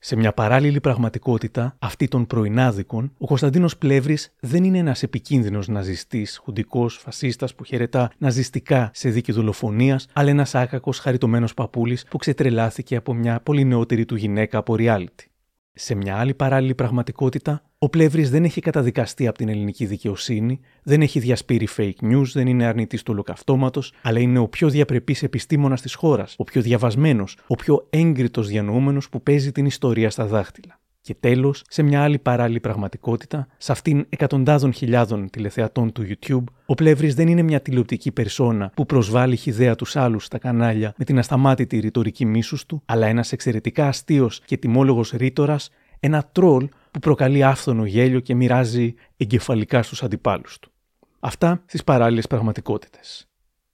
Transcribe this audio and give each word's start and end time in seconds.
Σε 0.00 0.16
μια 0.16 0.32
παράλληλη 0.32 0.80
πραγματικότητα, 0.80 1.76
αυτή 1.78 2.08
των 2.08 2.26
πρωινάδικων, 2.26 3.12
ο 3.18 3.26
Κωνσταντίνος 3.26 3.76
Πλεύρης 3.76 4.34
δεν 4.40 4.64
είναι 4.64 4.78
ένας 4.78 5.02
επικίνδυνος 5.02 5.68
ναζιστής, 5.68 6.38
χουντικός, 6.42 6.96
φασίστας 6.96 7.54
που 7.54 7.64
χαιρετά 7.64 8.10
ναζιστικά 8.18 8.90
σε 8.94 9.08
δίκη 9.08 9.32
δολοφονίας, 9.32 10.06
αλλά 10.12 10.30
ένας 10.30 10.54
άκακος 10.54 10.98
χαριτωμένος 10.98 11.54
παππούλης 11.54 12.04
που 12.04 12.18
ξετρελάθηκε 12.18 12.96
από 12.96 13.14
μια 13.14 13.40
πολύ 13.40 13.64
νεότερη 13.64 14.04
του 14.04 14.16
γυναίκα 14.16 14.58
από 14.58 14.74
reality. 14.78 15.26
Σε 15.72 15.94
μια 15.94 16.16
άλλη 16.16 16.34
παράλληλη 16.34 16.74
πραγματικότητα, 16.74 17.62
ο 17.80 17.88
Πλεύρη 17.88 18.24
δεν 18.24 18.44
έχει 18.44 18.60
καταδικαστεί 18.60 19.26
από 19.26 19.38
την 19.38 19.48
ελληνική 19.48 19.86
δικαιοσύνη, 19.86 20.60
δεν 20.82 21.02
έχει 21.02 21.18
διασπείρει 21.18 21.68
fake 21.76 22.12
news, 22.12 22.24
δεν 22.32 22.46
είναι 22.46 22.64
αρνητής 22.64 23.02
του 23.02 23.12
ολοκαυτώματος, 23.12 23.92
αλλά 24.02 24.20
είναι 24.20 24.38
ο 24.38 24.48
πιο 24.48 24.68
διαπρεπής 24.68 25.22
επιστήμονας 25.22 25.80
της 25.80 25.94
χώρας, 25.94 26.34
ο 26.38 26.44
πιο 26.44 26.62
διαβασμένος, 26.62 27.38
ο 27.46 27.54
πιο 27.54 27.86
έγκριτος 27.90 28.48
διανοούμενος 28.48 29.08
που 29.08 29.22
παίζει 29.22 29.52
την 29.52 29.66
ιστορία 29.66 30.10
στα 30.10 30.26
δάχτυλα. 30.26 30.80
Και 31.00 31.14
τέλος, 31.20 31.64
σε 31.68 31.82
μια 31.82 32.02
άλλη 32.02 32.18
παράλληλη 32.18 32.60
πραγματικότητα, 32.60 33.46
σε 33.58 33.72
αυτήν 33.72 34.06
εκατοντάδων 34.08 34.72
χιλιάδων 34.72 35.30
τηλεθεατών 35.30 35.92
του 35.92 36.06
YouTube, 36.08 36.44
ο 36.66 36.74
Πλεύρη 36.74 37.12
δεν 37.12 37.28
είναι 37.28 37.42
μια 37.42 37.60
τηλεοπτική 37.60 38.12
περσόνα 38.12 38.70
που 38.74 38.86
προσβάλλει 38.86 39.36
χιδέα 39.36 39.74
τους 39.74 39.96
άλλους 39.96 40.24
στα 40.24 40.38
κανάλια 40.38 40.94
με 40.96 41.04
την 41.04 41.18
ασταμάτητη 41.18 41.78
ρητορική 41.78 42.24
μίσους 42.24 42.66
του, 42.66 42.82
αλλά 42.84 43.06
ένας 43.06 43.32
εξαιρετικά 43.32 43.88
αστείος 43.88 44.40
και 44.44 44.56
ετοιμόλογος 44.56 45.10
ρήτορας, 45.10 45.70
ένα 46.00 46.28
τρολ 46.32 46.68
που 46.90 46.98
προκαλεί 46.98 47.44
άφθονο 47.44 47.84
γέλιο 47.84 48.20
και 48.20 48.34
μοιράζει 48.34 48.94
εγκεφαλικά 49.16 49.82
στους 49.82 50.02
αντιπάλους 50.02 50.58
του. 50.58 50.72
Αυτά 51.20 51.62
στις 51.66 51.84
παράλληλες 51.84 52.26
πραγματικότητες. 52.26 53.28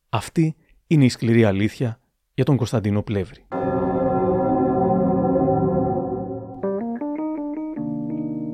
Αυτή 0.09 0.57
είναι 0.87 1.05
η 1.05 1.09
σκληρή 1.09 1.45
αλήθεια 1.45 2.01
για 2.35 2.45
τον 2.45 2.57
Κωνσταντίνο 2.57 3.03
Πλεύρη. 3.03 3.47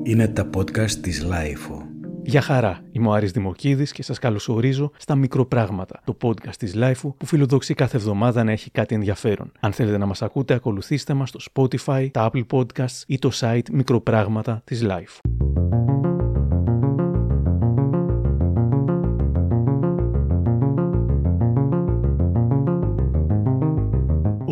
Είναι 0.03 0.27
τα 0.27 0.49
podcast 0.55 0.91
της 0.91 1.23
LiFO. 1.23 1.90
Γεια 2.23 2.41
χαρά, 2.41 2.83
είμαι 2.91 3.07
ο 3.07 3.11
Άρης 3.13 3.31
Δημοκίδης 3.31 3.91
και 3.91 4.03
σας 4.03 4.19
καλωσορίζω 4.19 4.91
στα 4.97 5.15
Μικροπράγματα, 5.15 6.01
το 6.03 6.17
podcast 6.21 6.55
της 6.57 6.73
LiFO 6.75 7.13
που 7.17 7.25
φιλοδοξεί 7.25 7.73
κάθε 7.73 7.97
εβδομάδα 7.97 8.43
να 8.43 8.51
έχει 8.51 8.71
κάτι 8.71 8.95
ενδιαφέρον. 8.95 9.51
Αν 9.59 9.71
θέλετε 9.73 9.97
να 9.97 10.05
μας 10.05 10.21
ακούτε, 10.21 10.53
ακολουθήστε 10.53 11.13
μας 11.13 11.29
στο 11.29 11.39
Spotify, 11.53 12.07
τα 12.11 12.31
Apple 12.33 12.45
Podcasts 12.51 13.03
ή 13.07 13.19
το 13.19 13.31
site 13.33 13.69
Μικροπράγματα 13.71 14.61
της 14.63 14.85
LiFO. 14.87 16.10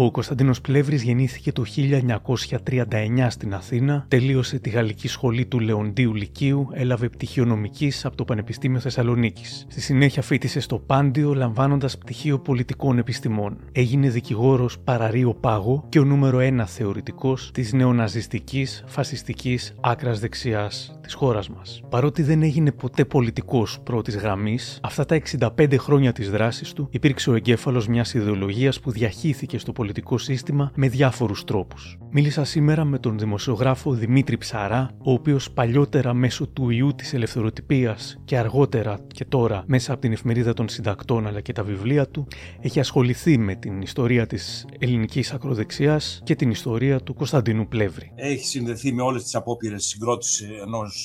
Ο 0.02 0.12
Κωνσταντίνος 0.12 0.62
Πλεύρης 0.62 1.04
γεννήθηκε 1.04 1.52
το 1.52 1.64
1939 1.76 3.28
στην 3.30 3.54
Αθήνα, 3.54 4.06
τελείωσε 4.08 4.60
τη 4.60 4.70
Γαλλική 4.70 5.08
Σχολή 5.08 5.46
του 5.46 5.60
Λεοντίου 5.60 6.14
Λυκείου, 6.14 6.70
έλαβε 6.74 7.10
πτυχίο 7.10 7.46
νομικής 7.46 8.06
από 8.06 8.16
το 8.16 8.26
Πανεπιστήμιο 8.26 8.80
Θεσσαλονίκης. 8.80 9.66
Στη 9.70 9.82
συνέχεια 9.82 10.22
φίτησε 10.22 10.60
στο 10.60 10.80
Πάντιο, 10.80 11.34
λαμβάνοντας 11.34 11.98
πτυχίο 11.98 12.40
πολιτικών 12.40 12.98
επιστημών. 12.98 13.58
Έγινε 13.72 14.10
δικηγόρος 14.10 14.80
παραρίο 14.80 15.34
πάγο 15.34 15.86
και 15.90 16.00
ο 16.00 16.04
νούμερο 16.04 16.40
ένα 16.40 16.66
θεωρητικός 16.66 17.52
της 17.54 17.74
νεοναζιστικής, 17.74 18.84
φασιστικής 18.88 19.76
άκρας 19.82 20.20
δεξιάς 20.20 20.99
της 21.10 21.18
χώρας 21.18 21.50
μας. 21.50 21.82
Παρότι 21.90 22.24
δεν 22.24 22.44
έγινε 22.44 22.72
ποτέ 22.72 23.06
πολιτικός 23.06 23.80
πρώτης 23.84 24.16
γραμμής, 24.16 24.80
αυτά 24.84 25.06
τα 25.06 25.16
65 25.16 25.78
χρόνια 25.78 26.12
της 26.12 26.30
δράσης 26.30 26.74
του 26.74 26.88
υπήρξε 26.92 27.30
ο 27.30 27.36
εγκέφαλος 27.36 27.88
μιας 27.88 28.14
ιδεολογίας 28.14 28.80
που 28.80 28.92
διαχύθηκε 28.92 29.58
στο 29.58 29.72
πολιτικό 29.72 29.88
πολιτικό 29.90 30.18
σύστημα 30.18 30.72
με 30.76 30.88
διάφορους 30.88 31.44
τρόπους. 31.44 31.98
Μίλησα 32.12 32.44
σήμερα 32.44 32.86
με 32.86 33.00
τον 33.00 33.18
δημοσιογράφο 33.18 33.92
Δημήτρη 33.92 34.38
Ψαρά, 34.38 34.92
ο 35.04 35.12
οποίος 35.12 35.52
παλιότερα 35.52 36.14
μέσω 36.14 36.48
του 36.48 36.70
ιού 36.70 36.96
της 36.96 37.14
ελευθεροτυπίας 37.14 38.22
και 38.26 38.38
αργότερα 38.38 39.00
και 39.08 39.26
τώρα 39.26 39.64
μέσα 39.68 39.92
από 39.92 40.02
την 40.02 40.12
εφημερίδα 40.12 40.54
των 40.54 40.70
συντακτών 40.70 41.28
αλλά 41.28 41.42
και 41.42 41.52
τα 41.54 41.64
βιβλία 41.64 42.08
του, 42.08 42.28
έχει 42.62 42.80
ασχοληθεί 42.80 43.38
με 43.38 43.56
την 43.56 43.82
ιστορία 43.82 44.28
της 44.28 44.66
ελληνικής 44.80 45.32
ακροδεξιάς 45.32 46.22
και 46.24 46.36
την 46.36 46.50
ιστορία 46.50 47.00
του 47.00 47.14
Κωνσταντίνου 47.14 47.68
Πλεύρη. 47.68 48.12
Έχει 48.16 48.46
συνδεθεί 48.46 48.94
με 48.94 49.02
όλες 49.02 49.24
τις 49.24 49.36
απόπειρες 49.36 49.86
συγκρότησης 49.86 50.48
ενός 50.66 50.96
ε, 50.96 50.99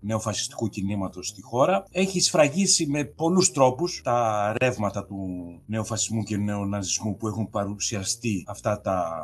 νεοφασιστικού 0.00 0.68
κινήματος 0.68 1.26
στη 1.28 1.42
χώρα. 1.42 1.84
Έχει 1.90 2.20
σφραγίσει 2.20 2.86
με 2.86 3.04
πολλούς 3.04 3.50
τρόπους 3.50 4.00
τα 4.04 4.52
ρεύματα 4.60 5.04
του 5.04 5.16
νεοφασισμού 5.66 6.22
και 6.22 6.36
νεοναζισμού 6.36 7.16
που 7.16 7.26
έχουν 7.28 7.50
παρουσιαστεί 7.50 8.44
αυτά 8.46 8.80
τα 8.80 9.22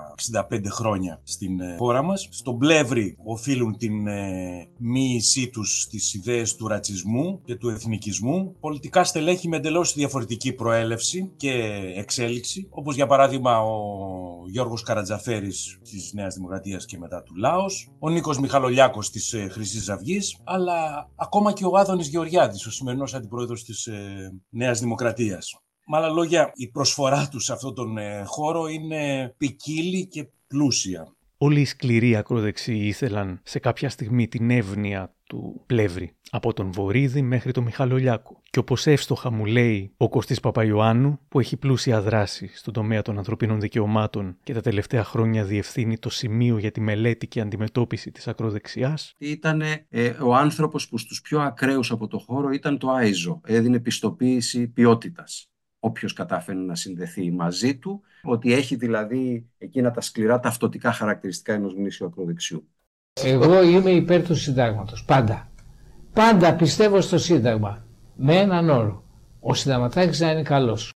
65 0.50 0.60
χρόνια 0.68 1.20
στην 1.24 1.60
ε, 1.60 1.76
χώρα 1.78 2.02
μας. 2.02 2.28
Στον 2.30 2.58
Πλεύρη 2.58 3.16
οφείλουν 3.24 3.76
την 3.76 4.06
ε, 4.06 4.68
μοίησή 4.76 5.48
τους 5.48 5.80
στις 5.82 6.14
ιδέες 6.14 6.56
του 6.56 6.68
ρατσισμού 6.68 7.40
και 7.44 7.54
του 7.54 7.68
εθνικισμού. 7.68 8.56
Πολιτικά 8.60 9.04
στελέχη 9.04 9.48
με 9.48 9.56
εντελώς 9.56 9.94
διαφορετική 9.94 10.52
προέλευση 10.52 11.32
και 11.36 11.52
εξέλιξη, 11.96 12.66
όπως 12.70 12.94
για 12.94 13.06
παράδειγμα 13.06 13.60
ο 13.60 13.78
Γιώργος 14.46 14.82
Καρατζαφέρης 14.82 15.78
της 15.90 16.12
Νέας 16.12 16.34
Δημοκρατίας 16.34 16.84
και 16.84 16.98
μετά 16.98 17.22
του 17.22 17.36
Λάος, 17.36 17.90
ο 17.98 18.08
Νίκος 18.10 18.38
Μιχαλολιάκος 18.38 19.10
της 19.10 19.32
ε, 19.32 19.48
Χρυσής 19.48 19.88
Αυγής, 19.88 20.07
αλλά 20.44 21.10
ακόμα 21.16 21.52
και 21.52 21.64
ο 21.64 21.76
Άδωνης 21.76 22.08
Γεωργιάδης, 22.08 22.66
ο 22.66 22.70
σημερινός 22.70 23.14
αντιπρόεδρος 23.14 23.64
της 23.64 23.88
Νέας 24.48 24.80
Δημοκρατίας. 24.80 25.60
Με 25.90 25.96
άλλα 25.96 26.08
λόγια, 26.08 26.52
η 26.54 26.68
προσφορά 26.68 27.28
του 27.28 27.40
σε 27.40 27.52
αυτόν 27.52 27.74
τον 27.74 27.98
ε, 27.98 28.22
χώρο 28.26 28.66
είναι 28.66 29.34
ποικίλη 29.36 30.06
και 30.06 30.28
πλούσια. 30.46 31.16
Όλοι 31.38 31.60
οι 31.60 31.64
σκληροί 31.64 32.16
ακροδεξιοί 32.16 32.80
ήθελαν 32.82 33.40
σε 33.44 33.58
κάποια 33.58 33.90
στιγμή 33.90 34.28
την 34.28 34.50
εύνοια 34.50 35.14
του 35.28 35.62
πλεύρη, 35.66 36.16
από 36.30 36.52
τον 36.52 36.72
Βορύδη 36.72 37.22
μέχρι 37.22 37.52
τον 37.52 37.64
Μιχαλολιάκο. 37.64 38.42
Και 38.50 38.58
όπως 38.58 38.86
εύστοχα 38.86 39.30
μου 39.30 39.44
λέει 39.44 39.94
ο 39.96 40.08
Κωστής 40.08 40.40
Παπαϊωάννου, 40.40 41.18
που 41.28 41.40
έχει 41.40 41.56
πλούσια 41.56 42.02
δράση 42.02 42.50
στον 42.54 42.72
τομέα 42.72 43.02
των 43.02 43.18
ανθρωπίνων 43.18 43.60
δικαιωμάτων 43.60 44.36
και 44.42 44.54
τα 44.54 44.60
τελευταία 44.60 45.04
χρόνια 45.04 45.44
διευθύνει 45.44 45.98
το 45.98 46.10
σημείο 46.10 46.58
για 46.58 46.70
τη 46.70 46.80
μελέτη 46.80 47.26
και 47.26 47.40
αντιμετώπιση 47.40 48.10
της 48.10 48.28
ακροδεξιάς. 48.28 49.14
Ήταν 49.18 49.62
ε, 49.88 50.08
ο 50.22 50.34
άνθρωπος 50.34 50.88
που 50.88 50.98
στους 50.98 51.20
πιο 51.20 51.40
ακραίους 51.40 51.90
από 51.90 52.06
το 52.06 52.18
χώρο 52.18 52.50
ήταν 52.50 52.78
το 52.78 52.90
Άιζο, 52.90 53.40
έδινε 53.44 53.80
πιστοποίηση 53.80 54.68
ποιότητας 54.68 55.48
όποιος 55.78 56.12
κατάφερε 56.12 56.58
να 56.58 56.74
συνδεθεί 56.74 57.30
μαζί 57.30 57.78
του, 57.78 58.00
ότι 58.22 58.52
έχει 58.52 58.76
δηλαδή 58.76 59.48
εκείνα 59.58 59.90
τα 59.90 60.00
σκληρά 60.00 60.40
ταυτοτικά 60.40 60.92
χαρακτηριστικά 60.92 61.52
ενός 61.52 61.72
γνήσιου 61.72 62.06
ακροδεξιού. 62.06 62.68
Εγώ 63.24 63.62
είμαι 63.62 63.90
υπέρ 63.90 64.22
του 64.22 64.34
συντάγματος, 64.34 65.04
πάντα. 65.04 65.50
Πάντα 66.12 66.54
πιστεύω 66.54 67.00
στο 67.00 67.18
σύνταγμα, 67.18 67.84
με 68.16 68.36
έναν 68.36 68.70
όρο. 68.70 69.02
Ο 69.40 69.54
συνταγματάρχης 69.54 70.20
να 70.20 70.30
είναι 70.30 70.42
καλός. 70.42 70.92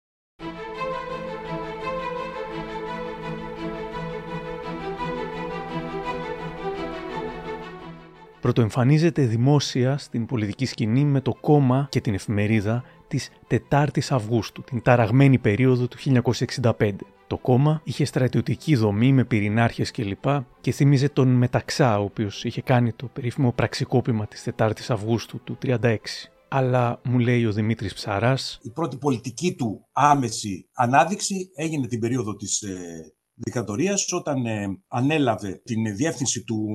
Πρωτοεμφανίζεται 8.40 9.22
δημόσια 9.22 9.98
στην 9.98 10.26
πολιτική 10.26 10.66
σκηνή 10.66 11.04
με 11.04 11.20
το 11.20 11.34
κόμμα 11.40 11.86
και 11.90 12.00
την 12.00 12.14
εφημερίδα 12.14 12.84
της 13.08 13.30
4ης 13.70 14.06
Αυγούστου, 14.10 14.62
την 14.62 14.82
ταραγμένη 14.82 15.38
περίοδο 15.38 15.88
του 15.88 15.96
1965. 16.78 16.90
Το 17.28 17.38
κόμμα 17.38 17.80
είχε 17.84 18.04
στρατιωτική 18.04 18.76
δομή 18.76 19.12
με 19.12 19.24
πυρηνάρχες 19.24 19.90
κλπ. 19.90 20.24
και 20.60 20.72
θύμιζε 20.72 21.08
τον 21.08 21.28
Μεταξά, 21.28 22.00
ο 22.00 22.02
οποίος 22.02 22.44
είχε 22.44 22.62
κάνει 22.62 22.92
το 22.92 23.06
περίφημο 23.06 23.52
πραξικόπημα 23.52 24.26
της 24.26 24.48
4ης 24.56 24.86
Αυγούστου 24.88 25.40
του 25.44 25.58
1936. 25.66 25.96
Αλλά 26.48 27.00
μου 27.04 27.18
λέει 27.18 27.44
ο 27.44 27.52
Δημήτρης 27.52 27.94
Ψαράς... 27.94 28.58
Η 28.62 28.70
πρώτη 28.70 28.96
πολιτική 28.96 29.54
του 29.54 29.88
άμεση 29.92 30.68
ανάδειξη 30.72 31.50
έγινε 31.54 31.86
την 31.86 32.00
περίοδο 32.00 32.36
της 32.36 32.62
ε, 32.62 32.76
δικτατορίας 33.34 34.12
όταν 34.12 34.46
ε, 34.46 34.66
ανέλαβε 34.88 35.60
την 35.64 35.96
διεύθυνση 35.96 36.44
του 36.44 36.66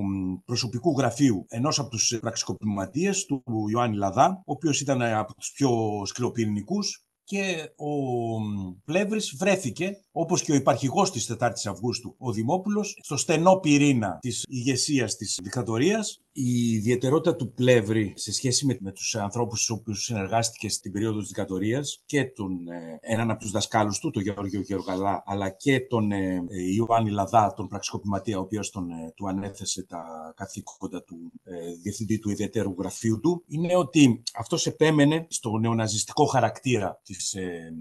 προσωπικού 0.46 0.96
γραφείου 0.98 1.46
ενός 1.48 1.80
από 1.80 1.90
τους 1.90 2.18
πραξικοπηματίες 2.22 3.26
του 3.26 3.44
Ιωάννη 3.72 3.98
Λαδά, 3.98 4.42
ο 4.46 4.52
οποίος 4.52 4.82
ήταν 4.82 5.02
από 5.02 5.34
τους 5.34 5.52
πιο 5.52 6.02
σκληροπυρηνικούς 6.06 7.06
και 7.24 7.72
ο 7.76 7.92
Πλεύρης 8.86 9.36
βρέθηκε, 9.38 10.02
όπως 10.12 10.42
και 10.42 10.52
ο 10.52 10.56
υπαρχηγός 10.56 11.12
της 11.12 11.26
4ης 11.40 11.70
Αυγούστου, 11.70 12.16
ο 12.18 12.32
Δημόπουλος, 12.32 12.98
στο 13.02 13.18
στενό 13.18 13.56
πυρήνα 13.56 14.18
της 14.22 14.46
ηγεσίας 14.48 15.16
της 15.16 15.40
δικτατορίας. 15.44 16.23
Η 16.36 16.72
ιδιαιτερότητα 16.72 17.36
του 17.36 17.54
Πλεύρη 17.54 18.14
σε 18.16 18.34
σχέση 18.34 18.66
με, 18.66 18.78
με 18.82 18.92
τους 18.92 19.16
ανθρώπους 19.16 19.64
στους 19.64 19.78
οποίους 19.78 20.04
συνεργάστηκε 20.04 20.70
στην 20.70 20.92
περίοδο 20.92 21.20
της 21.20 21.28
δικτατορίας 21.28 22.04
και 22.06 22.26
τον, 22.26 22.68
ε, 22.68 23.00
έναν 23.02 23.32
από 23.32 23.40
τους 23.40 23.52
δασκάλους 23.52 24.00
του, 24.00 24.10
τον 24.10 24.22
Γεώργιο 24.22 24.62
Γεωργαλά, 24.62 25.24
αλλά 25.26 25.50
και 25.50 25.80
τον 25.80 26.12
ε, 26.12 26.46
ε 26.50 26.74
Ιωάννη 26.76 27.10
Λαδά, 27.10 27.54
τον 27.54 27.68
πραξικοπηματία, 27.68 28.38
ο 28.38 28.42
οποίος 28.42 28.70
τον, 28.70 28.90
ε, 28.90 29.12
του 29.16 29.28
ανέθεσε 29.28 29.86
τα 29.86 30.34
καθήκοντα 30.36 31.04
του 31.04 31.32
ε, 31.44 31.74
διευθυντή 31.82 32.20
του 32.20 32.30
ιδιαίτερου 32.30 32.76
γραφείου 32.80 33.20
του, 33.20 33.44
είναι 33.48 33.76
ότι 33.76 34.24
αυτός 34.34 34.66
επέμενε 34.66 35.26
στο 35.30 35.58
νεοναζιστικό 35.58 36.26
χαρακτήρα 36.26 37.02
της 37.04 37.34
ε, 37.34 37.74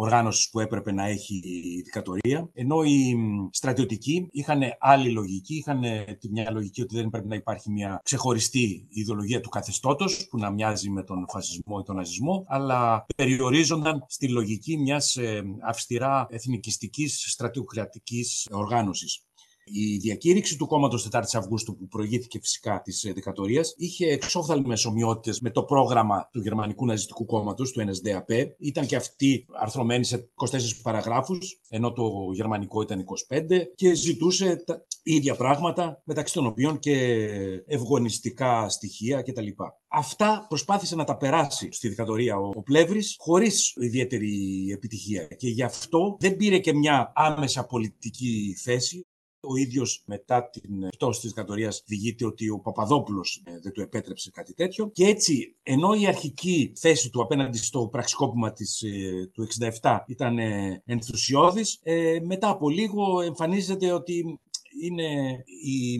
οργάνωσης 0.00 0.50
που 0.50 0.60
έπρεπε 0.60 0.92
να 0.92 1.06
έχει 1.06 1.34
η 1.44 1.80
δικατορία. 1.80 2.50
Ενώ 2.52 2.82
οι 2.82 3.16
στρατιωτικοί 3.50 4.28
είχαν 4.30 4.60
άλλη 4.78 5.10
λογική, 5.10 5.54
είχαν 5.54 5.80
τη 6.18 6.30
μια 6.30 6.50
λογική 6.50 6.82
ότι 6.82 6.96
δεν 6.96 7.08
πρέπει 7.08 7.28
να 7.28 7.34
υπάρχει 7.34 7.70
μια 7.70 8.00
ξεχωριστή 8.04 8.86
ιδεολογία 8.88 9.40
του 9.40 9.48
καθεστώτος 9.48 10.26
που 10.30 10.38
να 10.38 10.50
μοιάζει 10.50 10.90
με 10.90 11.02
τον 11.02 11.26
φασισμό 11.28 11.76
ή 11.80 11.82
τον 11.82 11.96
ναζισμό, 11.96 12.44
αλλά 12.48 13.06
περιορίζονταν 13.16 14.04
στη 14.08 14.28
λογική 14.28 14.78
μιας 14.78 15.16
ε, 15.16 15.42
αυστηρά 15.68 16.26
εθνικιστικής 16.30 17.24
στρατιοκρατικής 17.30 18.48
οργάνωσης. 18.50 19.27
Η 19.72 19.96
διακήρυξη 19.96 20.56
του 20.56 20.66
κόμματος 20.66 21.08
4η 21.12 21.22
Αυγούστου, 21.32 21.76
που 21.76 21.88
προηγήθηκε 21.88 22.38
φυσικά 22.40 22.80
της 22.84 23.10
δικτατορία, 23.14 23.62
είχε 23.76 24.06
εξόφθαλμε 24.06 24.76
ομοιότητε 24.88 25.36
με 25.40 25.50
το 25.50 25.62
πρόγραμμα 25.62 26.28
του 26.32 26.40
Γερμανικού 26.40 26.86
Ναζιστικού 26.86 27.24
Κόμματος, 27.24 27.72
του 27.72 27.80
NSDAP. 27.80 28.46
Ήταν 28.58 28.86
και 28.86 28.96
αυτή 28.96 29.46
αρθρωμένη 29.60 30.04
σε 30.04 30.30
24 30.34 30.58
παραγράφους, 30.82 31.60
ενώ 31.68 31.92
το 31.92 32.10
γερμανικό 32.32 32.82
ήταν 32.82 33.04
25, 33.28 33.62
και 33.74 33.94
ζητούσε 33.94 34.56
τα 34.66 34.86
ίδια 35.02 35.34
πράγματα, 35.34 36.02
μεταξύ 36.04 36.34
των 36.34 36.46
οποίων 36.46 36.78
και 36.78 37.26
ευγονιστικά 37.66 38.68
στοιχεία 38.68 39.22
κτλ. 39.22 39.46
Αυτά 39.88 40.46
προσπάθησε 40.48 40.96
να 40.96 41.04
τα 41.04 41.16
περάσει 41.16 41.68
στη 41.72 41.88
δικτατορία 41.88 42.36
ο, 42.36 42.48
ο 42.54 42.62
Πλεύρης 42.62 43.16
χωρίς 43.18 43.74
ιδιαίτερη 43.76 44.66
επιτυχία 44.72 45.26
και 45.26 45.48
γι' 45.48 45.62
αυτό 45.62 46.16
δεν 46.20 46.36
πήρε 46.36 46.58
και 46.58 46.74
μια 46.74 47.12
άμεσα 47.14 47.66
πολιτική 47.66 48.56
θέση. 48.62 49.06
Ο 49.40 49.56
ίδιος 49.56 50.02
μετά 50.06 50.50
την 50.50 50.88
πτώση 50.88 51.20
της 51.20 51.28
δικτατορία 51.28 51.72
διηγείται 51.84 52.26
ότι 52.26 52.48
ο 52.48 52.58
Παπαδόπουλος 52.58 53.42
ε, 53.44 53.58
δεν 53.58 53.72
του 53.72 53.80
επέτρεψε 53.80 54.30
κάτι 54.30 54.54
τέτοιο. 54.54 54.90
Και 54.90 55.04
έτσι, 55.06 55.56
ενώ 55.62 55.94
η 55.94 56.06
αρχική 56.06 56.72
θέση 56.76 57.10
του 57.10 57.22
απέναντι 57.22 57.58
στο 57.58 57.88
πραξικόπημα 57.88 58.52
της, 58.52 58.82
ε, 58.82 59.30
του 59.32 59.48
67 59.80 59.98
ήταν 60.06 60.38
ε, 60.38 60.82
ενθουσιώδης, 60.84 61.80
μετά 62.22 62.48
από 62.48 62.68
λίγο 62.68 63.20
εμφανίζεται 63.20 63.92
ότι 63.92 64.40
είναι 64.82 65.44
η 65.64 65.98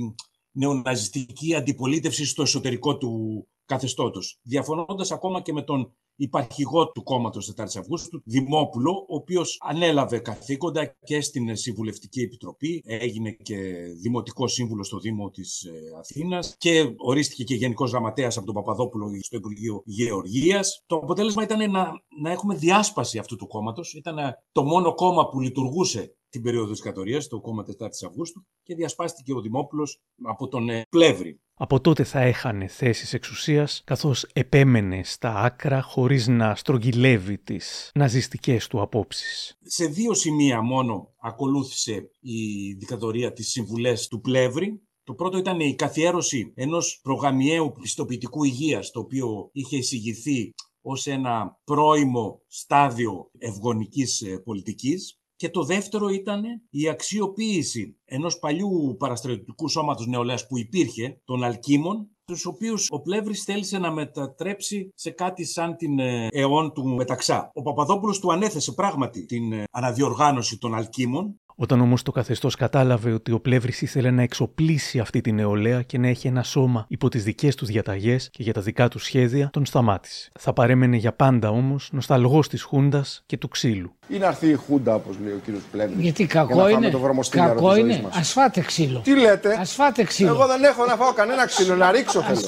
νεοναζιστική 0.53 1.55
αντιπολίτευση 1.55 2.27
στο 2.27 2.43
εσωτερικό 2.43 2.97
του 2.97 3.47
καθεστώτος, 3.65 4.39
διαφωνώντας 4.43 5.13
ακόμα 5.13 5.41
και 5.41 5.53
με 5.53 5.63
τον 5.63 5.93
υπαρχηγό 6.19 6.91
του 6.91 7.03
κόμματος 7.03 7.53
4 7.57 7.65
Αυγούστου, 7.79 8.23
Δημόπουλο, 8.25 8.91
ο 9.09 9.15
οποίος 9.15 9.59
ανέλαβε 9.61 10.19
καθήκοντα 10.19 10.97
και 11.05 11.21
στην 11.21 11.57
Συμβουλευτική 11.57 12.21
Επιτροπή, 12.21 12.83
έγινε 12.87 13.31
και 13.31 13.57
δημοτικός 14.03 14.53
σύμβουλος 14.53 14.87
στο 14.87 14.99
Δήμο 14.99 15.31
της 15.31 15.63
ε, 15.63 15.73
Αθήνας 15.99 16.55
και 16.59 16.95
ορίστηκε 16.97 17.45
και 17.45 17.55
γενικός 17.55 17.91
γραμματέας 17.91 18.37
από 18.37 18.47
τον 18.47 18.55
Παπαδόπουλο 18.55 19.11
στο 19.23 19.37
Υπουργείο 19.37 19.83
Γεωργίας. 19.85 20.83
Το 20.87 20.97
αποτέλεσμα 20.97 21.43
ήταν 21.43 21.71
να, 21.71 22.03
να 22.21 22.31
έχουμε 22.31 22.55
διάσπαση 22.55 23.19
αυτού 23.19 23.37
του 23.37 23.47
κόμματος. 23.47 23.95
Ήταν 23.95 24.17
το 24.53 24.63
μόνο 24.63 24.95
κόμμα 24.95 25.29
που 25.29 25.41
λειτουργούσε 25.41 26.13
την 26.29 26.43
περίοδο 26.43 26.71
της 26.71 26.81
κατορίας, 26.81 27.29
το 27.29 27.41
κόμμα 27.41 27.65
4 27.79 27.87
Αυγούστου, 28.07 28.47
και 28.63 28.75
διασπάστηκε 28.75 29.33
ο 29.33 29.41
Δημόπουλος 29.41 30.01
από 30.23 30.49
τον 30.49 30.69
ε, 30.69 30.87
Πλεύρη. 30.89 31.41
Από 31.61 31.81
τότε 31.81 32.05
θα 32.05 32.21
έχανε 32.21 32.67
θέσεις 32.67 33.13
εξουσίας, 33.15 33.83
καθώς 33.85 34.27
επέμενε 34.33 35.01
στα 35.05 35.35
άκρα 35.35 35.83
χωρίς 35.83 36.27
να 36.29 36.55
στρογγυλεύει 36.55 37.39
τις 37.39 37.91
ναζιστικές 37.95 38.67
του 38.67 38.81
απόψεις. 38.81 39.59
Σε 39.63 39.87
δύο 39.87 40.15
σημεία 40.15 40.63
μόνο 40.63 41.15
ακολούθησε 41.21 42.11
η 42.21 42.73
δικατορία 42.73 43.33
της 43.33 43.49
συμβουλές 43.49 44.09
του 44.09 44.21
Πλεύρη. 44.21 44.83
Το 45.05 45.15
πρώτο 45.15 45.39
ήταν 45.39 45.61
η 45.61 45.75
καθιέρωση 45.75 46.53
ενός 46.55 47.01
προγαμιαίου 47.03 47.73
πιστοποιητικού 47.81 48.45
υγείας, 48.45 48.91
το 48.91 49.01
οποίο 49.01 49.49
είχε 49.53 49.77
εισηγηθεί 49.77 50.55
ως 50.81 51.07
ένα 51.07 51.61
πρώιμο 51.65 52.43
στάδιο 52.47 53.31
ευγονικής 53.39 54.21
ε, 54.21 54.39
πολιτικής 54.45 55.18
και 55.39 55.51
το 55.51 55.65
δεύτερο 55.65 56.09
ήταν 56.09 56.43
η 56.71 56.89
αξιοποίηση 56.89 57.97
ενός 58.05 58.39
παλιού 58.39 58.97
παραστρατιωτικού 58.99 59.69
σώματος 59.69 60.07
νεολαίας 60.07 60.47
που 60.47 60.59
υπήρχε, 60.59 61.21
των 61.25 61.45
Αλκίμων, 61.45 62.09
τους 62.25 62.47
οποίους 62.47 62.87
ο 62.91 63.01
Πλεύρης 63.01 63.45
θέλησε 63.45 63.79
να 63.79 63.93
μετατρέψει 63.93 64.93
σε 64.95 65.11
κάτι 65.11 65.45
σαν 65.45 65.77
την 65.77 65.99
ε, 65.99 66.29
αιών 66.31 66.73
του 66.73 66.89
Μεταξά. 66.89 67.51
Ο 67.55 67.63
Παπαδόπουλος 67.63 68.19
του 68.19 68.33
ανέθεσε 68.33 68.73
πράγματι 68.73 69.25
την 69.25 69.53
ε, 69.53 69.65
αναδιοργάνωση 69.71 70.59
των 70.59 70.75
Αλκίμων 70.75 71.41
όταν 71.61 71.81
όμως 71.81 72.03
το 72.03 72.13
καθεστώς 72.13 72.55
κατάλαβε 72.55 73.13
ότι 73.13 73.33
ο 73.33 73.41
Πλεύρης 73.41 73.83
ήθελε 73.83 74.11
να 74.11 74.23
εξοπλίσει 74.23 74.99
αυτή 74.99 75.21
την 75.21 75.35
νεολαία 75.35 75.83
και 75.83 75.99
να 75.99 76.09
έχει 76.09 76.27
ένα 76.27 76.43
σώμα 76.43 76.85
υπό 76.89 77.09
τις 77.09 77.25
δικές 77.25 77.55
τους 77.55 77.69
διαταγές 77.69 78.29
και 78.31 78.43
για 78.43 78.53
τα 78.53 78.61
δικά 78.61 78.89
τους 78.89 79.05
σχέδια, 79.05 79.51
τον 79.53 79.67
σταμάτησε. 79.67 80.31
Θα 80.39 80.53
παρέμενε 80.53 80.97
για 80.97 81.13
πάντα 81.13 81.51
όμως 81.51 81.89
νοσταλγός 81.93 82.49
της 82.49 82.63
Χούντας 82.63 83.23
και 83.27 83.37
του 83.37 83.49
ξύλου. 83.49 83.93
Ή 84.09 84.19
να 84.19 84.27
έρθει 84.27 84.49
η 84.49 84.55
Χούντα, 84.55 84.95
όπως 84.95 85.17
λέει 85.23 85.33
ο 85.33 85.41
κύριος 85.45 85.63
Πλεύρης. 85.71 86.01
Γιατί 86.01 86.27
κακό 86.27 86.69
είναι. 86.69 86.91
Το 86.91 87.01
κακό 87.31 87.77
είναι. 87.77 88.03
Α 88.19 88.23
φάτε 88.23 88.61
ξύλο. 88.61 88.99
Τι 88.99 89.21
λέτε; 89.21 89.55
Α 89.61 89.65
φάτε 89.65 90.05
ξύλο. 90.05 90.29
Εγώ 90.29 90.47
δεν 90.47 90.65
έχω 90.65 90.85
να 90.85 90.97
φάω 90.97 91.13
κανένα 91.13 91.47
ξύλο, 91.47 91.77
να 91.77 91.91
ρίξω 91.91 92.23
θέλω. 92.23 92.41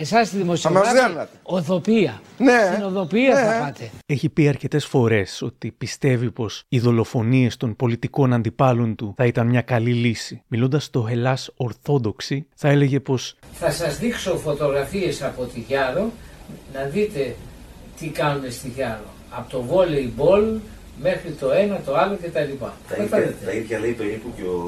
Εσάς 0.00 0.30
τη 0.30 0.36
δημοσιογράφη. 0.36 0.98
Οδοπία. 1.42 2.22
Ναι. 2.38 2.70
Στην 2.72 2.84
οδοπία 2.84 3.34
ναι. 3.34 3.40
θα 3.40 3.64
πάτε. 3.64 3.90
Έχει 4.06 4.28
πει 4.28 4.48
αρκετές 4.48 4.84
φορές 4.86 5.42
ότι 5.42 5.70
πιστεύει 5.78 6.30
πως 6.30 6.64
οι 6.68 6.78
δολοφονίες 6.78 7.56
των 7.56 7.76
πολιτικών 7.76 8.21
πολιτικών 8.22 8.32
αντιπάλων 8.32 8.94
του 8.96 9.14
θα 9.16 9.24
ήταν 9.26 9.46
μια 9.46 9.62
καλή 9.62 9.92
λύση. 9.92 10.42
Μιλώντας 10.48 10.84
στο 10.84 11.06
Ελλάς 11.10 11.50
Ορθόδοξη, 11.56 12.46
θα 12.54 12.68
έλεγε 12.68 13.00
πως. 13.00 13.36
Θα 13.52 13.70
σας 13.70 13.98
δείξω 13.98 14.36
φωτογραφίες 14.36 15.22
από 15.22 15.44
τη 15.44 15.60
Γιάρο 15.60 16.10
να 16.74 16.82
δείτε 16.84 17.34
τι 17.98 18.08
κάνουν 18.08 18.50
στη 18.50 18.68
Γιάρο. 18.68 19.10
Από 19.30 19.50
το 19.50 19.62
βόλεϊ 19.62 20.12
μπολ 20.16 20.44
μέχρι 21.02 21.30
το 21.30 21.50
ένα, 21.50 21.80
το 21.86 21.96
άλλο 21.96 22.18
κτλ. 22.22 22.64
Τα 22.88 23.02
ίδια, 23.02 23.34
τα 23.44 23.52
ίδια 23.52 23.78
λέει 23.78 23.92
περίπου 23.92 24.32
και 24.36 24.42
ο 24.42 24.58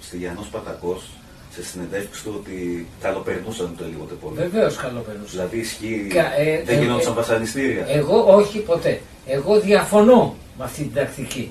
Στυλιανός 0.00 0.48
Πατακός 0.48 1.10
σε 1.54 1.64
συνεντεύξεις 1.64 2.22
του 2.22 2.32
ότι 2.36 2.86
καλοπερνούσαν 3.00 3.74
το 3.78 3.84
λίγο 3.84 4.08
πολύ. 4.20 4.36
Βεβαίως 4.36 4.76
καλοπερνούσαν. 4.76 5.30
Δηλαδή 5.30 5.58
ισχύει. 5.58 6.06
Ε, 6.38 6.62
δεν 6.64 6.78
ε, 6.78 6.80
γινόντουσαν 6.80 7.12
ε, 7.12 7.16
βασανιστήρια. 7.16 7.84
Εγώ 7.88 8.34
όχι 8.34 8.58
ποτέ. 8.58 9.00
Εγώ 9.26 9.60
διαφωνώ 9.60 10.36
με 10.58 10.64
αυτή 10.64 10.82
την 10.82 10.94
τακτική. 10.94 11.50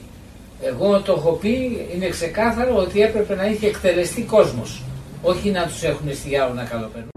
Εγώ 0.63 1.01
το 1.01 1.13
έχω 1.17 1.31
πει, 1.31 1.87
είναι 1.95 2.09
ξεκάθαρο 2.09 2.75
ότι 2.75 3.01
έπρεπε 3.01 3.35
να 3.35 3.45
είχε 3.45 3.67
εκτελεστεί 3.67 4.21
κόσμος. 4.23 4.83
Όχι 5.21 5.49
να 5.49 5.65
τους 5.65 5.83
έχουν 5.83 6.13
στη 6.13 6.29
Γιάου 6.29 6.53
να 6.53 6.63
καλοπερνούν. 6.63 7.09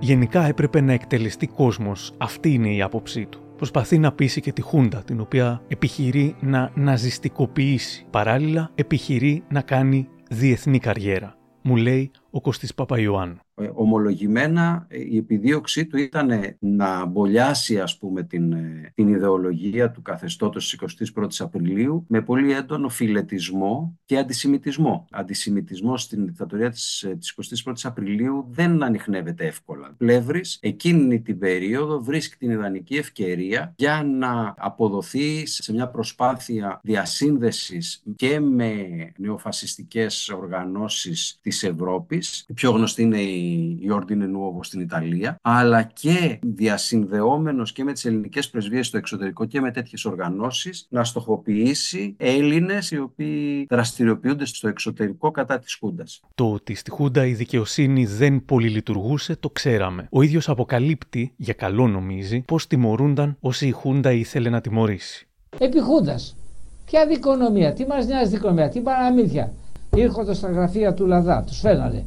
Γενικά 0.00 0.46
έπρεπε 0.46 0.80
να 0.80 0.92
εκτελεστεί 0.92 1.46
κόσμος. 1.46 2.12
Αυτή 2.16 2.52
είναι 2.52 2.74
η 2.74 2.82
άποψή 2.82 3.26
του. 3.26 3.40
Προσπαθεί 3.56 3.98
να 3.98 4.12
πείσει 4.12 4.40
και 4.40 4.52
τη 4.52 4.62
Χούντα, 4.62 5.02
την 5.06 5.20
οποία 5.20 5.62
επιχειρεί 5.68 6.36
να 6.40 6.70
ναζιστικοποιήσει. 6.74 8.06
Παράλληλα, 8.10 8.70
επιχειρεί 8.74 9.44
να 9.48 9.60
κάνει 9.60 10.08
διεθνή 10.30 10.78
καριέρα. 10.78 11.36
Μου 11.62 11.76
λέει 11.76 12.10
ο 12.30 12.40
Κωστής 12.40 12.74
Παπαϊωάννου. 12.74 13.43
Ε, 13.56 13.70
ομολογημένα 13.74 14.86
ε, 14.88 14.98
η 15.00 15.16
επιδίωξή 15.16 15.86
του 15.86 15.98
ήταν 15.98 16.56
να 16.58 17.04
μπολιάσει 17.04 17.80
ας 17.80 17.98
πούμε 17.98 18.22
την, 18.22 18.52
ε, 18.52 18.92
την 18.94 19.08
ιδεολογία 19.08 19.90
του 19.90 20.02
καθεστώτος 20.02 20.76
της 20.96 21.12
21ης 21.16 21.36
Απριλίου 21.38 22.04
με 22.08 22.22
πολύ 22.22 22.52
έντονο 22.52 22.88
φιλετισμό 22.88 23.98
και 24.04 24.18
αντισημιτισμό. 24.18 25.06
Αντισημιτισμό 25.10 25.96
στην 25.96 26.26
δικτατορία 26.26 26.70
της, 26.70 27.06
της 27.18 27.34
21ης 27.64 27.80
Απριλίου 27.82 28.46
δεν 28.50 28.82
ανοιχνεύεται 28.82 29.46
εύκολα. 29.46 29.94
Πλεύρης 29.96 30.58
εκείνη 30.62 31.20
την 31.20 31.38
περίοδο 31.38 32.02
βρίσκει 32.02 32.36
την 32.36 32.50
ιδανική 32.50 32.94
ευκαιρία 32.94 33.74
για 33.76 34.02
να 34.02 34.54
αποδοθεί 34.58 35.46
σε 35.46 35.72
μια 35.72 35.88
προσπάθεια 35.88 36.80
διασύνδεσης 36.82 38.02
και 38.16 38.40
με 38.40 38.86
νεοφασιστικές 39.16 40.28
οργανώσεις 40.28 41.38
της 41.42 41.62
Ευρώπης. 41.62 42.44
Η 42.48 42.52
πιο 42.52 42.70
γνωστή 42.70 43.02
είναι 43.02 43.20
η 43.20 43.43
η 43.80 43.88
Ordine 43.90 44.22
Nuovo 44.22 44.60
στην 44.60 44.80
Ιταλία, 44.80 45.36
αλλά 45.42 45.82
και 45.82 46.38
διασυνδεόμενος 46.42 47.72
και 47.72 47.84
με 47.84 47.92
τις 47.92 48.04
ελληνικές 48.04 48.50
πρεσβείες 48.50 48.86
στο 48.86 48.96
εξωτερικό 48.96 49.44
και 49.44 49.60
με 49.60 49.70
τέτοιες 49.70 50.04
οργανώσεις, 50.04 50.86
να 50.90 51.04
στοχοποιήσει 51.04 52.14
Έλληνες 52.18 52.90
οι 52.90 52.98
οποίοι 52.98 53.66
δραστηριοποιούνται 53.70 54.44
στο 54.44 54.68
εξωτερικό 54.68 55.30
κατά 55.30 55.58
της 55.58 55.76
Χούντας. 55.80 56.20
Το 56.34 56.52
ότι 56.52 56.74
στη 56.74 56.90
Χούντα 56.90 57.26
η 57.26 57.32
δικαιοσύνη 57.32 58.06
δεν 58.06 58.44
πολυλειτουργούσε 58.44 59.36
το 59.36 59.50
ξέραμε. 59.50 60.08
Ο 60.10 60.22
ίδιος 60.22 60.48
αποκαλύπτει, 60.48 61.32
για 61.36 61.54
καλό 61.54 61.88
νομίζει, 61.88 62.40
πώς 62.40 62.66
τιμωρούνταν 62.66 63.36
όσοι 63.40 63.66
η 63.66 63.70
Χούντα 63.70 64.12
ήθελε 64.12 64.48
να 64.48 64.60
τιμωρήσει. 64.60 65.28
Επί 65.58 65.80
Χούντας. 65.80 66.36
Ποια 66.84 67.06
δικονομία, 67.06 67.72
τι 67.72 67.86
μας 67.86 68.06
νοιάζει 68.06 68.30
δικονομία, 68.30 68.68
τι 68.68 68.80
παραμύθια. 68.80 69.52
Ήρχονται 69.96 70.34
στα 70.34 70.50
γραφεία 70.50 70.94
του 70.94 71.06
Λαδά, 71.06 71.44
τους 71.46 71.60
φαίνανε 71.60 72.04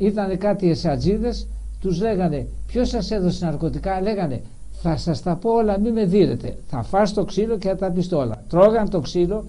ήταν 0.00 0.38
κάτι 0.38 0.70
εσατζίδες, 0.70 1.48
τους 1.80 2.00
λέγανε 2.00 2.46
ποιος 2.66 2.88
σας 2.88 3.10
έδωσε 3.10 3.44
ναρκωτικά, 3.44 4.00
λέγανε 4.00 4.42
θα 4.82 4.96
σας 4.96 5.22
τα 5.22 5.36
πω 5.36 5.50
όλα 5.50 5.78
μην 5.78 5.92
με 5.92 6.04
δίνετε, 6.04 6.58
θα 6.66 6.82
φας 6.82 7.12
το 7.12 7.24
ξύλο 7.24 7.58
και 7.58 7.68
θα 7.68 7.76
τα 7.76 7.90
πεις 7.90 8.12
όλα. 8.12 8.44
Τρώγαν 8.48 8.90
το 8.90 9.00
ξύλο, 9.00 9.44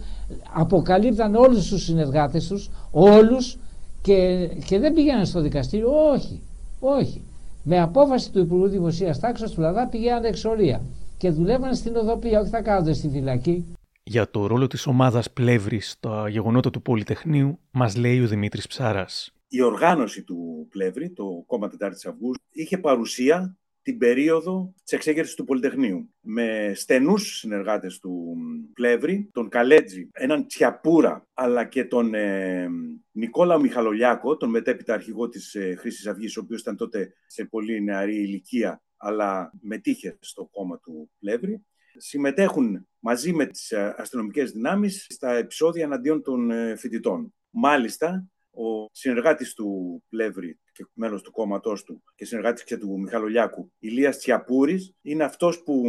αποκαλύπταν 0.53 1.35
όλους 1.35 1.67
τους 1.67 1.83
συνεργάτες 1.83 2.47
τους, 2.47 2.69
όλους 2.91 3.57
και, 4.01 4.47
και 4.65 4.79
δεν 4.79 4.93
πήγαιναν 4.93 5.25
στο 5.25 5.41
δικαστήριο, 5.41 5.89
όχι, 6.13 6.41
όχι. 6.79 7.21
Με 7.63 7.79
απόφαση 7.81 8.31
του 8.31 8.39
Υπουργού 8.39 8.67
Δημοσίας 8.67 9.19
Τάξης 9.19 9.51
του 9.51 9.61
Λαδά 9.61 9.87
πηγαίνανε 9.87 10.27
εξορία 10.27 10.81
και 11.17 11.29
δουλεύαν 11.29 11.75
στην 11.75 11.95
οδοπία, 11.95 12.39
όχι 12.39 12.49
θα 12.49 12.61
κάθονται 12.61 12.93
στη 12.93 13.09
φυλακή. 13.09 13.65
Για 14.03 14.31
το 14.31 14.47
ρόλο 14.47 14.67
της 14.67 14.87
ομάδας 14.87 15.31
Πλεύρης 15.31 15.91
στα 15.91 16.29
γεγονότα 16.29 16.69
του 16.69 16.81
Πολυτεχνείου 16.81 17.59
μας 17.71 17.95
λέει 17.95 18.23
ο 18.23 18.27
Δημήτρης 18.27 18.67
Ψάρας. 18.67 19.31
Η 19.53 19.61
οργάνωση 19.61 20.23
του 20.23 20.67
Πλεύρη, 20.69 21.11
το 21.11 21.43
κόμμα 21.45 21.71
4 21.79 21.89
Αυγούστου, 22.07 22.43
είχε 22.51 22.77
παρουσία 22.77 23.57
την 23.81 23.97
περίοδο 23.97 24.73
της 24.83 24.93
εξέγερσης 24.93 25.35
του 25.35 25.43
Πολυτεχνείου. 25.43 26.13
Με 26.19 26.71
στενούς 26.75 27.37
συνεργάτες 27.37 27.99
του 27.99 28.35
Πλεύρη, 28.73 29.29
τον 29.31 29.49
Καλέτζη, 29.49 30.09
έναν 30.13 30.47
Τσιαπούρα, 30.47 31.27
αλλά 31.33 31.65
και 31.65 31.85
τον 31.85 32.13
ε, 32.13 32.69
Νικόλα 33.11 33.59
Μιχαλολιάκο, 33.59 34.37
τον 34.37 34.49
μετέπειτα 34.49 34.93
αρχηγό 34.93 35.29
της 35.29 35.55
ε, 35.55 35.75
Χρήσης 35.75 36.07
Αυγής, 36.07 36.37
ο 36.37 36.41
οποίος 36.41 36.61
ήταν 36.61 36.75
τότε 36.75 37.13
σε 37.27 37.45
πολύ 37.45 37.81
νεαρή 37.81 38.15
ηλικία, 38.15 38.81
αλλά 38.97 39.51
μετήχε 39.61 40.17
στο 40.19 40.45
κόμμα 40.51 40.79
του 40.79 41.11
Πλεύρη. 41.19 41.65
Συμμετέχουν 41.97 42.87
μαζί 42.99 43.33
με 43.33 43.45
τις 43.45 43.71
ε, 43.71 43.95
αστυνομικές 43.97 44.51
δυνάμεις 44.51 45.05
στα 45.09 45.33
επεισόδια 45.33 45.83
εναντίον 45.83 46.21
των 46.21 46.51
ε, 46.51 46.75
φοιτητών. 46.75 47.33
Μάλιστα, 47.49 48.31
ο 48.51 48.89
συνεργάτης 48.91 49.53
του 49.53 50.03
Πλεύρη 50.09 50.59
και 50.71 50.85
μέλος 50.93 51.21
του 51.21 51.31
κόμματός 51.31 51.83
του 51.83 52.03
και 52.15 52.25
συνεργάτης 52.25 52.63
και 52.63 52.77
του 52.77 52.99
Μιχαλολιάκου, 52.99 53.71
Ηλίας 53.79 54.17
Τσιαπούρης, 54.17 54.93
είναι 55.01 55.23
αυτός 55.23 55.63
που 55.63 55.83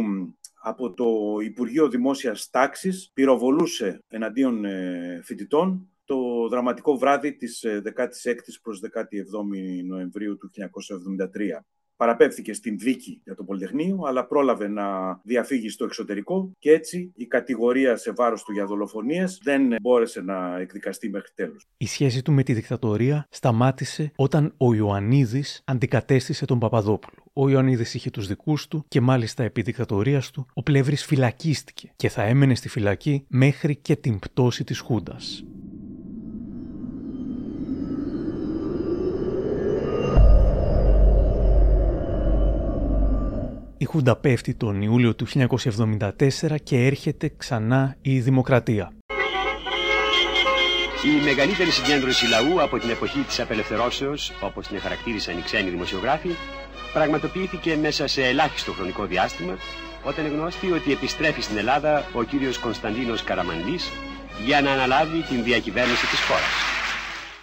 από 0.61 0.93
το 0.93 1.37
Υπουργείο 1.43 1.89
Δημόσιας 1.89 2.49
Τάξης 2.49 3.11
πυροβολούσε 3.13 3.99
εναντίον 4.07 4.65
ε, 4.65 5.21
φοιτητών 5.23 5.87
το 6.05 6.47
δραματικό 6.49 6.97
βράδυ 6.97 7.35
της 7.35 7.65
16ης 7.65 8.59
προς 8.61 8.81
17η 8.93 9.85
Νοεμβρίου 9.85 10.37
του 10.37 10.49
1973 10.49 11.63
παραπέμφθηκες 11.95 12.57
στην 12.57 12.77
δίκη 12.77 13.21
για 13.23 13.35
το 13.35 13.43
Πολυτεχνείο, 13.43 13.99
αλλά 14.05 14.25
πρόλαβε 14.25 14.67
να 14.67 15.19
διαφύγει 15.23 15.69
στο 15.69 15.85
εξωτερικό 15.85 16.51
και 16.59 16.71
έτσι 16.71 17.13
η 17.15 17.25
κατηγορία 17.25 17.95
σε 17.97 18.11
βάρος 18.11 18.43
του 18.43 18.51
για 18.51 18.65
δολοφονίες 18.65 19.39
δεν 19.43 19.75
μπόρεσε 19.81 20.21
να 20.21 20.59
εκδικαστεί 20.59 21.09
μέχρι 21.09 21.31
τέλους. 21.35 21.67
Η 21.77 21.85
σχέση 21.85 22.21
του 22.21 22.31
με 22.31 22.43
τη 22.43 22.53
δικτατορία 22.53 23.27
σταμάτησε 23.29 24.11
όταν 24.15 24.53
ο 24.57 24.73
Ιωαννίδης 24.73 25.61
αντικατέστησε 25.65 26.45
τον 26.45 26.59
Παπαδόπουλο. 26.59 27.23
Ο 27.33 27.49
Ιωαννίδης 27.49 27.93
είχε 27.93 28.09
τους 28.09 28.27
δικούς 28.27 28.67
του 28.67 28.85
και 28.87 29.01
μάλιστα 29.01 29.43
επί 29.43 29.61
δικτατορίας 29.61 30.31
του 30.31 30.45
ο 30.53 30.63
Πλεύρης 30.63 31.05
φυλακίστηκε 31.05 31.91
και 31.95 32.09
θα 32.09 32.23
έμενε 32.23 32.55
στη 32.55 32.69
φυλακή 32.69 33.25
μέχρι 33.27 33.75
και 33.75 33.95
την 33.95 34.19
πτώση 34.19 34.63
της 34.63 34.79
Χούντας. 34.79 35.43
Η 43.83 43.85
Χούντα 43.85 44.15
πέφτει 44.15 44.53
τον 44.53 44.81
Ιούλιο 44.81 45.15
του 45.15 45.27
1974 45.27 46.09
και 46.63 46.85
έρχεται 46.85 47.33
ξανά 47.37 47.95
η 48.01 48.19
Δημοκρατία. 48.19 48.93
Η 51.05 51.23
μεγαλύτερη 51.23 51.69
συγκέντρωση 51.69 52.27
λαού 52.27 52.61
από 52.61 52.79
την 52.79 52.89
εποχή 52.89 53.19
της 53.19 53.39
απελευθερώσεως, 53.39 54.31
όπως 54.41 54.67
την 54.67 54.79
χαρακτήρισαν 54.79 55.37
οι 55.37 55.41
ξένοι 55.41 55.69
δημοσιογράφοι, 55.69 56.29
πραγματοποιήθηκε 56.93 57.75
μέσα 57.75 58.07
σε 58.07 58.23
ελάχιστο 58.23 58.71
χρονικό 58.71 59.05
διάστημα, 59.05 59.57
όταν 60.03 60.27
γνώστη 60.27 60.71
ότι 60.71 60.91
επιστρέφει 60.91 61.41
στην 61.41 61.57
Ελλάδα 61.57 62.05
ο 62.13 62.23
κύριος 62.23 62.57
Κωνσταντίνος 62.57 63.23
Καραμανλής 63.23 63.91
για 64.45 64.61
να 64.61 64.71
αναλάβει 64.71 65.21
την 65.21 65.43
διακυβέρνηση 65.43 66.05
της 66.05 66.19
χώρας. 66.19 66.82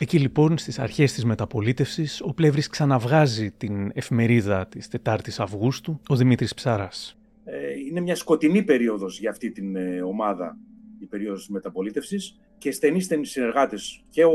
Εκεί 0.02 0.19
λοιπόν 0.19 0.59
στις 0.59 0.78
αρχές 0.78 1.12
της 1.12 1.25
μεταπολίτευσης 1.25 2.21
ο 2.21 2.35
Πλεύρης 2.35 2.69
ξαναβγάζει 2.69 3.50
την 3.50 3.90
εφημερίδα 3.95 4.66
της 4.66 4.88
4ης 5.04 5.35
Αυγούστου, 5.38 6.00
ο 6.09 6.16
Δημήτρης 6.16 6.54
Ψάρας. 6.54 7.19
Ε, 7.45 7.78
είναι 7.88 8.00
μια 8.00 8.14
σκοτεινή 8.14 8.62
περίοδος 8.62 9.19
για 9.19 9.30
αυτή 9.30 9.50
την 9.50 9.76
ε, 9.76 10.02
ομάδα 10.02 10.59
η 10.99 11.07
περίοδος 11.07 11.38
της 11.38 11.49
μεταπολίτευσης 11.49 12.40
και 12.59 12.73
στενοί 12.73 13.00
στενοί 13.00 13.26
συνεργάτες 13.26 14.04
και 14.11 14.25
ο 14.25 14.33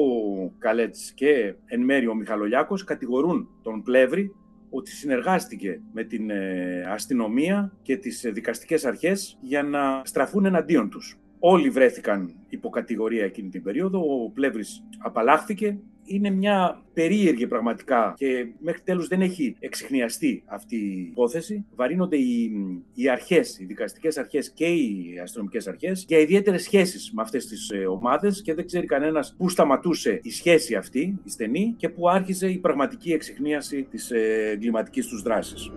Καλέτς 0.57 1.11
και 1.11 1.55
εν 1.65 1.81
μέρει 1.81 2.07
ο 2.07 2.15
Μιχαλολιάκος 2.15 2.83
κατηγορούν 2.83 3.49
τον 3.61 3.83
Πλεύρη 3.83 4.31
ότι 4.69 4.91
συνεργάστηκε 4.91 5.81
με 5.93 6.03
την 6.03 6.29
ε, 6.29 6.81
αστυνομία 6.87 7.77
και 7.81 7.97
τις 7.97 8.29
δικαστικές 8.33 8.85
αρχές 8.85 9.37
για 9.41 9.63
να 9.63 10.01
στραφούν 10.03 10.45
εναντίον 10.45 10.89
τους. 10.89 11.19
Όλοι 11.47 11.69
βρέθηκαν 11.69 12.33
υποκατηγορία 12.49 13.23
εκείνη 13.23 13.49
την 13.49 13.63
περίοδο. 13.63 13.99
Ο 13.99 14.29
Πλεύρης 14.29 14.83
απαλλάχθηκε. 14.97 15.77
Είναι 16.05 16.29
μια 16.29 16.83
περίεργη 16.93 17.47
πραγματικά 17.47 18.13
και 18.17 18.47
μέχρι 18.59 18.81
τέλους 18.81 19.07
δεν 19.07 19.21
έχει 19.21 19.55
εξηχνιαστεί 19.59 20.43
αυτή 20.45 20.75
η 20.75 21.07
υπόθεση. 21.11 21.65
Βαρύνονται 21.75 22.17
οι, 22.17 22.51
οι 22.93 23.09
αρχές, 23.09 23.59
οι 23.59 23.65
δικαστικές 23.65 24.17
αρχές 24.17 24.51
και 24.51 24.65
οι 24.65 25.19
αστυνομικές 25.23 25.67
αρχές 25.67 26.05
για 26.07 26.19
ιδιαίτερες 26.19 26.63
σχέσεις 26.63 27.11
με 27.13 27.21
αυτές 27.21 27.45
τις 27.45 27.69
ε, 27.69 27.85
ομάδες 27.85 28.41
και 28.41 28.53
δεν 28.53 28.65
ξέρει 28.65 28.85
κανένας 28.85 29.35
πού 29.37 29.49
σταματούσε 29.49 30.19
η 30.23 30.29
σχέση 30.29 30.75
αυτή, 30.75 31.19
η 31.23 31.29
στενή 31.29 31.73
και 31.77 31.89
πού 31.89 32.09
άρχιζε 32.09 32.49
η 32.49 32.57
πραγματική 32.57 33.11
εξηχνίαση 33.11 33.83
της 33.83 34.11
ε, 34.11 34.49
εγκληματικής 34.53 35.07
τους 35.07 35.21
δράσης. 35.21 35.71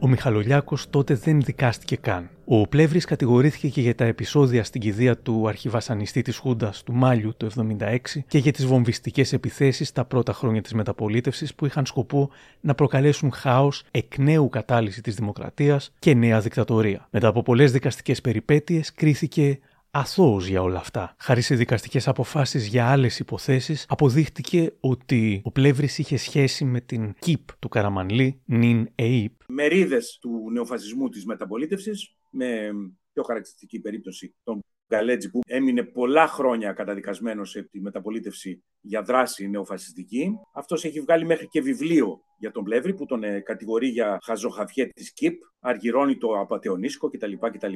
Ο 0.00 0.08
Μιχαλολιάκος 0.08 0.90
τότε 0.90 1.14
δεν 1.14 1.40
δικάστηκε 1.40 1.96
καν. 1.96 2.30
Ο 2.44 2.66
Πλεύρης 2.66 3.04
κατηγορήθηκε 3.04 3.68
και 3.68 3.80
για 3.80 3.94
τα 3.94 4.04
επεισόδια 4.04 4.64
στην 4.64 4.80
κηδεία 4.80 5.16
του 5.18 5.48
αρχιβασανιστή 5.48 6.22
της 6.22 6.36
Χούντας 6.36 6.82
του 6.82 6.92
Μάλιου 6.92 7.34
του 7.36 7.50
1976 7.80 7.96
και 8.28 8.38
για 8.38 8.52
τις 8.52 8.66
βομβιστικές 8.66 9.32
επιθέσεις 9.32 9.92
τα 9.92 10.04
πρώτα 10.04 10.32
χρόνια 10.32 10.62
της 10.62 10.72
μεταπολίτευσης 10.72 11.54
που 11.54 11.66
είχαν 11.66 11.86
σκοπό 11.86 12.30
να 12.60 12.74
προκαλέσουν 12.74 13.32
χάος, 13.32 13.84
εκ 13.90 14.18
νέου 14.18 14.48
κατάλυση 14.48 15.02
της 15.02 15.14
δημοκρατίας 15.14 15.92
και 15.98 16.14
νέα 16.14 16.40
δικτατορία. 16.40 17.06
Μετά 17.10 17.28
από 17.28 17.42
πολλές 17.42 17.72
δικαστικές 17.72 18.20
περιπέτειες 18.20 18.92
κρίθηκε 18.92 19.58
αθώος 19.98 20.46
για 20.46 20.62
όλα 20.62 20.78
αυτά. 20.78 21.14
Χάρη 21.18 21.40
σε 21.40 21.54
δικαστικές 21.54 22.08
αποφάσεις 22.08 22.66
για 22.66 22.90
άλλες 22.90 23.18
υποθέσεις, 23.18 23.84
αποδείχτηκε 23.88 24.72
ότι 24.80 25.40
ο 25.44 25.50
Πλεύρης 25.50 25.98
είχε 25.98 26.16
σχέση 26.16 26.64
με 26.64 26.80
την 26.80 27.14
ΚΙΠ 27.18 27.56
του 27.58 27.68
Καραμανλή, 27.68 28.42
νυν 28.44 28.88
ΕΙΠ. 28.94 29.32
Μερίδες 29.48 30.18
του 30.20 30.50
νεοφασισμού 30.52 31.08
της 31.08 31.24
μεταπολίτευσης, 31.24 32.16
με 32.30 32.70
πιο 33.12 33.22
χαρακτηριστική 33.22 33.80
περίπτωση 33.80 34.34
τον 34.42 34.60
Γκαλέτζη 34.88 35.30
που 35.30 35.40
έμεινε 35.46 35.82
πολλά 35.82 36.26
χρόνια 36.26 36.72
καταδικασμένος 36.72 37.50
σε 37.50 37.62
τη 37.62 37.80
μεταπολίτευση 37.80 38.64
για 38.80 39.02
δράση 39.02 39.48
νεοφασιστική. 39.48 40.30
Αυτός 40.54 40.84
έχει 40.84 41.00
βγάλει 41.00 41.24
μέχρι 41.24 41.48
και 41.48 41.60
βιβλίο 41.60 42.20
για 42.38 42.50
τον 42.50 42.64
Πλεύρη 42.64 42.94
που 42.94 43.06
τον 43.06 43.22
ε, 43.22 43.40
κατηγορεί 43.40 43.88
για 43.88 44.18
χαζοχαφιέ 44.22 44.86
της 44.86 45.12
ΚΙΠ, 45.12 45.40
αργυρώνει 45.60 46.16
το 46.16 46.38
απαταιωνίσκο 46.40 47.08
κτλ. 47.10 47.32
κτλ. 47.32 47.74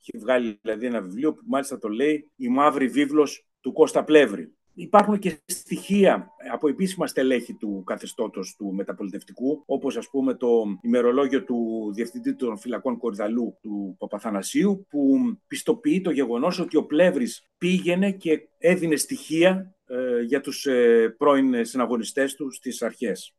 Έχει 0.00 0.18
βγάλει 0.20 0.58
δηλαδή 0.62 0.86
ένα 0.86 1.00
βιβλίο 1.00 1.32
που 1.32 1.42
μάλιστα 1.46 1.78
το 1.78 1.88
λέει 1.88 2.30
«Η 2.36 2.48
μαύρη 2.48 2.88
βίβλος 2.88 3.46
του 3.60 3.72
Κώστα 3.72 4.04
Πλεύρη». 4.04 4.56
Υπάρχουν 4.74 5.18
και 5.18 5.38
στοιχεία 5.46 6.28
από 6.52 6.68
επίσημα 6.68 7.06
στελέχη 7.06 7.54
του 7.54 7.82
καθεστώτος 7.86 8.54
του 8.58 8.74
μεταπολιτευτικού, 8.74 9.62
όπως 9.66 9.96
ας 9.96 10.08
πούμε 10.10 10.34
το 10.34 10.64
ημερολόγιο 10.82 11.44
του 11.44 11.90
Διευθυντή 11.94 12.34
των 12.34 12.58
Φυλακών 12.58 12.98
Κορυδαλού 12.98 13.58
του 13.62 13.96
Παπαθανασίου, 13.98 14.86
που 14.90 15.18
πιστοποιεί 15.46 16.00
το 16.00 16.10
γεγονός 16.10 16.58
ότι 16.58 16.76
ο 16.76 16.84
Πλεύρης 16.84 17.48
πήγαινε 17.58 18.12
και 18.12 18.48
έδινε 18.58 18.96
στοιχεία 18.96 19.74
ε, 19.86 20.20
για 20.20 20.40
τους 20.40 20.66
ε, 20.66 21.14
πρώην 21.18 21.64
συναγωνιστές 21.64 22.34
του 22.34 22.50
στις 22.50 22.82
αρχές. 22.82 23.34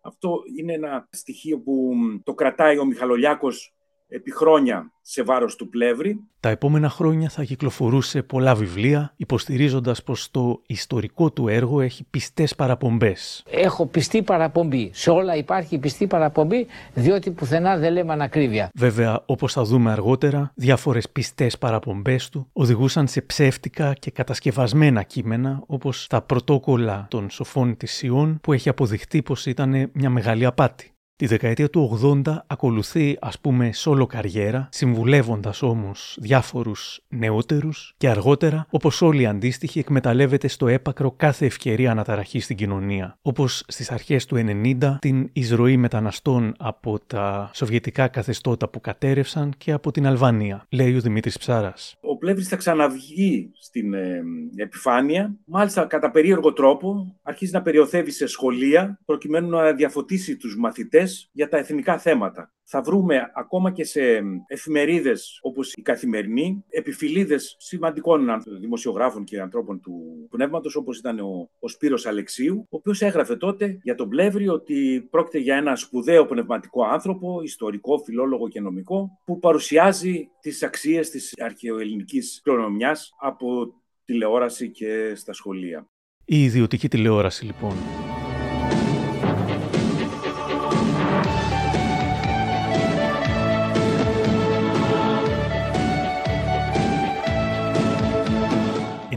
Αυτό 0.00 0.42
είναι 0.58 0.72
ένα 0.72 1.08
στοιχείο 1.10 1.58
που 1.58 1.94
το 2.24 2.34
κρατάει 2.34 2.78
ο 2.78 2.84
Μιχαλολιάκος 2.84 3.74
επί 4.10 4.32
χρόνια 4.32 4.92
σε 5.02 5.22
βάρος 5.22 5.56
του 5.56 5.68
Πλεύρη. 5.68 6.20
Τα 6.40 6.48
επόμενα 6.48 6.88
χρόνια 6.88 7.28
θα 7.28 7.44
κυκλοφορούσε 7.44 8.22
πολλά 8.22 8.54
βιβλία, 8.54 9.12
υποστηρίζοντας 9.16 10.02
πως 10.02 10.30
το 10.30 10.62
ιστορικό 10.66 11.30
του 11.30 11.48
έργο 11.48 11.80
έχει 11.80 12.04
πιστές 12.10 12.54
παραπομπές. 12.54 13.42
Έχω 13.50 13.86
πιστή 13.86 14.22
παραπομπή. 14.22 14.90
Σε 14.94 15.10
όλα 15.10 15.36
υπάρχει 15.36 15.78
πιστή 15.78 16.06
παραπομπή, 16.06 16.66
διότι 16.94 17.30
πουθενά 17.30 17.76
δεν 17.76 17.92
λέμε 17.92 18.12
ανακρίβεια. 18.12 18.70
Βέβαια, 18.74 19.22
όπως 19.26 19.52
θα 19.52 19.62
δούμε 19.62 19.90
αργότερα, 19.90 20.52
διάφορες 20.54 21.10
πιστές 21.10 21.58
παραπομπές 21.58 22.28
του 22.28 22.48
οδηγούσαν 22.52 23.06
σε 23.06 23.20
ψεύτικα 23.20 23.92
και 23.92 24.10
κατασκευασμένα 24.10 25.02
κείμενα, 25.02 25.62
όπως 25.66 26.06
τα 26.06 26.22
πρωτόκολλα 26.22 27.06
των 27.10 27.30
σοφών 27.30 27.76
της 27.76 27.92
Σιών, 27.92 28.38
που 28.42 28.52
έχει 28.52 28.68
αποδειχτεί 28.68 29.22
πως 29.22 29.46
ήταν 29.46 29.90
μια 29.92 30.10
μεγάλη 30.10 30.44
απάτη. 30.44 30.92
Τη 31.20 31.26
δεκαετία 31.26 31.70
του 31.70 32.00
80 32.24 32.36
ακολουθεί 32.46 33.16
ας 33.20 33.40
πούμε 33.40 33.72
σόλο 33.72 34.06
καριέρα, 34.06 34.68
συμβουλεύοντας 34.72 35.62
όμως 35.62 36.16
διάφορους 36.20 37.00
νεότερους 37.08 37.94
και 37.96 38.08
αργότερα, 38.08 38.66
όπως 38.70 39.02
όλοι 39.02 39.22
οι 39.22 39.26
αντίστοιχοι, 39.26 39.78
εκμεταλλεύεται 39.78 40.48
στο 40.48 40.68
έπακρο 40.68 41.10
κάθε 41.10 41.46
ευκαιρία 41.46 41.90
αναταραχή 41.90 42.40
στην 42.40 42.56
κοινωνία. 42.56 43.18
Όπως 43.22 43.64
στις 43.66 43.90
αρχές 43.90 44.26
του 44.26 44.36
90 44.36 44.96
την 45.00 45.28
εισρωή 45.32 45.76
μεταναστών 45.76 46.54
από 46.58 46.98
τα 47.06 47.50
σοβιετικά 47.54 48.08
καθεστώτα 48.08 48.68
που 48.68 48.80
κατέρευσαν 48.80 49.54
και 49.56 49.72
από 49.72 49.90
την 49.90 50.06
Αλβανία, 50.06 50.66
λέει 50.68 50.96
ο 50.96 51.00
Δημήτρης 51.00 51.38
Ψάρας. 51.38 51.96
Ο 52.00 52.16
Πλεύρης 52.16 52.48
θα 52.48 52.56
ξαναβγεί 52.56 53.50
στην 53.60 53.94
ε, 53.94 54.22
επιφάνεια, 54.56 55.36
μάλιστα 55.44 55.84
κατά 55.84 56.10
περίεργο 56.10 56.52
τρόπο 56.52 57.16
αρχίζει 57.22 57.52
να 57.52 57.62
περιοθεύει 57.62 58.10
σε 58.10 58.26
σχολεία 58.26 58.98
προκειμένου 59.04 59.48
να 59.48 59.72
διαφωτίσει 59.72 60.36
τους 60.36 60.56
μαθητές 60.56 61.09
για 61.32 61.48
τα 61.48 61.56
εθνικά 61.56 61.98
θέματα. 61.98 62.52
Θα 62.64 62.82
βρούμε 62.82 63.30
ακόμα 63.34 63.70
και 63.70 63.84
σε 63.84 64.22
εφημερίδες 64.46 65.38
όπως 65.42 65.72
η 65.72 65.82
Καθημερινή, 65.82 66.64
επιφυλίδες 66.68 67.56
σημαντικών 67.58 68.28
δημοσιογράφων 68.60 69.24
και 69.24 69.40
ανθρώπων 69.40 69.80
του 69.80 70.26
πνεύματος 70.30 70.76
όπως 70.76 70.98
ήταν 70.98 71.18
ο, 71.18 71.50
ο 71.58 71.68
Σπύρος 71.68 72.06
Αλεξίου, 72.06 72.66
ο 72.70 72.76
οποίος 72.76 73.02
έγραφε 73.02 73.36
τότε 73.36 73.78
για 73.82 73.94
τον 73.94 74.08
Πλεύρη 74.08 74.48
ότι 74.48 75.08
πρόκειται 75.10 75.38
για 75.38 75.56
ένα 75.56 75.76
σπουδαίο 75.76 76.26
πνευματικό 76.26 76.84
άνθρωπο, 76.84 77.40
ιστορικό, 77.42 77.98
φιλόλογο 77.98 78.48
και 78.48 78.60
νομικό, 78.60 79.20
που 79.24 79.38
παρουσιάζει 79.38 80.28
τις 80.40 80.62
αξίες 80.62 81.10
της 81.10 81.34
αρχαιοελληνικής 81.40 82.40
κληρονομιάς 82.42 83.10
από 83.20 83.74
τηλεόραση 84.04 84.70
και 84.70 85.12
στα 85.14 85.32
σχολεία. 85.32 85.88
Η 86.24 86.42
ιδιωτική 86.42 86.88
τηλεόραση 86.88 87.44
λοιπόν 87.44 87.72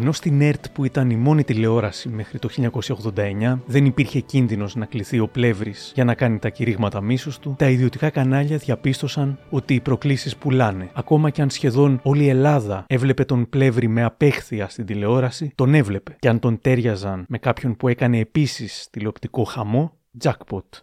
Ενώ 0.03 0.11
στην 0.11 0.41
ΕΡΤ 0.41 0.65
που 0.73 0.85
ήταν 0.85 1.09
η 1.09 1.15
μόνη 1.15 1.43
τηλεόραση 1.43 2.09
μέχρι 2.09 2.39
το 2.39 2.49
1989 3.15 3.59
δεν 3.65 3.85
υπήρχε 3.85 4.19
κίνδυνος 4.19 4.75
να 4.75 4.85
κληθεί 4.85 5.19
ο 5.19 5.27
πλεύρης 5.27 5.91
για 5.95 6.03
να 6.03 6.13
κάνει 6.13 6.39
τα 6.39 6.49
κηρύγματα 6.49 7.01
μίσους 7.01 7.39
του, 7.39 7.55
τα 7.57 7.69
ιδιωτικά 7.69 8.09
κανάλια 8.09 8.57
διαπίστωσαν 8.57 9.39
ότι 9.49 9.73
οι 9.73 9.79
προκλήσεις 9.79 10.37
πουλάνε. 10.37 10.89
Ακόμα 10.93 11.29
και 11.29 11.41
αν 11.41 11.49
σχεδόν 11.49 11.99
όλη 12.03 12.23
η 12.23 12.27
Ελλάδα 12.27 12.85
έβλεπε 12.87 13.25
τον 13.25 13.49
πλεύρη 13.49 13.87
με 13.87 14.03
απέχθεια 14.03 14.69
στην 14.69 14.85
τηλεόραση, 14.85 15.51
τον 15.55 15.73
έβλεπε. 15.73 16.15
Και 16.19 16.29
αν 16.29 16.39
τον 16.39 16.59
τέριαζαν 16.61 17.25
με 17.27 17.37
κάποιον 17.37 17.75
που 17.75 17.87
έκανε 17.87 18.19
επίσης 18.19 18.87
τηλεοπτικό 18.91 19.43
χαμό, 19.43 19.97
jackpot. 20.23 20.81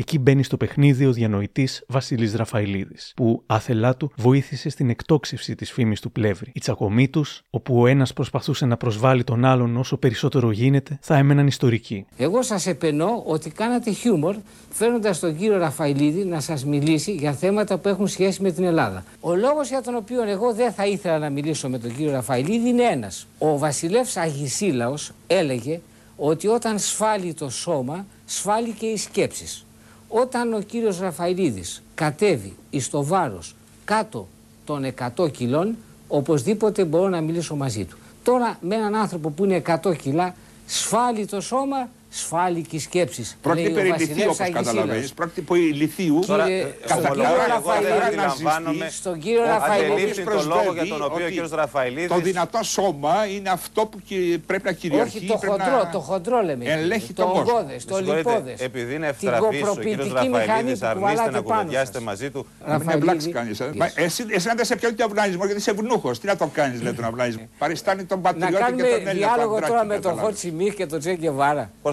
Εκεί 0.00 0.18
μπαίνει 0.18 0.42
στο 0.42 0.56
παιχνίδι 0.56 1.06
ο 1.06 1.12
διανοητής 1.12 1.84
Βασίλης 1.86 2.34
Ραφαηλίδης, 2.34 3.12
που 3.16 3.42
άθελά 3.46 3.96
του 3.96 4.12
βοήθησε 4.16 4.68
στην 4.68 4.90
εκτόξευση 4.90 5.54
της 5.54 5.72
φήμης 5.72 6.00
του 6.00 6.12
πλεύρη. 6.12 6.50
Η 6.54 6.60
τσακωμή 6.60 7.08
τους, 7.08 7.42
όπου 7.50 7.80
ο 7.80 7.86
ένας 7.86 8.12
προσπαθούσε 8.12 8.66
να 8.66 8.76
προσβάλλει 8.76 9.24
τον 9.24 9.44
άλλον 9.44 9.76
όσο 9.76 9.96
περισσότερο 9.96 10.50
γίνεται, 10.50 10.98
θα 11.02 11.16
έμεναν 11.16 11.46
ιστορικοί. 11.46 12.06
Εγώ 12.16 12.42
σας 12.42 12.66
επενώ 12.66 13.22
ότι 13.26 13.50
κάνατε 13.50 13.90
χιούμορ 13.90 14.36
φέρνοντας 14.70 15.18
τον 15.18 15.36
κύριο 15.36 15.58
Ραφαηλίδη 15.58 16.24
να 16.24 16.40
σας 16.40 16.64
μιλήσει 16.64 17.12
για 17.12 17.32
θέματα 17.32 17.78
που 17.78 17.88
έχουν 17.88 18.08
σχέση 18.08 18.42
με 18.42 18.50
την 18.50 18.64
Ελλάδα. 18.64 19.04
Ο 19.20 19.34
λόγος 19.34 19.68
για 19.68 19.82
τον 19.82 19.94
οποίο 19.94 20.22
εγώ 20.22 20.54
δεν 20.54 20.72
θα 20.72 20.86
ήθελα 20.86 21.18
να 21.18 21.30
μιλήσω 21.30 21.68
με 21.68 21.78
τον 21.78 21.96
κύριο 21.96 22.12
Ραφαηλίδη 22.12 22.68
είναι 22.68 22.82
ένας. 22.82 23.26
Ο 23.38 23.58
βασιλεύς 23.58 24.16
Αγισίλαος 24.16 25.12
έλεγε 25.26 25.80
ότι 26.16 26.46
όταν 26.46 26.78
σφάλει 26.78 27.34
το 27.34 27.50
σώμα, 27.50 28.06
σφάλει 28.24 28.70
και 28.70 28.86
οι 28.86 28.96
σκέψεις. 28.96 29.64
Όταν 30.12 30.52
ο 30.52 30.60
κύριος 30.60 30.98
Ραφαηλίδης 31.00 31.82
κατέβει 31.94 32.56
εις 32.70 32.90
το 32.90 33.04
βάρος 33.04 33.54
κάτω 33.84 34.28
των 34.64 34.84
100 35.16 35.30
κιλών, 35.32 35.76
οπωσδήποτε 36.08 36.84
μπορώ 36.84 37.08
να 37.08 37.20
μιλήσω 37.20 37.56
μαζί 37.56 37.84
του. 37.84 37.96
Τώρα 38.22 38.58
με 38.60 38.74
έναν 38.74 38.94
άνθρωπο 38.94 39.30
που 39.30 39.44
είναι 39.44 39.62
100 39.66 39.96
κιλά, 39.96 40.34
σφάλει 40.66 41.26
το 41.26 41.40
σώμα, 41.40 41.88
σφάλει 42.10 42.62
και 42.62 42.76
οι 42.76 42.78
σκέψει. 42.78 43.36
Πρόκειται 43.42 43.70
περί 43.70 43.92
λιθίου, 43.98 44.24
όπως 44.24 44.50
καταλαβαίνεις. 44.52 45.12
Πρόκειται 45.12 45.40
περί 45.40 45.60
λιθίου. 45.60 46.18
Τώρα, 46.26 46.46
στον 46.84 47.10
κύριο 47.10 47.28
Ραφαηλίδη. 47.48 48.90
Στον 48.90 49.18
κύριο 49.18 49.44
Ραφαηλίδη. 49.44 50.22
το 50.24 50.42
λόγο 50.46 50.72
για 50.72 50.86
τον 50.86 51.02
οποίο 51.02 51.26
ο 51.26 51.28
κύριος 51.28 51.50
Ραφαηλίδη. 51.50 52.08
Το 52.08 52.18
δυνατό 52.18 52.62
σώμα 52.62 53.26
είναι 53.26 53.50
αυτό 53.50 53.86
που 53.86 53.98
πρέπει 54.46 54.62
να 54.64 54.72
κυριαρχεί. 54.72 55.16
Όχι 55.16 55.26
το 55.26 55.36
χοντρό, 55.36 55.88
το 55.92 56.00
χοντρό 56.00 56.42
λέμε. 56.42 56.64
Ελέγχει 56.64 57.12
το 57.12 57.22
ογκώδε, 57.22 57.76
το 57.86 58.00
λιπόδες. 58.00 58.60
Επειδή 58.60 58.94
είναι 58.94 59.06
ευθραφή 59.06 59.62
ο 59.62 59.76
κύριος 59.80 60.12
Ραφαηλίδης, 60.12 60.82
αρνείστε 60.82 61.30
να 61.30 61.40
κουβεντιάσετε 61.40 62.00
μαζί 62.00 62.30
του. 62.30 62.46
Μην 62.66 62.88
εμπλάξεις 62.90 63.32
κανείς. 63.32 63.60
Εσύ 63.94 64.24
να 64.44 64.54
δεν 64.54 64.64
σε 64.64 64.76
πιάνει 64.76 64.94
το 64.94 65.04
αυνανισμός 65.04 65.44
γιατί 65.44 65.60
είσαι 65.60 65.72
βουνούχος. 65.72 66.18
Τι 66.18 66.26
να 66.26 66.36
το 66.36 66.50
κάνεις, 66.52 66.82
λέει 66.82 66.92
τον 66.92 67.04
αυνανισμό. 67.04 67.48
Παριστάνει 67.58 68.04
τον 68.04 68.20
πατριώτη 68.20 68.52
και 68.52 68.58
τον 68.58 68.80
Έλληνα. 68.80 68.88
Να 68.88 69.04
κάνουμε 69.04 69.12
διάλογο 69.12 69.60
τώρα 69.60 69.84
με 69.84 69.98
τον 69.98 70.18
Χότσι 70.18 70.50
Μίχ 70.50 70.74
και 70.74 70.86
τον 70.86 70.98
Τζέκε 70.98 71.30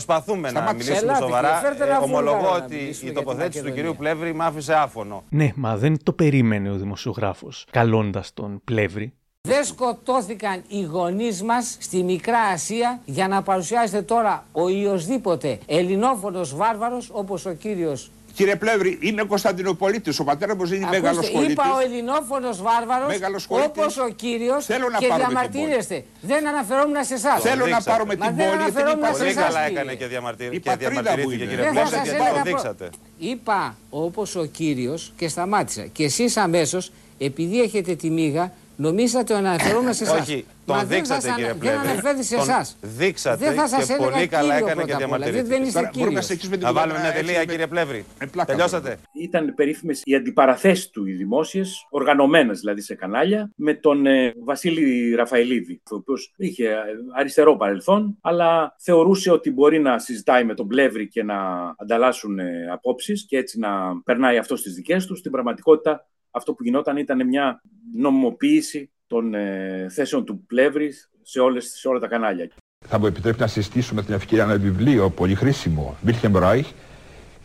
Βάρα 0.08 0.24
προσπαθούμε 0.24 0.52
να 0.52 0.74
μιλήσουμε 0.74 1.16
σοβαρά. 1.20 1.62
Ε, 1.68 2.04
ομολογώ 2.04 2.56
ότι 2.56 2.96
η 3.04 3.12
τοποθέτηση 3.12 3.64
του 3.64 3.72
κυρίου 3.72 3.96
Πλεύρη 3.96 4.34
μ' 4.34 4.42
άφησε 4.42 4.74
άφωνο. 4.74 5.24
Ναι, 5.30 5.52
μα 5.56 5.78
δεν 5.78 6.04
το 6.04 6.14
περίμενε 6.14 6.72
ο 6.72 6.76
δημοσιογράφος, 6.76 7.66
καλώντας 7.72 8.34
τον 8.34 8.62
Πλεύρη. 8.64 9.14
Δεν 9.42 9.64
σκοτώθηκαν 9.64 10.64
οι 10.68 10.82
γονείς 10.82 11.44
μας 11.44 11.78
στη 11.80 12.04
Μικρά 12.04 12.40
Ασία 12.40 13.02
για 13.06 13.28
να 13.28 13.42
παρουσιάζεται 13.42 14.02
τώρα 14.02 14.46
ο 14.52 14.62
οποιοδήποτε 14.62 15.60
ελληνόφωνος 15.66 16.56
βάρβαρος 16.56 17.10
όπως 17.14 17.46
ο 17.46 17.54
κύριος 17.54 18.12
Κύριε 18.38 18.56
Πλεύρη, 18.56 18.98
είμαι 19.02 19.24
Κωνσταντινοπολίτης. 19.24 20.20
Ο 20.20 20.24
πατέρας 20.24 20.56
μου 20.56 20.74
είναι 20.74 20.88
μεγάλος 20.90 21.32
πολίτη. 21.32 21.52
Είπα 21.52 21.64
ο 21.76 21.80
ελληνόφωνος 21.80 22.62
βάρβαρος, 22.62 23.46
όπως 23.48 23.98
ο 23.98 24.10
κύριος, 24.16 24.66
και 25.00 25.14
διαμαρτύρεστε. 25.18 26.06
Δεν 26.22 26.48
αναφερόμουν 26.48 27.04
σε 27.04 27.14
εσάς. 27.14 27.42
Θέλω 27.42 27.66
να 27.66 27.82
πάρω 27.82 28.06
με 28.06 28.16
την 28.16 28.36
πόλη. 28.36 28.88
Πολύ 29.18 29.34
καλά 29.34 29.62
έκανε 29.62 29.94
και 29.94 30.06
διαμαρτυρήθηκε, 30.06 30.76
κύριε 30.80 31.00
Πλεύρη, 31.02 31.36
γιατί 31.36 32.18
το 32.34 32.42
δείξατε. 32.44 32.90
Είπα 33.18 33.78
όπως 33.90 34.36
ο 34.36 34.46
κύριος 34.46 35.14
και 35.18 35.28
σταμάτησα. 35.28 35.82
Και 35.82 36.04
εσείς 36.04 36.38
αμέσως, 36.38 36.92
επειδή 37.18 37.62
έχετε 37.62 37.96
τη 37.96 38.10
μίγα, 38.10 38.54
Νομίζατε 38.80 39.34
ότι 39.34 39.46
αναφερόμαστε 39.46 40.06
σε 40.06 40.12
εσάς. 40.12 40.22
Όχι, 40.22 40.46
τον 40.66 40.88
δείξατε 40.88 41.34
κύριε 41.36 41.54
Πλεύρη. 41.54 41.78
Δεν 41.78 41.90
αναφέρει 41.90 42.24
σε 42.24 42.36
εσάς. 42.36 42.78
Δείξατε 42.82 43.54
δεν 43.54 43.68
θα 43.68 43.84
και 43.84 43.96
πολύ 43.98 44.28
καλά 44.28 44.56
έκανε 44.56 44.84
και 44.84 44.96
διαμαρτυρήθηκε. 44.96 45.48
Δεν 45.48 45.64
είστε 45.64 45.90
κύριος. 45.92 46.30
Να 46.60 46.74
βάλουμε 46.74 47.00
μια 47.00 47.14
τελεία 47.14 47.46
κύριε 47.46 47.68
Πλεύρη. 47.68 48.06
Τελειώσατε. 48.46 48.98
Ήταν 49.14 49.54
περίφημες 49.56 50.02
οι 50.04 50.16
αντιπαραθέσεις 50.16 50.90
του 50.90 51.06
οι 51.06 51.14
δημόσιες, 51.14 51.88
οργανωμένες 51.90 52.60
δηλαδή 52.60 52.82
σε 52.82 52.96
κανάλια, 52.96 53.52
με 53.56 53.74
τον 53.74 54.06
ε, 54.06 54.34
Βασίλη 54.44 55.16
Ραφαηλίδη, 55.16 55.82
ο 55.92 55.96
οποίος 55.96 56.34
είχε 56.38 56.76
αριστερό 57.16 57.56
παρελθόν, 57.56 58.18
αλλά 58.22 58.76
θεωρούσε 58.80 59.32
ότι 59.32 59.52
μπορεί 59.52 59.80
να 59.80 60.00
συζητάει 60.00 60.44
με 60.44 60.54
τον 60.54 60.68
Πλεύρη 60.68 61.08
και 61.08 61.24
να 61.24 61.36
ανταλλάσσουν 61.78 62.40
ε, 62.40 62.68
απόψεις 62.72 63.26
και 63.26 63.38
έτσι 63.38 63.60
να 63.60 64.02
περνάει 64.04 64.38
αυτό 64.38 64.56
στις 64.56 64.74
δικές 64.74 65.06
του. 65.06 65.16
Στην 65.16 65.32
πραγματικότητα 65.32 66.08
αυτό 66.38 66.54
που 66.54 66.64
γινόταν 66.64 66.98
ήταν 66.98 67.28
μια 67.28 67.62
νομιμοποίηση 67.96 68.90
των 69.08 69.34
ε, 69.34 69.88
θέσεων 69.90 70.26
του 70.26 70.46
Πλεύρης 70.48 71.10
σε, 71.22 71.40
όλες, 71.40 71.72
σε 71.76 71.88
όλα 71.88 72.00
τα 72.00 72.08
κανάλια. 72.08 72.50
Θα 72.86 73.00
μου 73.00 73.06
επιτρέπει 73.06 73.40
να 73.40 73.48
συστήσω 73.48 73.94
με 73.94 74.04
την 74.04 74.14
ευκαιρία 74.14 74.44
ένα 74.44 74.58
βιβλίο 74.58 75.10
πολύ 75.10 75.36
χρήσιμο, 75.36 75.98
Wilhelm 76.06 76.42
Reich, 76.44 76.66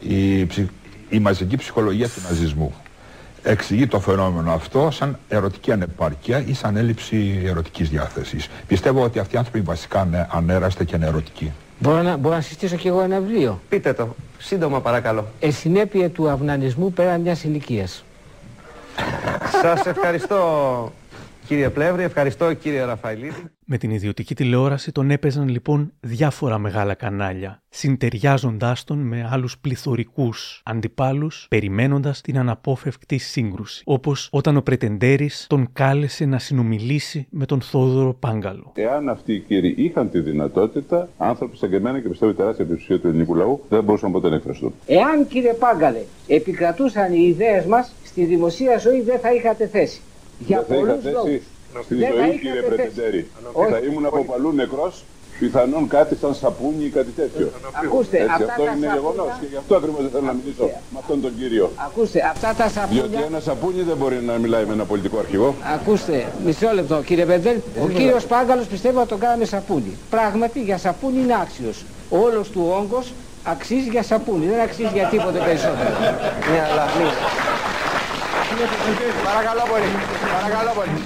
η, 0.01 0.41
η 1.09 1.19
μαζική 1.21 1.57
ψυχολογία 1.57 2.09
του 2.09 2.21
ναζισμού. 2.29 2.75
Εξηγεί 3.43 3.87
το 3.87 4.01
φαινόμενο 4.01 4.53
αυτό 4.53 4.91
σαν 4.91 5.19
ερωτική 5.29 5.73
ανεπάρκεια 5.73 6.45
ή 6.47 6.53
σαν 6.53 6.77
έλλειψη 6.77 7.43
ερωτικής 7.45 7.89
διάθεσης. 7.89 8.49
Πιστεύω 8.67 9.03
ότι 9.03 9.19
αυτοί 9.19 9.35
οι 9.35 9.39
άνθρωποι 9.39 9.61
βασικά 9.61 10.05
είναι 10.07 10.29
ανέραστε 10.33 10.85
και 10.85 10.97
είναι 10.97 11.07
ερωτικοί. 11.07 11.53
Μπορώ 11.79 12.03
να, 12.03 12.17
μπορώ 12.17 12.35
να 12.35 12.41
συστήσω 12.41 12.77
κι 12.77 12.89
εγώ 12.89 13.01
ένα 13.03 13.21
βιβλίο; 13.21 13.61
Πείτε 13.69 13.93
το. 13.93 14.15
Σύντομα 14.39 14.81
παρακαλώ. 14.81 15.27
Εσυνέπεια 15.41 16.11
του 16.11 16.29
αυνανισμού 16.29 16.93
πέραν 16.93 17.21
μιας 17.21 17.45
ηλικίας. 17.45 18.05
Σας 19.63 19.87
ευχαριστώ 19.87 20.93
κύριε 21.47 21.71
Πλεύρη, 21.71 22.03
ευχαριστώ 22.03 22.55
κύριε 22.55 22.85
Ραφαηλίδη. 22.85 23.45
Με 23.65 23.79
την 23.79 23.91
ιδιωτική 23.91 24.35
τηλεόραση 24.35 24.93
τον 24.93 25.11
έπαιζαν 25.11 25.49
λοιπόν 25.49 25.93
διάφορα 26.01 26.59
μεγάλα 26.59 26.95
κανάλια, 26.95 27.63
συντεριάζοντάς 27.69 28.85
τον 28.85 28.99
με 28.99 29.29
άλλους 29.31 29.59
πληθωρικούς 29.59 30.61
αντιπάλους, 30.65 31.47
περιμένοντας 31.51 32.21
την 32.21 32.39
αναπόφευκτη 32.39 33.19
σύγκρουση. 33.19 33.83
Όπως 33.87 34.29
όταν 34.33 34.57
ο 34.57 34.63
Πρετεντέρης 34.63 35.47
τον 35.49 35.69
κάλεσε 35.73 36.25
να 36.25 36.39
συνομιλήσει 36.39 37.27
με 37.31 37.47
τον 37.47 37.61
Θόδωρο 37.61 38.15
Πάγκαλο. 38.15 38.73
Εάν 38.75 39.09
αυτοί 39.09 39.33
οι 39.33 39.39
κύριοι 39.39 39.75
είχαν 39.77 40.11
τη 40.11 40.21
δυνατότητα, 40.21 41.09
άνθρωποι 41.19 41.57
σαν 41.57 41.71
και 41.71 41.77
εμένα 41.77 42.01
και 42.01 42.09
πιστεύω 42.09 42.33
τεράστια 42.33 42.65
πλειοψηφία 42.65 43.01
του 43.01 43.09
ελληνικού 43.09 43.35
λαού, 43.35 43.65
δεν 43.69 43.85
μπορούσαν 43.85 44.13
ποτέ 44.13 44.29
να 44.29 44.35
εκφραστούν. 44.35 44.75
Εάν 44.87 45.29
κύριε 45.29 45.53
Πάγκαλε 45.53 46.03
επικρατούσαν 46.27 47.13
οι 47.13 47.27
ιδέες 47.29 47.65
μας, 47.65 47.93
στη 48.13 48.25
δημοσία 48.25 48.79
ζωή 48.79 49.01
δεν 49.01 49.19
θα 49.19 49.33
είχατε 49.33 49.67
θέση. 49.67 50.01
Για 50.39 50.65
δεν 50.69 50.85
θα 50.87 50.93
είχα 50.93 50.99
θέση 51.03 51.43
στη 51.85 51.95
ζωή 51.95 52.39
κύριε 52.43 52.63
Πρετεντέρη. 52.63 53.31
Θα 53.71 53.79
ήμουν 53.89 54.07
από 54.07 54.25
παλού 54.25 54.53
νεκρός 54.53 55.05
Πιθανόν 55.39 55.89
κάτι 55.89 56.17
σαν 56.21 56.35
σαπούνι 56.35 56.85
ή 56.85 56.89
κάτι 56.89 57.11
τέτοιο. 57.11 57.51
Ακούστε, 57.85 58.17
Έτσι, 58.17 58.33
αυτά 58.33 58.45
αυτό 58.53 58.63
τα 58.65 58.71
είναι 58.71 58.87
σαπούνια- 58.87 58.95
γεγονό 58.95 59.27
και 59.41 59.47
γι' 59.51 59.57
αυτό 59.57 59.75
ακριβώς 59.77 60.01
δεν 60.03 60.11
θέλω 60.11 60.25
να 60.25 60.33
μιλήσω 60.33 60.65
με 60.93 60.99
αυτόν 60.99 61.21
τον 61.21 61.33
κύριο. 61.39 61.71
Ακούστε, 61.87 62.19
αυτά 62.35 62.55
τα 62.59 62.69
σαπούνια... 62.69 63.03
Διότι 63.03 63.25
ένα 63.25 63.41
σαπούνι 63.41 63.83
δεν 63.83 63.97
μπορεί 63.97 64.17
να 64.31 64.35
μιλάει 64.39 64.65
με 64.65 64.73
ένα 64.73 64.85
πολιτικό 64.85 65.19
αρχηγό. 65.19 65.55
Ακούστε, 65.75 66.27
μισό 66.45 66.71
λεπτό 66.75 67.03
κύριε 67.09 67.25
Πεντέλ. 67.25 67.57
Ο 67.83 67.89
κύριος 67.89 68.25
Πάγκαλος 68.27 68.67
πιστεύω 68.67 68.99
ότι 69.01 69.09
τον 69.09 69.19
κάναμε 69.19 69.45
σαπούνι. 69.45 69.93
Πράγματι 70.11 70.61
για 70.63 70.79
σαπούνι 70.79 71.21
είναι 71.21 71.37
άξιος. 71.43 71.85
Ο 72.11 72.19
όλος 72.19 72.51
του 72.51 72.63
όγκος 72.81 73.13
αξίζει 73.45 73.89
για 73.89 74.03
σαπούνι, 74.03 74.47
δεν 74.47 74.61
αξίζει 74.61 74.91
για 74.95 75.07
τίποτε 75.07 75.39
περισσότερο. 75.39 75.91
Ναι, 76.51 76.61
αλλά 76.71 76.85
μην. 76.99 77.07
Παρακαλώ 79.25 79.63
πολύ. 79.71 79.91
Παρακαλώ 80.33 80.73
πολύ. 80.75 80.99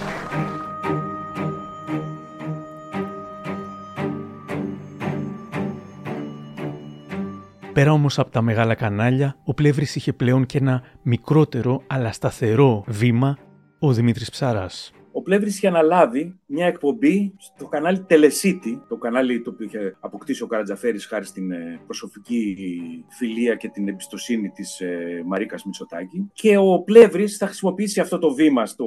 Πέρα 7.73 7.93
όμως 7.93 8.19
από 8.19 8.31
τα 8.31 8.43
μεγάλα 8.43 8.75
κανάλια, 8.75 9.37
ο 9.45 9.55
Πλεύρης 9.55 9.97
είχε 9.97 10.13
πλέον 10.13 10.47
και 10.47 10.59
ένα 10.59 10.83
μικρότερο 11.03 11.83
αλλά 11.87 12.13
σταθερό 12.13 12.85
βήμα, 12.87 13.39
ο 13.79 13.93
Δημήτρης 13.93 14.31
Ψάρας. 14.31 14.93
Ο 15.17 15.23
Πλεύρης 15.23 15.57
είχε 15.57 15.67
αναλάβει 15.67 16.39
μια 16.47 16.67
εκπομπή 16.67 17.35
στο 17.39 17.67
κανάλι 17.67 18.01
Τελεσίτη, 18.03 18.83
το 18.89 18.97
κανάλι 18.97 19.43
το 19.43 19.51
οποίο 19.51 19.67
είχε 19.67 19.97
αποκτήσει 20.01 20.43
ο 20.43 20.47
Καρατζαφέρης 20.47 21.07
χάρη 21.07 21.25
στην 21.25 21.51
ε, 21.53 21.81
προσωπική 21.87 22.57
φιλία 23.09 23.55
και 23.55 23.69
την 23.69 23.89
εμπιστοσύνη 23.89 24.49
της 24.49 24.81
ε, 24.81 25.23
Μαρίκας 25.27 25.65
Μητσοτάκη. 25.65 26.31
Και 26.33 26.57
ο 26.57 26.83
Πλεύρης 26.83 27.37
θα 27.37 27.47
χρησιμοποιήσει 27.47 28.01
αυτό 28.01 28.19
το 28.19 28.35
βήμα 28.35 28.67
στο 28.67 28.87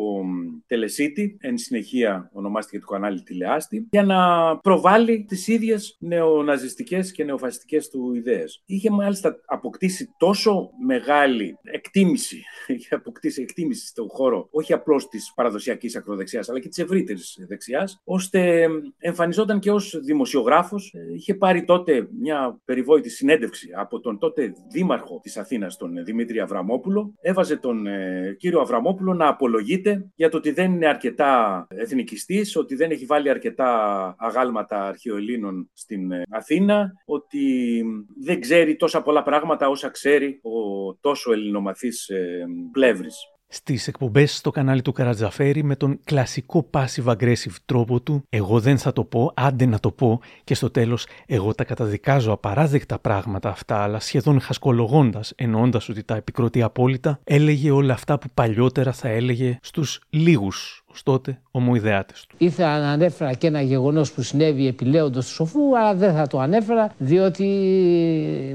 Τελεσίτη, 0.67 1.37
εν 1.39 1.57
συνεχεία 1.57 2.29
ονομάστηκε 2.33 2.79
το 2.79 2.85
κανάλι 2.85 3.21
Τηλεάστη, 3.21 3.87
για 3.89 4.03
να 4.03 4.17
προβάλλει 4.57 5.25
τις 5.27 5.47
ίδιες 5.47 5.97
νεοναζιστικές 5.99 7.11
και 7.11 7.23
νεοφασιστικές 7.23 7.89
του 7.89 8.13
ιδέες. 8.15 8.63
Είχε 8.65 8.89
μάλιστα 8.89 9.35
αποκτήσει 9.45 10.13
τόσο 10.17 10.69
μεγάλη 10.85 11.57
εκτίμηση, 11.61 12.43
είχε 12.73 12.95
αποκτήσει 12.99 13.41
εκτίμηση 13.41 13.87
στον 13.87 14.07
χώρο, 14.09 14.47
όχι 14.51 14.73
απλώς 14.73 15.07
της 15.07 15.33
παραδοσιακής 15.35 15.95
ακροδεξιάς, 15.95 16.49
αλλά 16.49 16.59
και 16.59 16.67
της 16.67 16.77
ευρύτερης 16.77 17.37
δεξιάς, 17.47 18.01
ώστε 18.03 18.67
εμφανιζόταν 18.97 19.59
και 19.59 19.71
ως 19.71 19.99
δημοσιογράφος. 20.03 20.93
Ε, 20.93 21.13
Είχε 21.13 21.35
πάρει 21.35 21.63
τότε 21.63 22.07
μια 22.19 22.59
περιβόητη 22.65 23.09
συνέντευξη 23.09 23.69
από 23.75 23.99
τον 23.99 24.17
τότε 24.17 24.53
δήμαρχο 24.71 25.19
της 25.23 25.37
Αθήνας, 25.37 25.77
τον 25.77 26.03
Δημήτρη 26.03 26.39
Αβραμόπουλο. 26.39 27.13
Έβαζε 27.21 27.57
τον 27.57 27.87
ε, 27.87 28.35
κύριο 28.39 28.59
Αβραμόπουλο 28.59 29.13
να 29.13 29.27
απολογείται 29.27 30.11
για 30.15 30.29
το 30.29 30.37
ότι 30.37 30.51
δεν 30.51 30.71
είναι 30.71 30.87
αρκετά 30.87 31.67
εθνικιστής, 31.69 32.55
ότι 32.55 32.75
δεν 32.75 32.91
έχει 32.91 33.05
βάλει 33.05 33.29
αρκετά 33.29 33.69
αγάλματα 34.17 34.87
αρχαιοελλήνων 34.87 35.69
στην 35.73 36.11
ε, 36.11 36.23
Αθήνα, 36.29 36.91
ότι 37.05 37.83
δεν 38.19 38.39
ξέρει 38.39 38.75
τόσα 38.75 39.01
πολλά 39.01 39.23
πράγματα 39.23 39.69
όσα 39.69 39.89
ξέρει 39.89 40.39
ο 40.43 40.95
τόσο 40.95 41.31
ελληνομαθής 41.31 42.09
ε, 42.09 42.45
Πλεύρης. 42.71 43.17
Στις 43.51 43.87
εκπομπές 43.87 44.35
στο 44.35 44.51
κανάλι 44.51 44.81
του 44.81 44.91
Καρατζαφέρη 44.91 45.63
με 45.63 45.75
τον 45.75 45.99
κλασικό 46.03 46.69
passive 46.71 47.05
aggressive 47.05 47.55
τρόπο 47.65 48.01
του 48.01 48.23
«εγώ 48.29 48.59
δεν 48.59 48.77
θα 48.77 48.93
το 48.93 49.03
πω, 49.03 49.31
άντε 49.35 49.65
να 49.65 49.79
το 49.79 49.91
πω» 49.91 50.19
και 50.43 50.55
στο 50.55 50.69
τέλος 50.69 51.07
«εγώ 51.25 51.55
τα 51.55 51.63
καταδικάζω 51.63 52.31
απαράδεκτα 52.31 52.99
πράγματα 52.99 53.49
αυτά 53.49 53.77
αλλά 53.83 53.99
σχεδόν 53.99 54.41
χασκολογώντας 54.41 55.33
εννοώντας 55.35 55.89
ότι 55.89 56.03
τα 56.03 56.15
επικροτεί 56.15 56.61
απόλυτα» 56.61 57.19
έλεγε 57.23 57.71
όλα 57.71 57.93
αυτά 57.93 58.19
που 58.19 58.27
παλιότερα 58.33 58.91
θα 58.91 59.07
έλεγε 59.07 59.57
στους 59.61 60.01
λίγους 60.09 60.83
ως 60.91 61.03
τότε 61.03 61.41
ομοειδεάτες 61.51 62.25
του. 62.25 62.35
Ήθελα 62.39 62.79
να 62.79 62.89
ανέφερα 62.89 63.33
και 63.33 63.47
ένα 63.47 63.61
γεγονός 63.61 64.11
που 64.11 64.21
συνέβη 64.21 64.67
επιλέοντος 64.67 65.27
του 65.27 65.33
σοφού, 65.33 65.77
αλλά 65.77 65.95
δεν 65.95 66.13
θα 66.13 66.27
το 66.27 66.39
ανέφερα, 66.39 66.93
διότι 66.97 67.45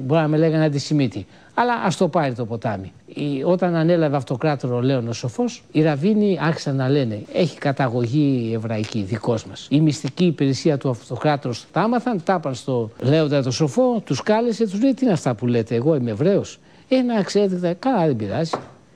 μπορεί 0.04 0.20
να 0.20 0.28
με 0.28 0.36
λέγανε 0.36 0.64
αντισημίτη. 0.64 1.26
Αλλά 1.54 1.72
ας 1.84 1.96
το 1.96 2.08
πάρει 2.08 2.34
το 2.34 2.44
ποτάμι. 2.46 2.92
Η- 3.06 3.42
Όταν 3.44 3.74
ανέλαβε 3.74 4.16
αυτοκράτορο 4.16 4.80
Λέων 4.80 5.08
ο 5.08 5.12
Σοφός, 5.12 5.62
οι 5.72 5.82
Ραβίνοι 5.82 6.38
άρχισαν 6.40 6.76
να 6.76 6.88
λένε: 6.88 7.22
Έχει 7.32 7.58
καταγωγή 7.58 8.50
εβραϊκή, 8.54 9.02
δικός 9.02 9.46
μας. 9.46 9.66
Η 9.70 9.80
μυστική 9.80 10.24
υπηρεσία 10.24 10.78
του 10.78 10.88
αυτοκράτορου 10.90 11.54
τα 11.72 11.80
άμαθαν, 11.80 12.22
τα 12.24 12.34
είπαν 12.34 12.54
στο 12.54 12.90
Λέοντα 13.00 13.42
το 13.42 13.50
Σοφό, 13.50 14.00
τους 14.04 14.22
κάλεσε, 14.22 14.64
τους 14.68 14.80
λέει: 14.82 14.94
Τι 14.94 15.04
είναι 15.04 15.12
αυτά 15.14 15.34
που 15.34 15.46
λέτε, 15.46 15.74
Εγώ 15.74 15.94
είμαι 15.94 16.10
Εβραίος. 16.10 16.58
Ε, 16.88 17.02
να 17.02 17.22
ξέρετε, 17.22 17.76
καλά 17.78 18.06
δεν 18.06 18.16
πειράζει. 18.16 18.50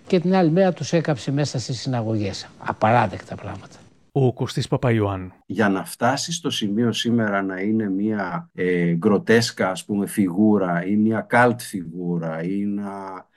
Και 0.06 0.20
την 0.20 0.34
άλλη 0.34 0.50
μέρα 0.50 0.72
τους 0.72 0.92
έκαψε 0.92 1.32
μέσα 1.32 1.58
στις 1.58 1.80
συναγωγές. 1.80 2.46
Απαράδεκτα 2.58 3.34
πράγματα. 3.34 3.76
Ο 4.20 4.32
Κωστής 4.32 4.68
Παπαϊωάννου. 4.68 5.32
για 5.46 5.68
να 5.68 5.84
φτάσει 5.84 6.32
στο 6.32 6.50
σημείο 6.50 6.92
σήμερα 6.92 7.42
να 7.42 7.60
είναι 7.60 7.90
μια 7.90 8.50
ε, 8.54 8.92
γκροτέσκα 8.92 9.70
ας 9.70 9.84
πούμε 9.84 10.06
φιγούρα 10.06 10.84
ή 10.86 10.96
μια 10.96 11.20
καλτ 11.20 11.60
φιγούρα 11.60 12.42
ή 12.42 12.64
να 12.64 12.90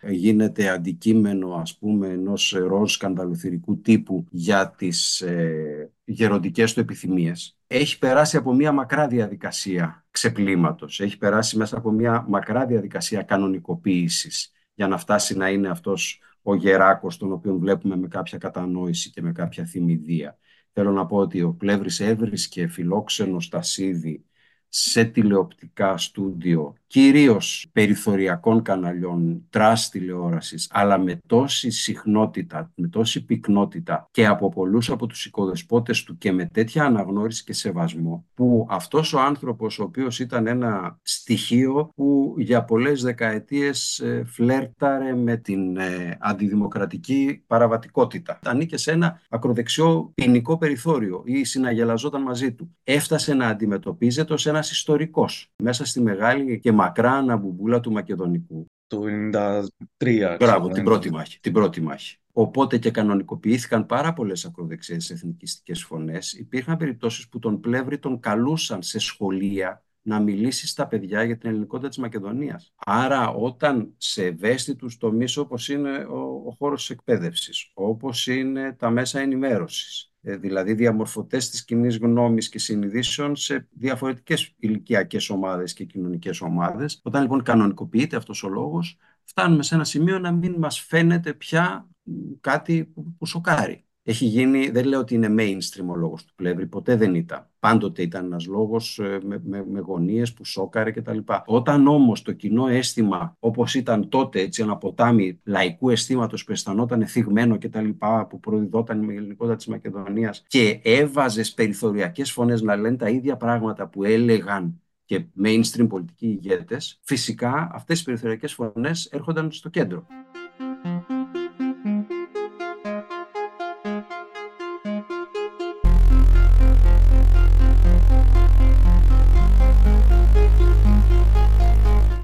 γίνεται 0.09 0.69
αντικείμενο 0.69 1.53
ας 1.53 1.77
πούμε 1.77 2.07
ενός 2.07 2.55
ροζ 2.67 2.91
σκανδαλοθυρικού 2.91 3.81
τύπου 3.81 4.25
για 4.29 4.69
τις 4.77 5.21
ε, 5.21 5.91
γεροντικές 6.03 6.73
του 6.73 6.79
επιθυμίες 6.79 7.57
έχει 7.67 7.97
περάσει 7.97 8.37
από 8.37 8.53
μια 8.53 8.71
μακρά 8.71 9.07
διαδικασία 9.07 10.05
ξεπλήματος, 10.11 10.99
έχει 10.99 11.17
περάσει 11.17 11.57
μέσα 11.57 11.77
από 11.77 11.91
μια 11.91 12.25
μακρά 12.27 12.65
διαδικασία 12.65 13.21
κανονικοποίησης 13.21 14.51
για 14.73 14.87
να 14.87 14.97
φτάσει 14.97 15.37
να 15.37 15.49
είναι 15.49 15.69
αυτός 15.69 16.21
ο 16.41 16.55
γεράκος 16.55 17.17
τον 17.17 17.31
οποίο 17.31 17.57
βλέπουμε 17.57 17.95
με 17.95 18.07
κάποια 18.07 18.37
κατανόηση 18.37 19.09
και 19.09 19.21
με 19.21 19.31
κάποια 19.31 19.65
θυμηδία. 19.65 20.37
Θέλω 20.73 20.91
να 20.91 21.05
πω 21.05 21.17
ότι 21.17 21.41
ο 21.41 21.53
Πλεύρης 21.53 21.99
έβρισκε 21.99 22.67
φιλόξενο 22.67 23.39
στασίδι 23.39 24.25
σε 24.69 25.05
τηλεοπτικά 25.05 25.97
στούντιο, 25.97 26.75
κυρίως 26.91 27.67
περιθωριακών 27.71 28.61
καναλιών, 28.61 29.45
trash 29.49 29.89
τηλεόρασης, 29.89 30.67
αλλά 30.71 30.97
με 30.97 31.19
τόση 31.27 31.69
συχνότητα, 31.69 32.71
με 32.75 32.87
τόση 32.87 33.25
πυκνότητα 33.25 34.07
και 34.11 34.25
από 34.25 34.49
πολλούς 34.49 34.89
από 34.89 35.07
τους 35.07 35.25
οικοδεσπότες 35.25 36.03
του 36.03 36.17
και 36.17 36.31
με 36.31 36.45
τέτοια 36.45 36.83
αναγνώριση 36.83 37.43
και 37.43 37.53
σεβασμό, 37.53 38.25
που 38.33 38.67
αυτός 38.69 39.13
ο 39.13 39.19
άνθρωπος, 39.19 39.79
ο 39.79 39.83
οποίος 39.83 40.19
ήταν 40.19 40.47
ένα 40.47 40.99
στοιχείο 41.01 41.91
που 41.95 42.35
για 42.37 42.63
πολλές 42.63 43.01
δεκαετίες 43.01 43.99
ε, 43.99 44.23
φλέρταρε 44.25 45.15
με 45.15 45.37
την 45.37 45.77
ε, 45.77 46.17
αντιδημοκρατική 46.19 47.43
παραβατικότητα. 47.47 48.39
Ανήκε 48.45 48.77
σε 48.77 48.91
ένα 48.91 49.21
ακροδεξιό 49.29 50.11
ποινικό 50.13 50.57
περιθώριο 50.57 51.21
ή 51.25 51.43
συναγελαζόταν 51.43 52.21
μαζί 52.21 52.53
του. 52.53 52.75
Έφτασε 52.83 53.33
να 53.33 53.47
αντιμετωπίζεται 53.47 54.33
ως 54.33 54.45
ένας 54.45 54.71
ιστορικός 54.71 55.51
μέσα 55.63 55.85
στη 55.85 56.01
μεγάλη 56.01 56.59
και 56.59 56.71
μακρά 56.81 57.11
αναμπουμπούλα 57.11 57.79
του 57.79 57.91
Μακεδονικού. 57.91 58.65
Το 58.87 59.01
93. 59.05 60.35
Μπράβο, 60.37 60.37
ξέρω, 60.39 60.67
την 60.67 60.83
πρώτη 60.83 61.11
μάχη. 61.11 61.39
Την 61.39 61.53
πρώτη 61.53 61.81
μάχη. 61.81 62.17
Οπότε 62.31 62.77
και 62.77 62.91
κανονικοποιήθηκαν 62.91 63.85
πάρα 63.85 64.13
πολλές 64.13 64.45
ακροδεξιέ 64.45 64.95
εθνικιστικές 64.95 65.83
φωνές. 65.83 66.33
Υπήρχαν 66.33 66.77
περιπτώσεις 66.77 67.29
που 67.29 67.39
τον 67.39 67.59
πλεύρη 67.59 67.99
τον 67.99 68.19
καλούσαν 68.19 68.81
σε 68.81 68.99
σχολεία 68.99 69.83
να 70.01 70.19
μιλήσει 70.19 70.67
στα 70.67 70.87
παιδιά 70.87 71.23
για 71.23 71.37
την 71.37 71.49
ελληνικότητα 71.49 71.87
της 71.87 71.97
Μακεδονίας. 71.97 72.73
Άρα 72.85 73.29
όταν 73.29 73.93
σε 73.97 74.25
ευαίσθητους 74.25 74.97
τομείς 74.97 75.37
όπως 75.37 75.69
είναι 75.69 75.97
ο, 75.97 76.19
ο 76.47 76.55
χώρος 76.57 76.79
της 76.79 76.89
εκπαίδευσης, 76.89 77.71
όπως 77.73 78.27
είναι 78.27 78.73
τα 78.79 78.89
μέσα 78.89 79.19
ενημέρωσης, 79.19 80.03
ε, 80.03 80.10
δηλαδή 80.21 80.73
διαμορφωτές 80.73 81.49
της 81.49 81.65
κοινής 81.65 81.97
γνώμης 81.97 82.49
και 82.49 82.59
συνειδήσεων 82.59 83.35
σε 83.35 83.67
διαφορετικές 83.71 84.53
ηλικιακές 84.57 85.29
ομάδες 85.29 85.73
και 85.73 85.85
κοινωνικές 85.85 86.41
ομάδες. 86.41 86.99
Όταν 87.03 87.21
λοιπόν 87.21 87.43
κανονικοποιείται 87.43 88.15
αυτός 88.15 88.43
ο 88.43 88.49
λόγος, 88.49 88.97
φτάνουμε 89.23 89.63
σε 89.63 89.75
ένα 89.75 89.83
σημείο 89.83 90.19
να 90.19 90.31
μην 90.31 90.55
μας 90.57 90.79
φαίνεται 90.79 91.33
πια 91.33 91.89
μ, 92.03 92.13
κάτι 92.41 92.85
που, 92.85 93.15
που 93.17 93.25
σοκάρει. 93.25 93.85
Έχει 94.11 94.25
γίνει, 94.25 94.69
δεν 94.69 94.85
λέω 94.85 94.99
ότι 94.99 95.15
είναι 95.15 95.35
mainstream 95.37 95.85
ο 95.87 95.95
λόγος 95.95 96.25
του 96.25 96.33
Πλεύρη, 96.35 96.65
ποτέ 96.65 96.95
δεν 96.95 97.15
ήταν. 97.15 97.49
Πάντοτε 97.59 98.01
ήταν 98.01 98.25
ένας 98.25 98.45
λόγος 98.45 98.99
ε, 98.99 99.19
με, 99.23 99.41
με, 99.43 99.65
με 99.69 99.79
γωνίες 99.79 100.33
που 100.33 100.45
σόκαρε 100.45 100.91
κτλ. 100.91 101.17
Όταν 101.45 101.87
όμως 101.87 102.21
το 102.21 102.31
κοινό 102.31 102.67
αίσθημα, 102.67 103.35
όπως 103.39 103.75
ήταν 103.75 104.09
τότε 104.09 104.39
έτσι 104.39 104.61
ένα 104.61 104.77
ποτάμι 104.77 105.39
λαϊκού 105.43 105.89
αισθήματος 105.89 106.43
που 106.43 106.51
αισθανόταν 106.51 107.07
θυγμένο 107.07 107.57
κτλ. 107.57 107.89
που 108.29 108.39
προδιδόταν 108.39 109.09
η 109.09 109.15
ελληνικότητα 109.15 109.55
της 109.55 109.67
Μακεδονίας 109.67 110.43
και 110.47 110.79
έβαζες 110.83 111.53
περιθωριακές 111.53 112.31
φωνές 112.31 112.61
να 112.61 112.75
λένε 112.75 112.97
τα 112.97 113.09
ίδια 113.09 113.37
πράγματα 113.37 113.87
που 113.87 114.03
έλεγαν 114.03 114.81
και 115.05 115.25
mainstream 115.43 115.87
πολιτικοί 115.89 116.27
ηγέτες, 116.27 116.99
φυσικά 117.03 117.69
αυτές 117.73 118.01
οι 118.01 118.03
περιθωριακές 118.03 118.53
φωνές 118.53 119.05
έρχονταν 119.05 119.51
στο 119.51 119.69
κέντρο. 119.69 120.05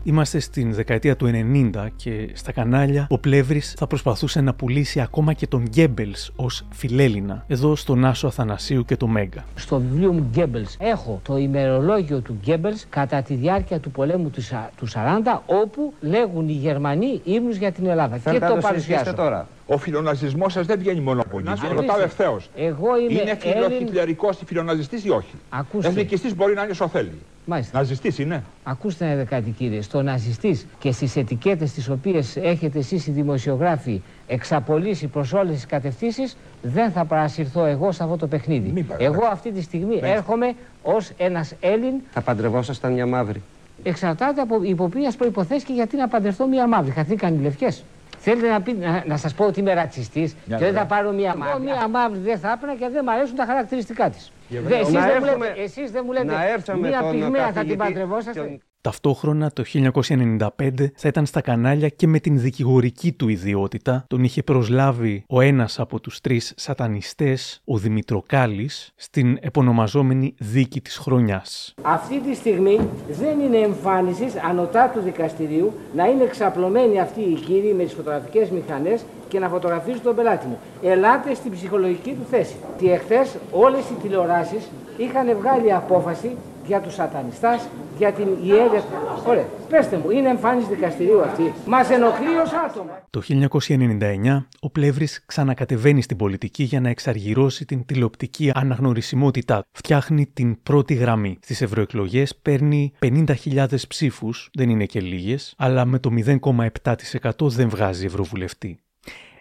Είμαστε 0.07 0.39
στην 0.39 0.73
δεκαετία 0.73 1.15
του 1.15 1.31
90 1.73 1.87
και 1.95 2.29
στα 2.33 2.51
κανάλια 2.51 3.07
ο 3.09 3.17
Πλεύρης 3.17 3.73
θα 3.77 3.87
προσπαθούσε 3.87 4.41
να 4.41 4.53
πουλήσει 4.53 5.01
ακόμα 5.01 5.33
και 5.33 5.47
τον 5.47 5.63
Γκέμπελς 5.67 6.31
ως 6.35 6.65
φιλέλληνα, 6.71 7.43
εδώ 7.47 7.75
στον 7.75 8.05
Άσο 8.05 8.27
Αθανασίου 8.27 8.85
και 8.85 8.95
το 8.95 9.07
Μέγκα. 9.07 9.45
Στο 9.55 9.79
βιβλίο 9.79 10.13
μου 10.13 10.27
Γκέμπελς 10.31 10.75
έχω 10.79 11.21
το 11.23 11.37
ημερολόγιο 11.37 12.19
του 12.19 12.37
Γκέμπελς 12.41 12.85
κατά 12.89 13.21
τη 13.21 13.33
διάρκεια 13.33 13.79
του 13.79 13.91
πολέμου 13.91 14.29
του 14.29 14.87
40, 14.93 15.41
όπου 15.45 15.93
λέγουν 16.01 16.49
οι 16.49 16.51
Γερμανοί 16.51 17.21
ύμνους 17.23 17.55
για 17.57 17.71
την 17.71 17.85
Ελλάδα. 17.85 18.17
και 18.17 18.39
το 18.39 18.57
παρουσιάζω. 18.61 19.13
τώρα. 19.13 19.47
Ο 19.65 19.77
φιλοναζισμός 19.77 20.53
σας 20.53 20.65
δεν 20.65 20.79
βγαίνει 20.79 20.99
μόνο 20.99 21.21
από 21.21 21.39
εκεί. 21.39 21.73
Ρωτάω 21.73 22.01
ευθέως. 22.01 22.49
Εγώ 22.55 22.99
είμαι 22.99 23.21
Είναι 23.21 23.37
φιλοχιτλερικό 23.39 24.29
ή 24.41 24.45
φιλοναζιστής 24.45 25.05
ή 25.05 25.09
όχι; 25.09 25.33
Ακούστε. 25.49 25.87
Εθνικιστής 25.87 26.35
μπορεί 26.35 26.53
να 26.53 26.61
είναι 26.61 26.71
όσο 26.71 26.87
θέλει. 26.87 27.11
Μάλιστα. 27.49 27.77
Ναζιστής 27.77 28.19
είναι. 28.19 28.43
Ακούστε 28.63 29.05
ένα 29.05 29.15
δεκάτη 29.15 29.49
κύριε. 29.49 29.81
Στο 29.81 30.01
ναζιστής 30.01 30.65
και 30.79 30.91
στις 30.91 31.15
ετικέτες 31.15 31.71
τις 31.71 31.89
οποίες 31.89 32.35
έχετε 32.35 32.79
εσείς 32.79 33.07
οι 33.07 33.11
δημοσιογράφοι 33.11 34.01
εξαπολύσει 34.27 35.07
προς 35.07 35.33
όλες 35.33 35.53
τις 35.53 35.65
κατευθύνσεις, 35.65 36.37
δεν 36.61 36.91
θα 36.91 37.05
παρασυρθώ 37.05 37.65
εγώ 37.65 37.91
σε 37.91 38.03
αυτό 38.03 38.17
το 38.17 38.27
παιχνίδι. 38.27 38.85
Εγώ 38.97 39.25
αυτή 39.25 39.51
τη 39.51 39.61
στιγμή 39.61 39.99
έρχομαι 40.01 40.53
ως 40.83 41.11
ένας 41.17 41.53
Έλλην. 41.59 41.93
Θα 42.11 42.21
παντρευόσασταν 42.21 42.93
μια 42.93 43.05
μαύρη. 43.05 43.41
Εξαρτάται 43.83 44.41
από 44.41 44.63
υπό 44.63 44.87
ποιε 44.87 45.09
προποθέσει 45.17 45.65
και 45.65 45.73
γιατί 45.73 45.97
να 45.97 46.07
παντρευτώ 46.07 46.47
μια 46.47 46.67
μαύρη. 46.67 46.91
Χαθήκαν 46.91 47.35
οι 47.35 47.41
λευκές. 47.41 47.83
Θέλετε 48.19 48.49
να, 48.49 48.61
πει, 48.61 48.73
να, 48.73 49.03
να 49.05 49.17
σας 49.17 49.33
πω 49.33 49.45
ότι 49.45 49.59
είμαι 49.59 49.73
ρατσιστής 49.73 50.35
και 50.47 50.55
δεν 50.57 50.73
θα 50.73 50.85
πάρω 50.85 51.11
μια 51.11 51.35
μαύρη. 51.35 51.63
Μια 51.63 51.87
μαύρη 51.87 52.19
δεν 52.19 52.39
θα 52.39 52.51
έπαιρνα 52.51 52.75
και 52.75 52.89
δεν 52.89 53.01
μου 53.05 53.11
αρέσουν 53.11 53.35
τα 53.35 53.45
χαρακτηριστικά 53.45 54.09
της. 54.09 54.31
Εσείς 54.49 54.91
δεν, 54.91 55.17
μου 55.19 55.25
λέτε, 55.25 55.61
εσείς 55.61 55.91
δεν 55.91 56.03
μου 56.05 56.11
λέτε 56.11 56.33
μια 56.75 57.09
πυγμαία 57.11 57.51
θα 57.51 57.63
την 57.63 57.77
παντρευόσαστε. 57.77 58.59
Ταυτόχρονα 58.81 59.51
το 59.51 59.63
1995 59.73 60.47
θα 60.95 61.07
ήταν 61.07 61.25
στα 61.25 61.41
κανάλια 61.41 61.89
και 61.89 62.07
με 62.07 62.19
την 62.19 62.39
δικηγορική 62.39 63.11
του 63.11 63.27
ιδιότητα. 63.27 64.05
Τον 64.07 64.23
είχε 64.23 64.43
προσλάβει 64.43 65.23
ο 65.29 65.41
ένας 65.41 65.79
από 65.79 65.99
τους 65.99 66.21
τρεις 66.21 66.53
σατανιστές, 66.57 67.61
ο 67.65 67.77
Δημητροκάλης, 67.77 68.91
στην 68.95 69.37
επωνομαζόμενη 69.41 70.33
δίκη 70.37 70.81
της 70.81 70.97
χρονιάς. 70.97 71.73
Αυτή 71.81 72.19
τη 72.19 72.35
στιγμή 72.35 72.79
δεν 73.09 73.39
είναι 73.39 73.57
εμφάνισης 73.57 74.35
ανωτά 74.35 74.91
του 74.93 74.99
δικαστηρίου 75.01 75.73
να 75.95 76.05
είναι 76.05 76.23
εξαπλωμένοι 76.23 76.99
αυτοί 76.99 77.21
οι 77.21 77.33
κύριοι 77.33 77.73
με 77.73 77.83
τις 77.83 77.93
φωτογραφικές 77.93 78.49
μηχανές 78.49 79.05
και 79.27 79.39
να 79.39 79.49
φωτογραφίζουν 79.49 80.01
τον 80.01 80.15
πελάτη 80.15 80.47
μου. 80.47 80.59
Ελάτε 80.81 81.33
στην 81.33 81.51
ψυχολογική 81.51 82.11
του 82.11 82.25
θέση. 82.29 82.55
Τι 82.77 82.91
εχθές 82.91 83.35
όλες 83.51 83.79
οι 83.89 83.93
τηλεοράσεις 84.01 84.67
είχαν 84.97 85.37
βγάλει 85.37 85.73
απόφαση 85.73 86.35
για 86.67 86.81
τους 86.81 86.93
σατανιστάς, 86.93 87.67
για 87.97 88.11
την 88.11 88.27
ιέρια. 88.43 88.83
Ωραία, 89.27 89.45
πέστε 89.69 89.97
μου, 89.97 90.11
είναι 90.11 90.29
εμφάνιση 90.29 90.67
δικαστηρίου 90.67 91.21
αυτή. 91.21 91.53
Μας 91.65 91.89
ενοχλεί 91.89 92.35
ως 92.43 92.51
άτομα. 92.51 93.03
Το 93.09 93.21
1999 93.21 94.47
ο 94.59 94.69
Πλεύρης 94.69 95.23
ξανακατεβαίνει 95.25 96.01
στην 96.01 96.17
πολιτική 96.17 96.63
για 96.63 96.81
να 96.81 96.89
εξαργυρώσει 96.89 97.65
την 97.65 97.85
τηλεοπτική 97.85 98.51
αναγνωρισιμότητά 98.53 99.57
του. 99.61 99.67
Φτιάχνει 99.71 100.27
την 100.33 100.61
πρώτη 100.63 100.93
γραμμή. 100.93 101.37
Στις 101.41 101.61
ευρωεκλογές 101.61 102.35
παίρνει 102.35 102.91
50.000 102.99 103.65
ψήφους, 103.87 104.49
δεν 104.53 104.69
είναι 104.69 104.85
και 104.85 105.01
λίγες, 105.01 105.53
αλλά 105.57 105.85
με 105.85 105.99
το 105.99 106.09
0,7% 106.09 107.49
δεν 107.49 107.69
βγάζει 107.69 108.05
ευρωβουλευτή. 108.05 108.79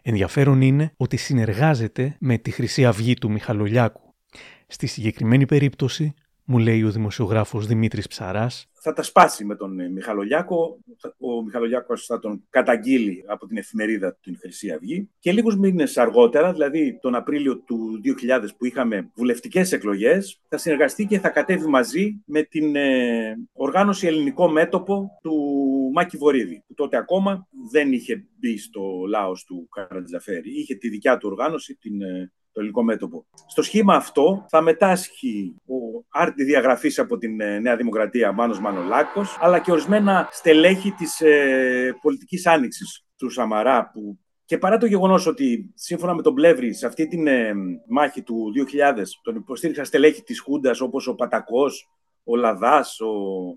Ενδιαφέρον 0.03 0.61
είναι 0.61 0.93
ότι 0.97 1.17
συνεργάζεται 1.17 2.17
με 2.21 2.39
τη 2.39 2.51
Χρυσή 2.51 2.87
Αυγή 2.87 3.15
του 3.15 3.31
Μιχαλολιάκου. 3.31 4.01
Στη 4.67 4.87
συγκεκριμένη 4.87 5.47
περίπτωση, 5.47 6.15
μου 6.47 6.59
λέει 6.59 6.83
ο 6.83 6.91
δημοσιογράφος 6.91 7.67
Δημήτρης 7.67 8.09
Ψαράς. 8.09 8.69
Θα 8.73 8.93
τα 8.93 9.03
σπάσει 9.03 9.45
με 9.45 9.57
τον 9.57 9.81
ε, 9.81 9.89
Μιχαλολιάκο. 9.89 10.79
Ο 11.19 11.43
Μιχαλολιάκος 11.43 12.07
θα 12.07 12.19
τον 12.19 12.47
καταγγείλει 12.51 13.25
από 13.27 13.47
την 13.47 13.57
εφημερίδα 13.57 14.19
του 14.21 14.37
Χρυσή 14.41 14.71
Αυγή. 14.71 15.11
Και 15.19 15.33
λίγους 15.33 15.57
μήνες 15.57 15.97
αργότερα, 15.99 16.53
δηλαδή 16.53 16.99
τον 17.01 17.15
Απρίλιο 17.15 17.59
του 17.59 18.01
2000 18.29 18.49
που 18.59 18.67
είχαμε 18.67 19.11
βουλευτικές 19.15 19.73
εκλογές, 19.73 20.41
θα 20.49 20.59
συνεργαστεί 20.59 21.07
και 21.07 21.19
θα 21.19 21.29
κατέβει 21.29 21.67
μαζί 21.67 22.23
με 22.27 22.43
την 22.43 22.77
ε, 22.77 23.37
οργάνωση 23.53 24.07
Ελληνικό 24.07 24.49
Μέτωπο 24.49 25.19
του 25.23 25.35
Μάκη 25.95 26.17
Βορύδη, 26.17 26.65
που 26.67 26.75
τότε 26.75 26.97
ακόμα 26.97 27.49
δεν 27.71 27.93
είχε 27.93 28.27
μπει 28.39 28.59
στο 28.59 28.83
λαός 29.09 29.45
του 29.45 29.69
Καρατζαφέρη. 29.71 30.61
Είχε 30.61 30.75
τη 30.75 30.89
δικιά 30.89 31.17
του 31.17 31.29
οργάνωση, 31.31 31.77
την 31.77 32.03
ε, 32.03 32.33
το 32.57 32.63
ελληνικό 32.63 32.83
μέτωπο. 32.83 33.27
Στο 33.47 33.63
σχήμα 33.63 33.95
αυτό 33.95 34.45
θα 34.49 34.61
μετάσχει 34.61 35.55
ο 35.67 36.05
άρτη 36.09 36.45
διαγραφής 36.45 36.99
από 36.99 37.19
την 37.19 37.41
ε, 37.41 37.59
Νέα 37.59 37.77
Δημοκρατία 37.77 38.33
Μάνος 38.33 38.61
Μανολάκος, 38.61 39.37
αλλά 39.41 39.59
και 39.59 39.71
ορισμένα 39.71 40.29
στελέχη 40.33 40.91
της 40.91 41.21
ε, 41.21 41.97
πολιτικής 42.01 42.47
άνοιξης 42.47 43.05
του 43.17 43.31
Σαμαρά, 43.31 43.91
που 43.93 44.19
και 44.45 44.59
παρά 44.59 44.79
το 44.79 44.87
γεγονός 44.87 45.27
ότι 45.27 45.73
σύμφωνα 45.75 46.15
με 46.15 46.23
τον 46.23 46.35
Πλεύρη 46.35 46.75
σε 46.75 46.87
αυτή 46.87 47.07
τη 47.07 47.23
ε, 47.27 47.53
μάχη 47.87 48.23
του 48.23 48.53
2000 48.95 49.03
τον 49.23 49.37
υποστήριξαν 49.37 49.85
στελέχη 49.85 50.23
της 50.23 50.41
Χούντας 50.41 50.81
όπως 50.81 51.07
ο 51.07 51.15
Πατακός, 51.15 51.91
ο 52.25 52.37
Λαδάς, 52.37 53.01
ο, 53.01 53.13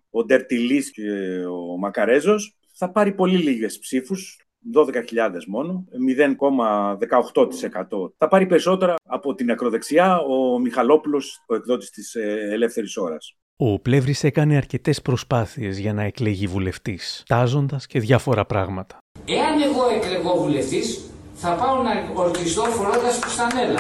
ο 0.10 0.24
Ντερτιλής 0.24 0.92
και 0.92 1.02
ο 1.46 1.78
Μακαρέζος, 1.78 2.58
θα 2.74 2.92
πάρει 2.92 3.14
πολύ 3.14 3.38
λίγες 3.38 3.80
ψήφους, 3.80 4.49
12.000 4.74 5.46
μόνο, 5.48 5.86
0,18%. 5.92 8.14
Θα 8.18 8.28
πάρει 8.28 8.46
περισσότερα 8.46 8.96
από 9.08 9.36
την 9.36 9.52
ακροδεξιά 9.52 10.20
ο 10.20 10.60
Μιχαλόπουλος, 10.60 11.44
ο 11.48 11.56
εκδότης 11.56 11.90
της 11.90 12.16
ε, 12.16 12.48
Ελεύθερης 12.52 12.98
Ώρας. 12.98 13.38
Ο 13.56 13.80
Πλεύρης 13.80 14.24
έκανε 14.24 14.56
αρκετές 14.56 15.02
προσπάθειες 15.02 15.78
για 15.78 15.94
να 15.94 16.04
εκλεγεί 16.04 16.48
βουλευτής, 16.48 17.24
τάζοντας 17.28 17.86
και 17.86 18.00
διάφορα 18.00 18.46
πράγματα. 18.46 18.98
Εάν 19.26 19.62
εγώ 19.62 19.90
εκλεγώ 19.96 20.36
βουλευτής, 20.36 21.10
θα 21.34 21.56
πάω 21.56 21.84
να 21.84 22.22
ορκιστώ 22.22 22.64
φορώντας 22.64 23.20
κουστανέλα. 23.20 23.80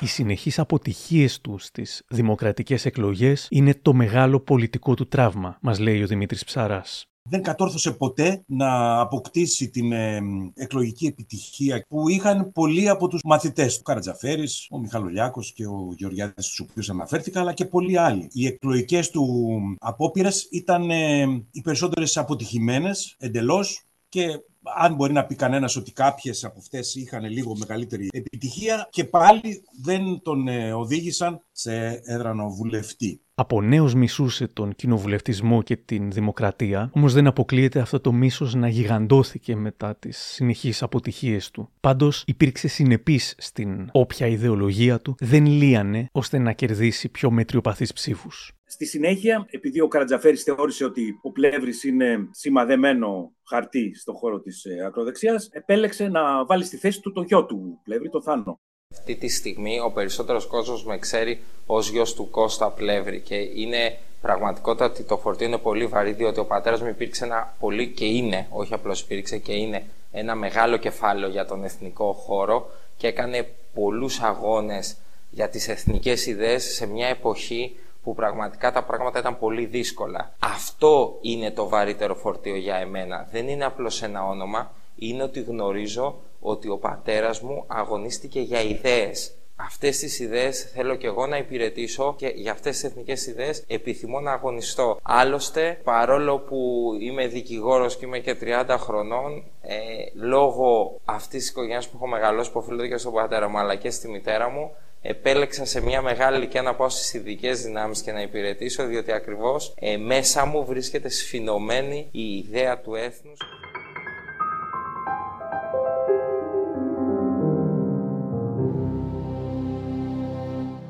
Οι 0.00 0.06
συνεχείς 0.06 0.58
αποτυχίες 0.58 1.40
του 1.40 1.58
στις 1.58 2.02
δημοκρατικές 2.08 2.84
εκλογές 2.84 3.46
είναι 3.50 3.74
το 3.82 3.92
μεγάλο 3.92 4.40
πολιτικό 4.40 4.94
του 4.94 5.08
τραύμα, 5.08 5.58
μας 5.60 5.78
λέει 5.78 6.02
ο 6.02 6.06
Δημήτρης 6.06 6.44
Ψαράς 6.44 7.08
δεν 7.30 7.42
κατόρθωσε 7.42 7.90
ποτέ 7.90 8.42
να 8.46 9.00
αποκτήσει 9.00 9.70
την 9.70 9.92
ε, 9.92 10.20
εκλογική 10.54 11.06
επιτυχία 11.06 11.84
που 11.88 12.08
είχαν 12.08 12.52
πολλοί 12.52 12.88
από 12.88 13.08
τους 13.08 13.20
μαθητές 13.24 13.76
του. 13.76 13.82
Καρατζαφέρης, 13.82 14.66
ο 14.70 14.78
Μιχαλολιάκος 14.78 15.52
και 15.52 15.66
ο 15.66 15.94
Γεωργιάδης, 15.96 16.44
στους 16.44 16.60
οποίους 16.60 16.90
αναφέρθηκα, 16.90 17.40
αλλά 17.40 17.52
και 17.52 17.64
πολλοί 17.64 17.98
άλλοι. 17.98 18.28
Οι 18.32 18.46
εκλογικές 18.46 19.10
του 19.10 19.58
απόπειρες 19.78 20.48
ήταν 20.50 20.90
ε, 20.90 21.22
οι 21.50 21.60
περισσότερες 21.60 22.16
αποτυχημένες 22.16 23.14
εντελώς 23.18 23.82
και 24.08 24.26
αν 24.76 24.94
μπορεί 24.94 25.12
να 25.12 25.24
πει 25.24 25.34
κανένας 25.34 25.76
ότι 25.76 25.92
κάποιες 25.92 26.44
από 26.44 26.58
αυτές 26.58 26.94
είχαν 26.94 27.24
λίγο 27.24 27.56
μεγαλύτερη 27.56 28.08
επιτυχία 28.12 28.88
και 28.90 29.04
πάλι 29.04 29.62
δεν 29.82 30.20
τον 30.22 30.48
ε, 30.48 30.72
οδήγησαν 30.72 31.42
σε 31.52 32.00
έδρανο 32.04 32.48
βουλευτή. 32.50 33.22
Από 33.34 33.62
νέος 33.62 33.94
μισούσε 33.94 34.46
τον 34.46 34.74
κοινοβουλευτισμό 34.74 35.62
και 35.62 35.76
την 35.76 36.10
δημοκρατία, 36.10 36.90
όμως 36.94 37.12
δεν 37.12 37.26
αποκλείεται 37.26 37.80
αυτό 37.80 38.00
το 38.00 38.12
μίσος 38.12 38.54
να 38.54 38.68
γιγαντώθηκε 38.68 39.56
μετά 39.56 39.96
τις 39.96 40.18
συνεχείς 40.18 40.82
αποτυχίες 40.82 41.50
του. 41.50 41.70
Πάντως 41.80 42.22
υπήρξε 42.26 42.68
συνεπής 42.68 43.34
στην 43.38 43.88
όποια 43.92 44.26
ιδεολογία 44.26 45.00
του, 45.00 45.14
δεν 45.18 45.46
λύανε 45.46 46.08
ώστε 46.12 46.38
να 46.38 46.52
κερδίσει 46.52 47.08
πιο 47.08 47.30
μετριοπαθείς 47.30 47.92
ψήφους. 47.92 48.57
Στη 48.70 48.86
συνέχεια, 48.86 49.46
επειδή 49.50 49.80
ο 49.80 49.88
Καρατζαφέρης 49.88 50.42
θεώρησε 50.42 50.84
ότι 50.84 51.18
ο 51.22 51.32
Πλεύρης 51.32 51.84
είναι 51.84 52.28
σημαδεμένο 52.30 53.32
χαρτί 53.44 53.94
στον 53.94 54.14
χώρο 54.14 54.40
της 54.40 54.64
ε, 54.64 54.84
ακροδεξιάς, 54.86 55.48
επέλεξε 55.52 56.08
να 56.08 56.44
βάλει 56.44 56.64
στη 56.64 56.76
θέση 56.76 57.00
του 57.00 57.12
το 57.12 57.22
γιο 57.22 57.44
του 57.44 57.80
Πλεύρη, 57.84 58.10
το 58.10 58.22
Θάνο. 58.22 58.60
Αυτή 58.94 59.16
τη 59.16 59.28
στιγμή 59.28 59.80
ο 59.80 59.90
περισσότερος 59.90 60.46
κόσμος 60.46 60.84
με 60.84 60.98
ξέρει 60.98 61.40
ως 61.66 61.90
γιος 61.90 62.14
του 62.14 62.30
Κώστα 62.30 62.70
Πλεύρη 62.70 63.20
και 63.20 63.34
είναι 63.34 63.98
πραγματικότητα 64.20 64.84
ότι 64.84 65.02
το 65.02 65.16
φορτίο 65.16 65.46
είναι 65.46 65.58
πολύ 65.58 65.86
βαρύ 65.86 66.12
διότι 66.12 66.40
ο 66.40 66.44
πατέρας 66.44 66.80
μου 66.80 66.88
υπήρξε 66.88 67.24
ένα 67.24 67.54
πολύ 67.58 67.88
και 67.88 68.04
είναι, 68.04 68.46
όχι 68.50 68.74
απλώς 68.74 69.00
υπήρξε 69.00 69.38
και 69.38 69.52
είναι 69.52 69.84
ένα 70.12 70.34
μεγάλο 70.34 70.76
κεφάλαιο 70.76 71.30
για 71.30 71.46
τον 71.46 71.64
εθνικό 71.64 72.12
χώρο 72.12 72.70
και 72.96 73.06
έκανε 73.06 73.48
πολλούς 73.74 74.20
αγώνες 74.20 74.96
για 75.30 75.48
τις 75.48 75.68
εθνικές 75.68 76.26
ιδέες 76.26 76.64
σε 76.64 76.86
μια 76.86 77.08
εποχή 77.08 77.76
που 78.08 78.14
πραγματικά 78.14 78.72
τα 78.72 78.82
πράγματα 78.84 79.18
ήταν 79.18 79.38
πολύ 79.38 79.64
δύσκολα. 79.64 80.32
Αυτό 80.38 81.18
είναι 81.20 81.50
το 81.50 81.68
βαρύτερο 81.68 82.14
φορτίο 82.14 82.56
για 82.56 82.76
εμένα. 82.76 83.28
Δεν 83.30 83.48
είναι 83.48 83.64
απλώς 83.64 84.02
ένα 84.02 84.24
όνομα, 84.24 84.70
είναι 84.96 85.22
ότι 85.22 85.40
γνωρίζω 85.40 86.20
ότι 86.40 86.68
ο 86.68 86.76
πατέρας 86.76 87.40
μου 87.40 87.64
αγωνίστηκε 87.66 88.40
για 88.40 88.62
ιδέες. 88.62 89.32
Αυτές 89.56 89.98
τις 89.98 90.20
ιδέες 90.20 90.70
θέλω 90.74 90.94
και 90.94 91.06
εγώ 91.06 91.26
να 91.26 91.36
υπηρετήσω 91.36 92.14
και 92.18 92.32
για 92.34 92.52
αυτές 92.52 92.74
τις 92.74 92.84
εθνικές 92.84 93.26
ιδέες 93.26 93.64
επιθυμώ 93.66 94.20
να 94.20 94.32
αγωνιστώ. 94.32 94.98
Άλλωστε, 95.02 95.80
παρόλο 95.84 96.38
που 96.38 96.90
είμαι 97.00 97.26
δικηγόρος 97.26 97.96
και 97.96 98.06
είμαι 98.06 98.18
και 98.18 98.34
30 98.34 98.76
χρονών, 98.78 99.44
ε, 99.62 99.76
λόγω 100.14 101.00
αυτής 101.04 101.40
της 101.40 101.50
οικογένειας 101.50 101.88
που 101.88 101.92
έχω 101.96 102.06
μεγαλώσει, 102.06 102.52
που 102.52 102.58
οφείλεται 102.58 102.88
και 102.88 102.96
στον 102.96 103.12
πατέρα 103.12 103.48
μου 103.48 103.58
αλλά 103.58 103.74
και 103.74 103.90
στη 103.90 104.08
μητέρα 104.08 104.48
μου, 104.48 104.70
επέλεξα 105.02 105.64
σε 105.64 105.80
μια 105.80 106.02
μεγάλη 106.02 106.36
ηλικία 106.36 106.62
να 106.62 106.74
πάω 106.74 106.88
στι 106.88 107.16
ειδικές 107.16 107.62
δυνάμεις 107.62 108.02
και 108.02 108.12
να 108.12 108.22
υπηρετήσω, 108.22 108.86
διότι 108.86 109.12
ακριβώς 109.12 109.74
ε, 109.78 109.96
μέσα 109.96 110.44
μου 110.44 110.64
βρίσκεται 110.64 111.08
σφινωμένη 111.08 112.08
η 112.10 112.36
ιδέα 112.36 112.80
του 112.80 112.94
έθνους. 112.94 113.38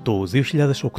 Το 0.08 0.26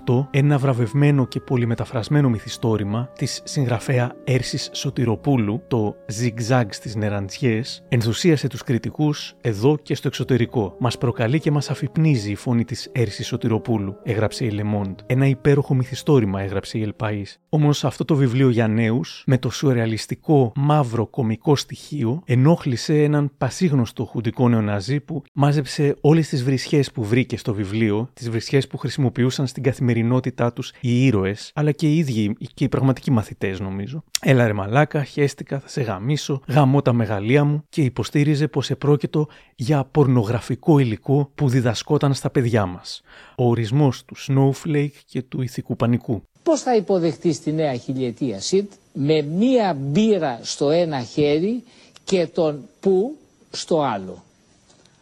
2008 0.06 0.28
ένα 0.32 0.58
βραβευμένο 0.58 1.28
και 1.28 1.40
πολυμεταφρασμένο 1.40 2.30
μυθιστόρημα 2.30 3.10
της 3.18 3.42
συγγραφέα 3.44 4.16
Έρσης 4.24 4.70
Σωτηροπούλου, 4.74 5.62
το 5.68 5.96
Zigzag 6.22 6.66
στις 6.70 6.96
Νεραντζιές, 6.96 7.84
ενθουσίασε 7.90 8.48
τους 8.48 8.64
κριτικούς 8.64 9.36
εδώ 9.42 9.78
και 9.78 9.96
στο 9.96 10.08
εξωτερικό. 10.08 10.76
Μας 10.80 10.98
προκαλεί 10.98 11.40
και 11.40 11.52
μας 11.52 11.70
αφυπνίζει 11.70 12.32
η 12.32 12.36
φωνή 12.36 12.66
της 12.66 12.90
Έρσης 12.92 13.28
Σωτηροπούλου, 13.28 13.96
έγραψε 14.04 14.46
η 14.46 14.52
Le 14.54 14.76
Monde. 14.76 14.96
Ένα 15.06 15.26
υπέροχο 15.26 15.74
μυθιστόρημα, 15.74 16.42
έγραψε 16.42 16.78
η 16.78 16.94
El 16.94 17.06
País. 17.06 17.26
Όμως 17.50 17.86
αυτό 17.86 18.06
το 18.06 18.16
βιβλίο 18.16 18.50
για 18.50 18.68
νέους, 18.68 19.24
με 19.26 19.38
το 19.38 19.50
σουρεαλιστικό 19.50 20.52
μαύρο 20.56 21.08
κομικό 21.08 21.56
στοιχείο, 21.56 22.22
ενόχλησε 22.26 23.04
έναν 23.04 23.32
πασίγνωστο 23.38 24.06
χουντικό 24.06 24.50
νεοναζί 24.50 25.00
που 25.00 25.24
μάζεψε 25.34 25.96
όλες 26.02 26.28
τις 26.28 26.44
βρισιές 26.44 26.92
που 26.92 27.04
βρήκε 27.04 27.38
στο 27.38 27.54
βιβλίο, 27.54 28.10
τις 28.14 28.30
βρισιές 28.30 28.68
που 28.68 28.78
χρησιμοποιούσαν 29.00 29.48
στην 29.48 29.64
καθημερινότητά 29.64 30.54
τους 30.54 30.74
οι 30.82 31.06
ήρωες, 31.06 31.52
αλλά 31.56 31.72
και 31.72 31.88
οι 31.88 31.98
ίδιοι 31.98 32.36
και 32.54 32.64
οι 32.64 32.70
πραγματικοί 32.70 33.12
μαθητές, 33.12 33.60
νομίζω. 33.60 34.04
Έλα 34.22 34.48
ρε 34.48 34.54
μαλάκα, 34.54 35.04
χέστηκα, 35.04 35.60
θα 35.60 35.68
σε 35.68 35.82
γαμίσω, 35.82 36.42
γαμώ 36.48 36.82
τα 36.82 36.94
μεγαλεία 36.94 37.44
μου 37.44 37.64
και 37.70 37.82
υποστήριζε 37.82 38.48
πως 38.48 38.70
επρόκειτο 38.70 39.28
για 39.56 39.84
πορνογραφικό 39.84 40.80
υλικό 40.80 41.32
που 41.36 41.50
διδασκόταν 41.50 42.14
στα 42.14 42.30
παιδιά 42.30 42.66
μας. 42.66 43.02
Ο 43.36 43.48
ορισμός 43.50 44.06
του 44.06 44.16
snowflake 44.28 44.98
και 45.06 45.22
του 45.22 45.42
ηθικού 45.42 45.76
πανικού. 45.76 46.24
Πώς 46.44 46.62
θα 46.62 46.76
υποδεχτείς 46.76 47.40
τη 47.40 47.52
νέα 47.52 47.76
χιλιετία, 47.76 48.40
Σιτ, 48.40 48.72
με 48.94 49.22
μία 49.22 49.78
μπύρα 49.80 50.40
στο 50.42 50.70
ένα 50.70 51.02
χέρι 51.02 51.64
και 52.04 52.28
τον 52.28 52.62
που 52.80 53.18
στο 53.52 53.82
άλλο. 53.82 54.24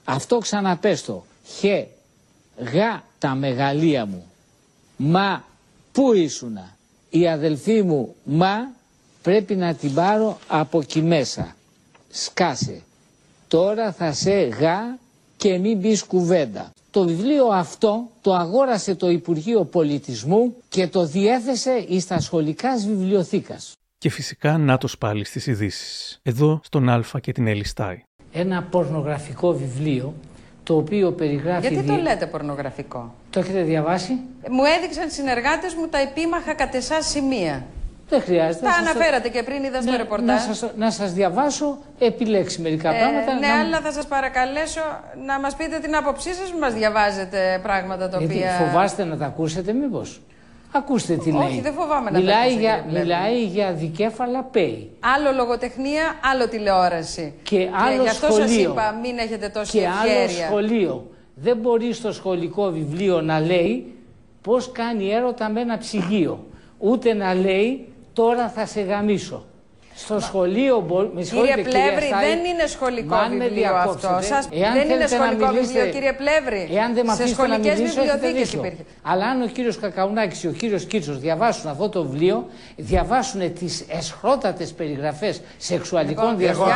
Αυτό 0.04 0.38
ξαναπέστο. 0.38 1.26
Χε, 1.60 1.88
γα 2.58 3.04
τα 3.20 3.36
μεγαλεία 3.36 4.06
μου. 4.06 4.24
Μα 4.98 5.44
πού 5.92 6.14
ήσουνα; 6.14 6.78
Η 7.10 7.28
αδελφή 7.28 7.82
μου 7.84 8.16
μα 8.24 8.72
πρέπει 9.22 9.56
να 9.56 9.74
την 9.74 9.94
πάρω 9.94 10.38
από 10.48 10.80
εκεί 10.80 11.02
μέσα. 11.02 11.56
Σκάσε. 12.10 12.82
Τώρα 13.48 13.92
θα 13.92 14.14
σε 14.14 14.32
γα 14.32 14.98
και 15.38 15.58
μην 15.58 15.78
μπεις 15.78 16.04
κουβέντα. 16.04 16.72
Το 16.92 17.04
βιβλίο 17.04 17.46
αυτό 17.48 18.10
το 18.22 18.34
αγόρασε 18.34 18.96
το 18.96 19.10
Υπουργείο 19.10 19.64
Πολιτισμού 19.66 20.56
και 20.70 20.88
το 20.88 21.06
διέθεσε 21.06 21.86
εις 21.88 22.08
τα 22.08 22.20
σχολικά 22.20 22.78
βιβλιοθήκας. 22.78 23.72
Και 23.98 24.10
φυσικά 24.10 24.58
νάτος 24.58 24.98
πάλι 24.98 25.26
στις 25.26 25.48
ειδήσεις. 25.48 26.20
Εδώ 26.24 26.60
στον 26.64 26.90
Α 26.90 27.04
και 27.22 27.32
την 27.32 27.48
Ελιστάη. 27.48 28.04
Ένα 28.32 28.64
πορνογραφικό 28.64 29.54
βιβλίο 29.54 30.14
το 30.68 30.76
οποίο 30.76 31.12
περιγράφει... 31.12 31.68
Γιατί 31.68 31.88
το 31.88 31.96
λέτε 31.96 32.26
πορνογραφικό; 32.26 33.14
Το 33.30 33.40
έχετε 33.40 33.62
διαβάσει; 33.62 34.12
Μου 34.50 34.64
έδειξαν 34.78 35.10
συνεργάτες 35.10 35.74
μου 35.74 35.88
τα 35.88 35.98
επίμαχα 35.98 36.54
κατεσά 36.54 37.02
σημεία. 37.02 37.66
Δεν 38.10 38.22
χρειάζεται. 38.22 38.66
Τα 38.66 38.72
αναφέρατε 38.72 39.30
και 39.30 39.44
πριν, 39.44 39.64
είδα 39.64 39.82
στο 39.82 39.92
ναι, 39.92 39.98
ρεπορτάζ. 39.98 40.28
Να 40.28 40.54
σας, 40.54 40.72
να 40.78 40.92
σας 40.92 41.14
διαβάσω, 41.14 41.78
επιλέξει 42.00 42.62
μερικά 42.62 42.94
ε, 42.94 43.00
πράγματα. 43.00 43.34
Ναι, 43.34 43.48
να... 43.48 43.60
αλλά 43.60 43.80
θα 43.80 43.92
σας 43.92 44.06
παρακαλέσω 44.08 44.82
να 45.26 45.40
μας 45.40 45.56
πείτε 45.56 45.80
την 45.80 45.96
άποψή 45.96 46.34
σας, 46.34 46.54
μας 46.60 46.74
διαβάζετε 46.74 47.60
πράγματα 47.64 48.10
τα 48.10 48.20
οποία... 48.24 48.52
φοβάστε 48.52 49.04
να 49.04 49.18
τα 49.18 49.26
ακούσετε 49.26 49.74
μήπως; 49.74 50.22
Ακούστε 50.78 51.16
τι 51.16 51.32
λέει. 51.32 51.48
Όχι, 51.48 51.62
δεν 51.62 51.74
φοβάμαι 51.74 52.10
να 52.10 52.20
μιλάει 52.20 52.56
για, 52.56 52.86
Μιλάει 52.92 53.44
για 53.44 53.74
δικέφαλα 53.74 54.50
pay. 54.54 54.76
Άλλο 55.00 55.32
λογοτεχνία, 55.36 56.20
άλλο 56.32 56.48
τηλεόραση. 56.48 57.34
Και 57.44 57.58
άλλο 57.58 57.64
και 57.64 57.74
σχολείο. 57.74 58.04
Γι' 58.04 58.10
αυτό 58.10 58.32
σας 58.32 58.56
είπα, 58.56 59.00
μην 59.02 59.18
έχετε 59.18 59.50
τόση 59.50 59.72
και 59.72 59.84
ευχέρεια. 59.84 60.24
άλλο 60.24 60.30
σχολείο. 60.30 61.12
Δεν 61.36 61.58
μπορεί 61.58 61.94
στο 61.94 62.12
σχολικό 62.12 62.72
βιβλίο 62.72 63.22
να 63.22 63.40
λέει 63.40 63.96
πώς 64.42 64.72
κάνει 64.72 65.10
έρωτα 65.10 65.50
με 65.50 65.62
ένα 65.62 65.78
ψυγείο. 65.78 66.46
Ούτε 66.78 67.14
να 67.14 67.34
λέει 67.34 67.88
τώρα 68.14 68.50
θα 68.50 68.66
σε 68.66 68.82
γαμίσω. 68.82 69.46
Στο 70.00 70.20
σχολείο 70.20 70.80
μπορεί. 70.88 71.10
Κύριε 71.16 71.56
Πλεύρη, 71.64 72.10
δεν 72.22 72.46
είναι 72.46 72.66
σχολικό 72.68 73.16
βιβλίο 73.30 73.76
αυτό. 73.76 74.20
Σας... 74.22 74.48
δεν 74.50 74.90
είναι 74.90 75.08
σχολικό 75.08 75.48
βιβλίο, 75.54 75.86
κύριε 75.86 76.14
Πλεύρη. 76.14 76.70
Εάν 76.76 76.94
δεν 76.94 77.10
σε 77.16 77.28
σχολικές 77.28 77.82
βιβλιοθήκες 77.82 78.54
υπήρχε. 78.54 78.86
Αλλά 79.02 79.26
αν 79.26 79.42
ο 79.42 79.46
κύριος 79.48 79.80
Κακαουνάκης 79.80 80.44
ή 80.44 80.48
ο 80.48 80.52
κύριος 80.52 80.86
Κίτσο 80.86 81.14
διαβάσουν 81.14 81.70
αυτό 81.70 81.90
το 81.90 82.04
βιβλίο, 82.04 82.48
διαβάσουν 82.76 83.54
τις 83.54 83.86
εσχρότατες 83.90 84.74
περιγραφές 84.74 85.42
σεξουαλικών 85.58 86.24
λοιπόν, 86.24 86.38
διαδρομών. 86.38 86.72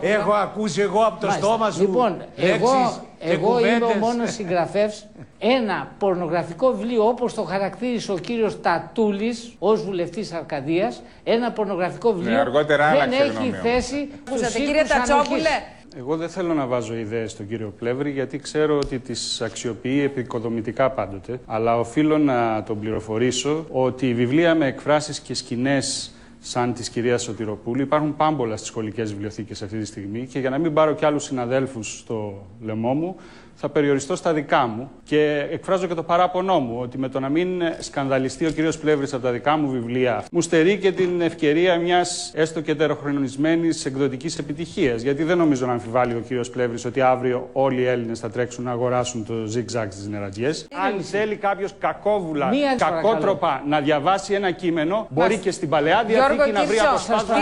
Έχω 0.00 0.32
ακούσει 0.32 0.80
εγώ 0.80 1.04
από 1.04 1.26
το 1.26 1.30
στόμα 1.30 1.70
σου. 1.70 1.80
Λοιπόν, 1.80 2.22
εγώ, 2.36 3.02
εγώ 3.20 3.58
είμαι 3.58 3.84
ο 3.84 3.94
μόνος 4.00 4.32
συγγραφέας 4.32 5.06
ένα 5.44 5.88
πορνογραφικό 5.98 6.72
βιβλίο 6.72 7.06
όπως 7.08 7.34
το 7.34 7.42
χαρακτήρισε 7.42 8.12
ο 8.12 8.18
κύριος 8.18 8.60
Τατούλης 8.60 9.54
ως 9.58 9.84
βουλευτής 9.84 10.32
Αρκαδίας, 10.32 11.02
ένα 11.24 11.52
πορνογραφικό 11.52 12.12
βιβλίο 12.12 12.44
ναι, 12.44 12.50
δεν 12.50 13.12
έχει 13.12 13.50
θέση 13.62 14.08
στους 14.26 14.54
Κύριε 14.54 14.84
Τατσόπουλε, 14.88 15.48
εγώ 15.96 16.16
δεν 16.16 16.28
θέλω 16.28 16.54
να 16.54 16.66
βάζω 16.66 16.94
ιδέες 16.94 17.30
στον 17.30 17.48
κύριο 17.48 17.74
Πλεύρη 17.78 18.10
γιατί 18.10 18.38
ξέρω 18.38 18.76
ότι 18.76 18.98
τις 18.98 19.40
αξιοποιεί 19.40 20.02
επικοδομητικά 20.04 20.90
πάντοτε. 20.90 21.40
Αλλά 21.46 21.78
οφείλω 21.78 22.18
να 22.18 22.62
τον 22.62 22.80
πληροφορήσω 22.80 23.66
ότι 23.70 24.08
η 24.08 24.14
βιβλία 24.14 24.54
με 24.54 24.66
εκφράσεις 24.66 25.20
και 25.20 25.34
σκηνές 25.34 26.12
σαν 26.44 26.72
της 26.72 26.88
κυρίας 26.88 27.22
Σωτηροπούλου 27.22 27.82
υπάρχουν 27.82 28.16
πάμπολα 28.16 28.56
στις 28.56 28.68
σχολικές 28.68 29.12
βιβλιοθήκες 29.12 29.62
αυτή 29.62 29.78
τη 29.78 29.84
στιγμή 29.86 30.26
και 30.26 30.38
για 30.38 30.50
να 30.50 30.58
μην 30.58 30.72
πάρω 30.72 30.94
κι 30.94 31.04
άλλους 31.04 31.24
συναδέλφους 31.24 31.98
στο 31.98 32.46
λαιμό 32.60 32.94
μου, 32.94 33.16
θα 33.64 33.70
περιοριστώ 33.70 34.16
στα 34.16 34.32
δικά 34.32 34.66
μου 34.66 34.90
και 35.04 35.46
εκφράζω 35.50 35.86
και 35.86 35.94
το 35.94 36.02
παράπονό 36.02 36.58
μου 36.58 36.78
ότι 36.80 36.98
με 36.98 37.08
το 37.08 37.20
να 37.20 37.28
μην 37.28 37.62
σκανδαλιστεί 37.78 38.46
ο 38.46 38.50
κύριος 38.50 38.78
Πλεύρης 38.78 39.12
από 39.12 39.22
τα 39.22 39.30
δικά 39.30 39.56
μου 39.56 39.70
βιβλία 39.70 40.24
μου 40.32 40.40
στερεί 40.40 40.78
και 40.78 40.92
την 40.92 41.20
ευκαιρία 41.20 41.78
μιας 41.78 42.32
έστω 42.34 42.60
και 42.60 42.74
τεροχρονισμένη 42.74 43.68
εκδοτικής 43.84 44.38
επιτυχίας. 44.38 45.02
Γιατί 45.02 45.22
δεν 45.22 45.38
νομίζω 45.38 45.66
να 45.66 45.72
αμφιβάλλει 45.72 46.14
ο 46.14 46.22
κύριος 46.26 46.50
Πλεύρης 46.50 46.84
ότι 46.84 47.00
αύριο 47.00 47.48
όλοι 47.52 47.80
οι 47.80 47.86
Έλληνες 47.86 48.18
θα 48.18 48.30
τρέξουν 48.30 48.64
να 48.64 48.70
αγοράσουν 48.70 49.24
το 49.26 49.34
zigzag 49.34 49.86
στι 49.88 50.10
νερατιές. 50.10 50.66
Αν 50.86 51.02
θέλει 51.02 51.36
κάποιος 51.36 51.74
κακόβουλα, 51.78 52.48
Μία 52.48 52.74
κακότροπα 52.78 53.62
να 53.66 53.80
διαβάσει 53.80 54.34
ένα 54.34 54.50
κείμενο, 54.50 55.06
μπορεί 55.10 55.38
και 55.38 55.50
στην 55.50 55.68
παλαιά 55.68 56.04
διαθήκη 56.06 56.50
να 56.50 56.64
βρει 56.64 56.78
αποσπάσματα 56.78 57.34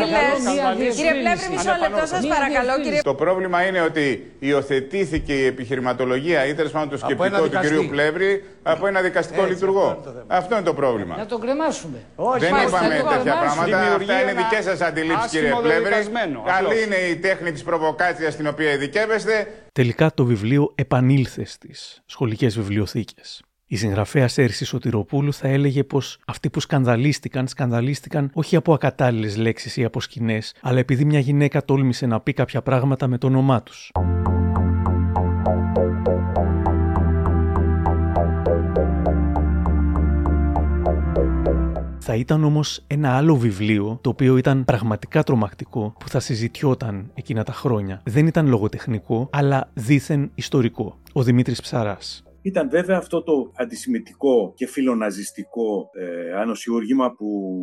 Κύριε 0.95 1.13
Πλεύρη, 1.13 1.49
μισό 1.51 1.71
λεπτό 1.81 2.07
σας 2.07 2.27
παρακαλώ. 2.27 3.03
Το 3.03 3.15
πρόβλημα 3.15 3.67
είναι 3.67 3.81
ότι 3.81 4.33
υιοθετήθηκε 4.39 5.33
η 5.33 5.47
επιχειρηματολογία 5.47 6.09
ή 6.17 6.55
τέλος 6.55 6.73
πάντων 6.73 6.89
το 6.89 6.97
σκεπτικό 6.97 7.49
του 7.49 7.59
κυρίου 7.61 7.87
Πλεύρη 7.91 8.45
από 8.63 8.87
ένα 8.87 9.01
δικαστικό 9.01 9.41
Έτσι, 9.41 9.53
λειτουργό. 9.53 10.03
Αυτό 10.27 10.55
είναι, 10.55 10.65
το 10.65 10.75
πρόβλημα. 10.75 11.17
Να 11.17 11.27
τον 11.27 11.41
κρεμάσουμε. 11.41 11.99
Όχι, 12.15 12.39
Δεν 12.39 12.55
είπαμε 12.67 12.89
τέτοια 12.89 13.39
πράγματα. 13.39 13.79
Αυτά 13.79 14.21
είναι 14.21 14.33
δικές 14.33 14.65
σας 14.65 14.81
αντιλήψεις, 14.81 15.31
κύριε 15.31 15.53
Πλεύρη. 15.63 15.93
Καλή 16.47 16.85
είναι 16.85 16.97
η 16.97 17.17
τέχνη 17.17 17.53
της 17.53 17.63
προβοκάτσιας 17.63 18.33
στην 18.33 18.47
οποία 18.47 18.73
ειδικεύεστε. 18.73 19.53
Τελικά 19.73 20.15
το 20.15 20.25
βιβλίο 20.25 20.73
επανήλθε 20.75 21.45
στις 21.45 22.03
σχολικές 22.07 22.57
βιβλιοθήκες. 22.57 23.43
Η 23.73 23.77
συγγραφέα 23.77 24.29
Έρση 24.37 24.65
Σωτηροπούλου 24.65 25.33
θα 25.33 25.49
έλεγε 25.49 25.85
πως 25.85 26.19
αυτοί 26.27 26.51
που 26.51 26.61
σκανδαλίστηκαν, 26.61 27.49
σκανδαλίστηκαν 27.49 28.31
όχι 28.35 28.57
από 28.57 28.73
ακατάλληλες 28.73 29.37
λέξεις 29.37 29.77
ή 29.77 29.85
από 29.85 30.01
σκηνές, 30.01 30.55
αλλά 30.61 30.79
επειδή 30.79 31.05
μια 31.05 31.19
γυναίκα 31.19 31.65
τόλμησε 31.65 32.07
να 32.07 32.21
πει 32.21 32.33
κάποια 32.33 32.63
πράγματα 32.63 33.07
με 33.07 33.19
το 33.19 33.27
όνομά 33.27 33.63
τους. 33.63 33.91
Θα 42.11 42.19
ήταν 42.19 42.45
όμως 42.45 42.83
ένα 42.87 43.17
άλλο 43.17 43.37
βιβλίο, 43.37 43.99
το 44.01 44.11
οποίο 44.11 44.37
ήταν 44.37 44.65
πραγματικά 44.65 45.23
τρομακτικό, 45.23 45.95
που 45.99 46.09
θα 46.09 46.21
συζητιόταν 46.21 47.11
εκείνα 47.15 47.45
τα 47.45 47.53
χρόνια. 47.53 48.01
Δεν 48.05 48.27
ήταν 48.27 48.49
λογοτεχνικό, 48.49 49.29
αλλά 49.33 49.71
δήθεν 49.75 50.31
ιστορικό. 50.35 50.99
Ο 51.13 51.23
Δημήτρης 51.23 51.61
Ψαράς. 51.61 52.23
Ήταν 52.43 52.71
βέβαια 52.71 52.97
αυτό 52.97 53.23
το 53.23 53.53
αντισημιτικό 53.57 54.53
και 54.57 54.67
φιλοναζιστικό 54.67 55.91
ε, 55.93 56.33
ανοσιούργημα 56.33 57.13
που 57.13 57.55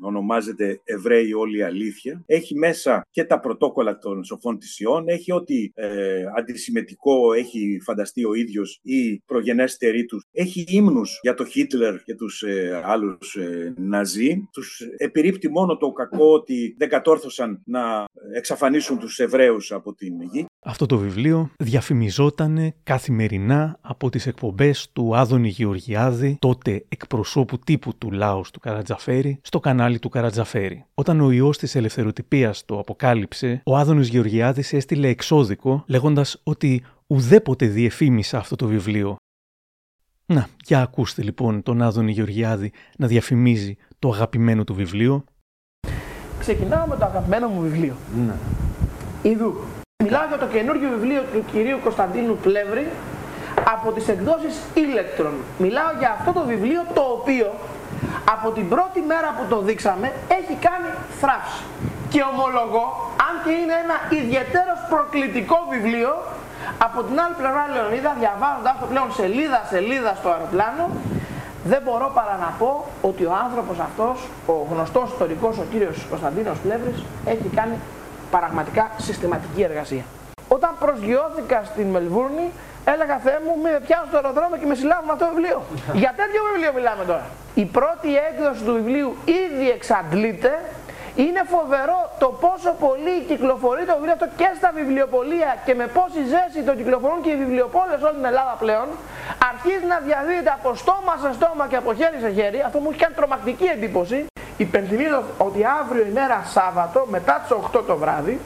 ονομάζεται 0.00 0.80
Εβραίοι 0.84 1.32
όλη 1.32 1.58
η 1.58 1.62
αλήθεια. 1.62 2.22
Έχει 2.26 2.54
μέσα 2.54 3.06
και 3.10 3.24
τα 3.24 3.40
πρωτόκολλα 3.40 3.98
των 3.98 4.24
σοφών 4.24 4.58
της 4.58 4.78
Ιών, 4.80 5.08
έχει 5.08 5.32
ό,τι 5.32 5.70
ε, 5.74 6.24
αντισημιτικό 6.36 7.32
έχει 7.32 7.80
φανταστεί 7.82 8.24
ο 8.24 8.34
ίδιος 8.34 8.78
ή 8.82 9.22
προγενέστεροι 9.26 10.04
τους. 10.04 10.24
Έχει 10.32 10.64
ύμνους 10.68 11.18
για 11.22 11.34
το 11.34 11.44
Χίτλερ 11.44 12.02
και 12.02 12.14
τους 12.14 12.42
ε, 12.42 12.80
άλλους 12.84 13.34
ε, 13.34 13.74
Ναζί. 13.76 14.48
Τους 14.52 14.80
επιρρύπτει 14.96 15.50
μόνο 15.50 15.76
το 15.76 15.92
κακό 15.92 16.32
ότι 16.32 16.74
δεν 16.78 16.88
κατόρθωσαν 16.88 17.62
να 17.64 18.04
εξαφανίσουν 18.34 18.98
τους 18.98 19.18
Εβραίους 19.18 19.72
από 19.72 19.94
την 19.94 20.22
γη. 20.22 20.46
Αυτό 20.68 20.86
το 20.86 20.98
βιβλίο 20.98 21.50
διαφημιζόταν 21.56 22.74
καθημερινά 22.82 23.78
από 23.80 24.10
τις 24.10 24.26
εκπομπές 24.26 24.90
του 24.92 25.16
Άδωνη 25.16 25.48
Γεωργιάδη, 25.48 26.36
τότε 26.38 26.84
εκπροσώπου 26.88 27.58
τύπου 27.58 27.98
του 27.98 28.10
Λάος 28.10 28.50
του 28.50 28.60
Καρατζαφέρη, 28.60 29.38
στο 29.42 29.60
κανάλι 29.60 29.98
του 29.98 30.08
Καρατζαφέρη. 30.08 30.84
Όταν 30.94 31.20
ο 31.20 31.30
ιός 31.30 31.58
της 31.58 31.74
ελευθεροτυπίας 31.74 32.64
το 32.64 32.78
αποκάλυψε, 32.78 33.60
ο 33.64 33.76
Άδωνης 33.76 34.08
Γεωργιάδης 34.08 34.72
έστειλε 34.72 35.08
εξώδικο 35.08 35.84
λέγοντας 35.86 36.40
ότι 36.42 36.82
ουδέποτε 37.06 37.66
διεφήμισα 37.66 38.38
αυτό 38.38 38.56
το 38.56 38.66
βιβλίο. 38.66 39.16
Να, 40.26 40.48
για 40.64 40.82
ακούστε 40.82 41.22
λοιπόν 41.22 41.62
τον 41.62 41.82
Άδωνη 41.82 42.12
Γεωργιάδη 42.12 42.72
να 42.98 43.06
διαφημίζει 43.06 43.76
το 43.98 44.08
αγαπημένο 44.08 44.64
του 44.64 44.74
βιβλίο. 44.74 45.24
Ξεκινάω 46.38 46.86
με 46.86 46.96
το 46.96 47.04
αγαπημένο 47.04 47.48
μου 47.48 47.60
βιβλίο. 47.60 47.96
Ναι. 48.26 48.34
Ιδού. 49.22 49.54
Μιλάω 50.06 50.26
για 50.32 50.40
το 50.44 50.48
καινούργιο 50.56 50.88
βιβλίο 50.96 51.22
του 51.32 51.44
κυρίου 51.52 51.78
Κωνσταντίνου 51.86 52.36
Πλεύρη 52.46 52.86
από 53.74 53.88
τις 53.96 54.06
εκδόσεις 54.14 54.54
Electron. 54.84 55.36
Μιλάω 55.64 55.90
για 56.00 56.10
αυτό 56.18 56.30
το 56.38 56.42
βιβλίο 56.52 56.82
το 56.96 57.02
οποίο 57.16 57.48
από 58.34 58.48
την 58.56 58.66
πρώτη 58.74 59.00
μέρα 59.10 59.28
που 59.36 59.44
το 59.52 59.58
δείξαμε 59.68 60.06
έχει 60.38 60.54
κάνει 60.66 60.88
θράψη. 61.20 61.62
Και 62.12 62.20
ομολογώ, 62.32 62.86
αν 63.26 63.34
και 63.44 63.52
είναι 63.60 63.76
ένα 63.84 63.96
ιδιαίτερος 64.20 64.78
προκλητικό 64.92 65.58
βιβλίο, 65.74 66.12
από 66.86 66.98
την 67.06 67.16
άλλη 67.22 67.34
πλευρά 67.40 67.64
Λεωνίδα, 67.74 68.12
διαβάζοντας 68.22 68.74
το 68.82 68.86
πλέον 68.92 69.08
σελίδα 69.20 69.60
σελίδα 69.72 70.12
στο 70.20 70.28
αεροπλάνο, 70.34 70.84
δεν 71.70 71.80
μπορώ 71.84 72.08
παρά 72.18 72.36
να 72.44 72.50
πω 72.60 72.70
ότι 73.10 73.22
ο 73.32 73.34
άνθρωπος 73.44 73.76
αυτός, 73.88 74.16
ο 74.54 74.54
γνωστός 74.70 75.06
ιστορικός, 75.14 75.54
ο 75.62 75.64
κύριος 75.72 75.96
Κωνσταντίνος 76.12 76.58
Πλεύρης, 76.64 76.98
έχει 77.32 77.48
κάνει 77.58 77.76
πραγματικά 78.30 78.90
συστηματική 78.96 79.62
εργασία. 79.62 80.04
Όταν 80.48 80.70
προσγειώθηκα 80.78 81.62
στην 81.64 81.86
Μελβούρνη, 81.86 82.46
έλεγα 82.92 83.16
Θεέ 83.24 83.38
μου, 83.44 83.52
με 83.62 83.70
πιάνουν 83.86 84.06
στο 84.08 84.16
αεροδρόμιο 84.20 84.56
και 84.60 84.66
με 84.66 84.74
συλλάβουν 84.80 85.10
αυτό 85.10 85.24
το 85.24 85.30
βιβλίο. 85.34 85.58
Για 86.02 86.12
τέτοιο 86.20 86.40
βιβλίο 86.48 86.72
μιλάμε 86.78 87.04
τώρα. 87.10 87.26
Η 87.54 87.64
πρώτη 87.76 88.10
έκδοση 88.28 88.60
του 88.66 88.72
βιβλίου 88.78 89.08
ήδη 89.42 89.66
εξαντλείται. 89.76 90.52
Είναι 91.24 91.42
φοβερό 91.54 92.00
το 92.22 92.28
πόσο 92.44 92.70
πολύ 92.84 93.16
κυκλοφορεί 93.30 93.82
το 93.90 93.94
βιβλίο 93.98 94.14
αυτό 94.18 94.28
και 94.40 94.48
στα 94.58 94.70
βιβλιοπολία 94.78 95.50
και 95.66 95.74
με 95.80 95.86
πόση 95.96 96.22
ζέση 96.32 96.60
το 96.68 96.74
κυκλοφορούν 96.80 97.20
και 97.24 97.30
οι 97.34 97.36
βιβλιοπόλες 97.44 98.00
όλη 98.06 98.16
την 98.20 98.24
Ελλάδα 98.32 98.54
πλέον. 98.62 98.88
Αρχίζει 99.50 99.86
να 99.94 99.98
διαδίδεται 100.08 100.52
από 100.58 100.68
στόμα 100.82 101.14
σε 101.22 101.30
στόμα 101.38 101.64
και 101.70 101.78
από 101.82 101.90
χέρι 101.98 102.18
σε 102.24 102.30
χέρι. 102.38 102.58
Αυτό 102.66 102.78
μου 102.82 102.88
έχει 102.90 103.00
κάνει 103.02 103.14
τρομακτική 103.20 103.66
εντύπωση. 103.76 104.18
Υπενθυμίζω 104.56 105.22
ότι 105.38 105.60
αύριο 105.80 106.06
ημέρα 106.06 106.42
Σάββατο 106.44 107.06
μετά 107.10 107.44
τις 107.48 107.56
8 107.78 107.82
το 107.86 107.96
βράδυ 107.96 108.40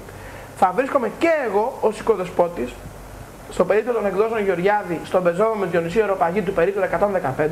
θα 0.56 0.72
βρίσκομαι 0.76 1.10
και 1.18 1.28
εγώ 1.46 1.78
ως 1.80 1.98
οικοδεσπότης 1.98 2.74
στο 3.50 3.64
περίπτωμα 3.64 3.98
των 3.98 4.06
εκδόσεων 4.06 4.44
Γεωργιάδη 4.44 5.00
στον 5.04 5.22
πεζόμο 5.22 5.54
με 5.54 5.66
Διονυσίου 5.66 6.00
Ευρωπαγή 6.00 6.42
του 6.42 6.52
περίπτωμα 6.52 6.86
115 7.36 7.48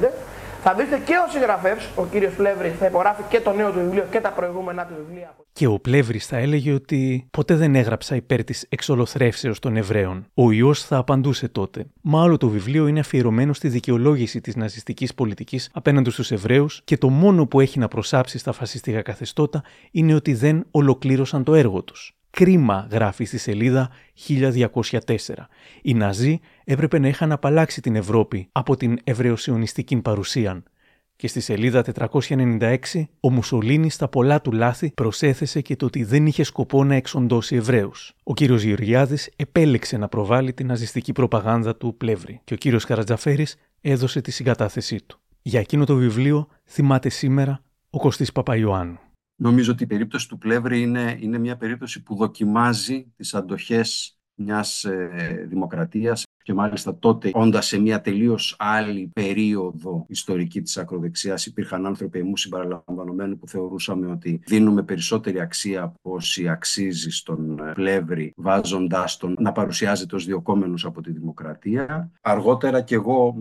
θα 0.63 0.75
δείτε 0.75 0.99
και 0.99 1.15
ο 1.27 1.31
συγγραφέας, 1.31 1.89
ο 1.95 2.05
κύριος 2.05 2.35
Πλεύρη, 2.35 2.77
θα 2.81 2.87
υπογράφει 2.87 3.23
και 3.29 3.41
το 3.41 3.53
νέο 3.53 3.71
του 3.71 3.79
βιβλίο 3.79 4.05
και 4.11 4.21
τα 4.21 4.31
προηγούμενα 4.31 4.85
του 4.85 4.95
βιβλία. 4.97 5.35
Και 5.59 5.67
ο 5.67 5.79
Πλεύρης 5.79 6.27
θα 6.27 6.37
έλεγε 6.37 6.73
ότι 6.73 7.27
ποτέ 7.31 7.57
δεν 7.57 7.75
έγραψα 7.75 8.17
υπέρ 8.17 8.45
της 8.45 8.67
εξολοθρεύσεως 8.69 9.59
των 9.59 9.77
Εβραίων. 9.77 10.27
Ο 10.35 10.53
ιό 10.53 10.75
θα 10.75 10.97
απαντούσε 10.97 11.49
τότε. 11.49 11.87
Μα 12.01 12.23
άλλο 12.23 12.37
το 12.37 12.49
βιβλίο 12.49 12.87
είναι 12.87 13.01
αφιερωμένο 13.01 13.53
στη 13.53 13.69
δικαιολόγηση 13.69 14.41
της 14.41 14.57
ναζιστικής 14.57 15.15
πολιτικής 15.15 15.71
απέναντι 15.73 16.11
στους 16.11 16.31
Εβραίους 16.31 16.81
και 16.85 16.97
το 16.99 17.09
μόνο 17.09 17.47
που 17.47 17.61
έχει 17.61 17.79
να 17.79 17.89
προσάψει 17.89 18.39
στα 18.39 18.53
φασιστικά 18.53 19.03
καθεστώτα 19.03 19.63
είναι 19.91 20.15
ότι 20.15 20.35
δεν 20.35 20.67
ολοκλήρωσαν 20.71 21.45
το 21.45 21.55
έργο 21.55 21.83
τους. 21.83 22.17
Κρίμα, 22.31 22.89
γράφει 22.91 23.25
στη 23.25 23.39
σελίδα 23.39 23.91
1204. 24.29 25.17
Οι 25.83 25.95
Ναζί 25.95 26.41
έπρεπε 26.65 26.99
να 26.99 27.09
είχαν 27.09 27.33
απαλλάξει 27.33 27.81
την 27.81 27.97
Ευρώπη 27.97 28.49
από 28.53 28.77
την 28.77 28.99
ευρεοσιονιστική 29.05 29.97
παρουσία. 29.97 30.63
Και 31.21 31.29
στη 31.29 31.41
σελίδα 31.41 31.85
496, 32.11 32.77
ο 33.21 33.31
Μουσολίνης 33.31 33.95
στα 33.95 34.09
πολλά 34.09 34.41
του 34.41 34.53
λάθη 34.53 34.93
προσέθεσε 34.95 35.61
και 35.61 35.77
το 35.77 35.87
ότι 35.87 36.05
δεν 36.05 36.27
είχε 36.27 36.43
σκοπό 36.43 36.85
να 36.85 36.95
εξοντώσει 36.95 37.57
Εβραίους. 37.57 38.15
Ο 38.23 38.35
κύριος 38.35 38.63
Γεωργιάδης 38.63 39.31
επέλεξε 39.37 39.97
να 39.97 40.09
προβάλλει 40.09 40.53
την 40.53 40.67
ναζιστική 40.67 41.13
προπαγάνδα 41.13 41.77
του 41.77 41.97
πλεύρη 41.97 42.41
και 42.45 42.55
ο 42.55 42.57
κύριος 42.57 42.85
Καρατζαφέρης 42.85 43.57
έδωσε 43.81 44.21
τη 44.21 44.31
συγκατάθεσή 44.31 45.03
του. 45.07 45.21
Για 45.43 45.61
εκείνο 45.61 45.85
το 45.85 45.95
βιβλίο 45.95 46.49
θυμάται 46.65 47.09
σήμερα 47.09 47.63
ο 47.91 47.99
Κωστής 47.99 48.33
Παπαϊωάννου. 48.33 48.99
Νομίζω 49.37 49.73
ότι 49.73 49.83
η 49.83 49.87
περίπτωση 49.87 50.29
του 50.29 50.39
Πλεύρη 50.39 50.81
είναι, 50.81 51.17
είναι 51.21 51.39
μια 51.39 51.57
περίπτωση 51.57 52.03
που 52.03 52.15
δοκιμάζει 52.15 53.13
τις 53.17 53.35
αντοχές 53.35 54.18
μιας 54.39 54.85
ε, 54.85 55.47
δημοκρατίας 55.49 56.27
και 56.43 56.55
μάλιστα 56.55 56.99
τότε 56.99 57.31
όντας 57.35 57.67
σε 57.67 57.79
μια 57.79 58.01
τελείως 58.01 58.57
άλλη 58.59 59.11
περίοδο 59.15 60.05
ιστορική 60.09 60.63
της 60.63 60.77
ακροδεξιάς 60.77 61.47
υπήρχαν 61.47 61.87
άνθρωποι 61.87 62.19
εμού 62.19 62.37
συμπαραλαμβανομένου 62.37 63.39
που 63.39 63.49
θεωρούσαμε 63.49 64.07
ότι 64.07 64.41
δίνουμε 64.47 64.83
περισσότερη 64.83 65.41
αξία 65.41 65.83
από 65.83 65.99
όσοι 66.03 66.49
αξίζει 66.49 67.11
στον 67.11 67.59
ε, 67.59 67.73
Πλεύρη 67.75 68.33
βάζοντάς 68.37 69.17
τον 69.17 69.37
να 69.39 69.53
παρουσιάζεται 69.53 70.15
ως 70.15 70.25
διοκόμενος 70.25 70.85
από 70.85 71.01
τη 71.01 71.13
δημοκρατία. 71.13 72.11
Αργότερα 72.21 72.81
και 72.81 72.95
εγώ 72.95 73.35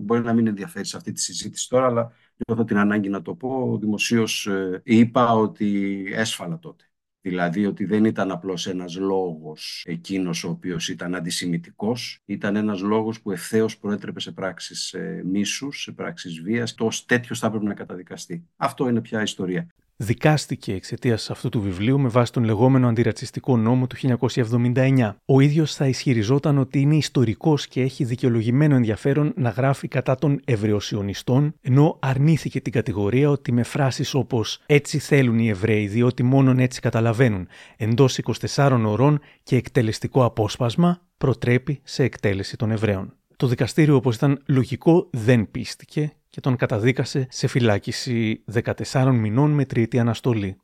μπορεί 0.00 0.22
να 0.22 0.32
μην 0.32 0.46
ενδιαφέρει 0.46 0.86
σε 0.86 0.96
αυτή 0.96 1.12
τη 1.12 1.20
συζήτηση 1.20 1.68
τώρα 1.68 1.86
αλλά 1.86 2.12
Έχω 2.46 2.64
την 2.64 2.78
ανάγκη 2.78 3.08
να 3.08 3.22
το 3.22 3.34
πω, 3.34 3.78
δημοσίως 3.80 4.46
ε, 4.46 4.80
είπα 4.84 5.32
ότι 5.32 6.02
έσφαλα 6.14 6.58
τότε. 6.58 6.84
Δηλαδή 7.26 7.66
ότι 7.66 7.84
δεν 7.84 8.04
ήταν 8.04 8.30
απλώς 8.30 8.66
ένας 8.66 8.96
λόγος 8.96 9.84
εκείνος 9.86 10.44
ο 10.44 10.48
οποίος 10.48 10.88
ήταν 10.88 11.14
αντισημιτικός, 11.14 12.20
ήταν 12.24 12.56
ένας 12.56 12.80
λόγος 12.80 13.20
που 13.20 13.30
ευθέως 13.30 13.78
προέτρεπε 13.78 14.20
σε 14.20 14.32
πράξεις 14.32 14.92
ε, 14.92 15.22
μίσους, 15.24 15.82
σε 15.82 15.92
πράξεις 15.92 16.40
βίας, 16.40 16.74
το 16.74 16.88
τέτοιος 17.06 17.38
θα 17.38 17.46
έπρεπε 17.46 17.64
να 17.64 17.74
καταδικαστεί. 17.74 18.48
Αυτό 18.56 18.88
είναι 18.88 19.00
πια 19.00 19.22
ιστορία 19.22 19.66
δικάστηκε 19.96 20.72
εξαιτίας 20.72 21.30
αυτού 21.30 21.48
του 21.48 21.60
βιβλίου 21.60 22.00
με 22.00 22.08
βάση 22.08 22.32
τον 22.32 22.44
λεγόμενο 22.44 22.88
αντιρατσιστικό 22.88 23.56
νόμο 23.56 23.86
του 23.86 23.96
1979. 24.20 25.14
Ο 25.24 25.40
ίδιος 25.40 25.74
θα 25.74 25.88
ισχυριζόταν 25.88 26.58
ότι 26.58 26.80
είναι 26.80 26.96
ιστορικός 26.96 27.66
και 27.66 27.82
έχει 27.82 28.04
δικαιολογημένο 28.04 28.74
ενδιαφέρον 28.74 29.32
να 29.36 29.48
γράφει 29.50 29.88
κατά 29.88 30.14
των 30.14 30.40
Εβραιοσιωνιστών, 30.44 31.54
ενώ 31.60 31.98
αρνήθηκε 32.00 32.60
την 32.60 32.72
κατηγορία 32.72 33.30
ότι 33.30 33.52
με 33.52 33.62
φράσεις 33.62 34.14
όπως 34.14 34.60
Έτσι 34.66 34.98
θέλουν 34.98 35.38
οι 35.38 35.48
Εβραίοι, 35.48 35.86
διότι 35.86 36.22
μόνον 36.22 36.58
έτσι 36.58 36.80
καταλαβαίνουν, 36.80 37.48
εντός 37.76 38.18
24 38.54 38.82
ωρών 38.86 39.20
και 39.42 39.56
εκτελεστικό 39.56 40.24
απόσπασμα, 40.24 41.00
προτρέπει 41.18 41.80
σε 41.82 42.02
εκτέλεση 42.02 42.56
των 42.56 42.70
Εβραίων. 42.70 43.12
Το 43.36 43.46
δικαστήριο, 43.46 43.96
όπως 43.96 44.16
ήταν 44.16 44.42
λογικό, 44.46 45.08
δεν 45.10 45.50
πίστηκε 45.50 46.12
και 46.34 46.40
τον 46.40 46.56
καταδίκασε 46.56 47.26
σε 47.30 47.46
φυλάκιση 47.46 48.44
14 48.90 49.10
μηνών 49.12 49.50
με 49.50 49.64
τρίτη 49.64 49.98
αναστολή. 49.98 50.56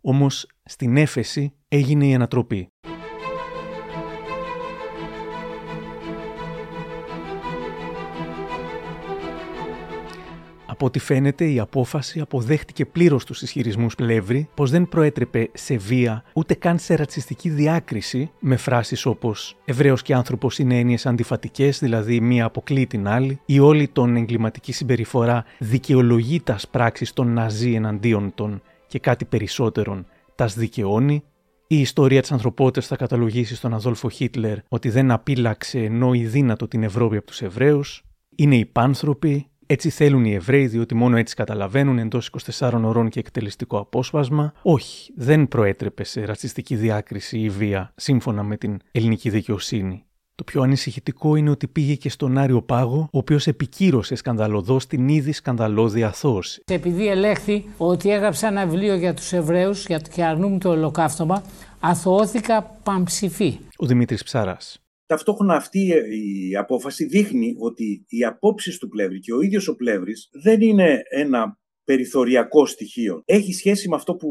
Όμως 0.00 0.46
στην 0.64 0.96
έφεση 0.96 1.52
έγινε 1.68 2.06
η 2.06 2.14
ανατροπή. 2.14 2.72
Από 10.78 10.86
ό,τι 10.86 10.98
φαίνεται, 10.98 11.50
η 11.50 11.58
απόφαση 11.58 12.20
αποδέχτηκε 12.20 12.86
πλήρως 12.86 13.24
τους 13.24 13.42
ισχυρισμούς 13.42 13.94
Πλεύρη 13.94 14.48
πως 14.54 14.70
δεν 14.70 14.88
προέτρεπε 14.88 15.50
σε 15.54 15.76
βία 15.76 16.24
ούτε 16.34 16.54
καν 16.54 16.78
σε 16.78 16.94
ρατσιστική 16.94 17.48
διάκριση 17.48 18.30
με 18.40 18.56
φράσεις 18.56 19.06
όπως 19.06 19.56
Εβραίος 19.64 20.02
και 20.02 20.14
άνθρωπος 20.14 20.58
είναι 20.58 20.78
έννοιες 20.78 21.06
αντιφατικές, 21.06 21.78
δηλαδή 21.78 22.20
μία 22.20 22.44
αποκλεί 22.44 22.86
την 22.86 23.08
άλλη, 23.08 23.40
ή 23.46 23.58
όλη 23.58 23.88
τον 23.88 24.16
εγκληματική 24.16 24.72
συμπεριφορά 24.72 25.44
δικαιολογεί 25.58 26.40
τας 26.40 26.68
πράξει 26.68 27.14
των 27.14 27.32
Ναζί 27.32 27.72
εναντίον 27.72 28.32
των 28.34 28.62
και 28.86 28.98
κάτι 28.98 29.24
περισσότερον 29.24 30.06
τας 30.34 30.54
δικαιώνει, 30.54 31.22
η 31.66 31.80
ιστορία 31.80 32.20
της 32.20 32.32
ανθρωπότητας 32.32 32.86
θα 32.86 32.96
καταλογίσει 32.96 33.54
στον 33.54 33.74
Αδόλφο 33.74 34.08
Χίτλερ 34.08 34.58
ότι 34.68 34.90
δεν 34.90 35.10
απείλαξε 35.10 35.78
ενώ 35.78 36.14
η 36.14 36.26
δύνατο 36.26 36.68
την 36.68 36.82
Ευρώπη 36.82 37.16
από 37.16 37.26
τους 37.26 37.42
Εβραίους, 37.42 38.02
είναι 38.36 38.56
υπάνθρωποι, 38.56 39.46
έτσι 39.70 39.90
θέλουν 39.90 40.24
οι 40.24 40.34
Εβραίοι, 40.34 40.66
διότι 40.66 40.94
μόνο 40.94 41.16
έτσι 41.16 41.34
καταλαβαίνουν 41.34 41.98
εντός 41.98 42.30
24 42.58 42.80
ωρών 42.84 43.08
και 43.08 43.18
εκτελεστικό 43.18 43.78
απόσπασμα. 43.78 44.52
Όχι, 44.62 45.12
δεν 45.16 45.48
προέτρεπε 45.48 46.04
σε 46.04 46.24
ρατσιστική 46.24 46.76
διάκριση 46.76 47.38
ή 47.38 47.48
βία 47.48 47.92
σύμφωνα 47.96 48.42
με 48.42 48.56
την 48.56 48.78
ελληνική 48.92 49.30
δικαιοσύνη. 49.30 50.02
Το 50.34 50.44
πιο 50.44 50.62
ανησυχητικό 50.62 51.36
είναι 51.36 51.50
ότι 51.50 51.66
πήγε 51.66 51.94
και 51.94 52.08
στον 52.08 52.38
Άριο 52.38 52.62
Πάγο, 52.62 53.08
ο 53.12 53.18
οποίος 53.18 53.46
επικύρωσε 53.46 54.14
σκανδαλωδώς 54.14 54.86
την 54.86 55.08
ήδη 55.08 55.32
σκανδαλώδη 55.32 56.02
αθώωση. 56.02 56.62
Επειδή 56.66 57.08
ελέγχθη 57.08 57.64
ότι 57.76 58.10
έγραψα 58.10 58.46
ένα 58.46 58.66
βιβλίο 58.66 58.94
για 58.94 59.14
τους 59.14 59.32
Εβραίους 59.32 59.86
και 60.12 60.24
αρνούμε 60.24 60.58
το 60.58 60.68
ολοκαύτωμα, 60.68 61.42
αθωώθηκα 61.80 62.62
παμψηφί. 62.82 63.58
Ο 63.76 63.86
Δημήτρης 63.86 64.22
Ψαράς. 64.22 64.78
Ταυτόχρονα 65.08 65.54
αυτή 65.54 65.92
η 66.48 66.56
απόφαση 66.56 67.04
δείχνει 67.04 67.54
ότι 67.58 68.04
οι 68.08 68.24
απόψεις 68.24 68.78
του 68.78 68.88
Πλεύρη 68.88 69.18
και 69.18 69.32
ο 69.32 69.40
ίδιος 69.40 69.68
ο 69.68 69.76
Πλεύρης 69.76 70.28
δεν 70.32 70.60
είναι 70.60 71.02
ένα 71.08 71.58
περιθωριακό 71.84 72.66
στοιχείο. 72.66 73.22
Έχει 73.24 73.52
σχέση 73.52 73.88
με 73.88 73.96
αυτό 73.96 74.14
που 74.14 74.28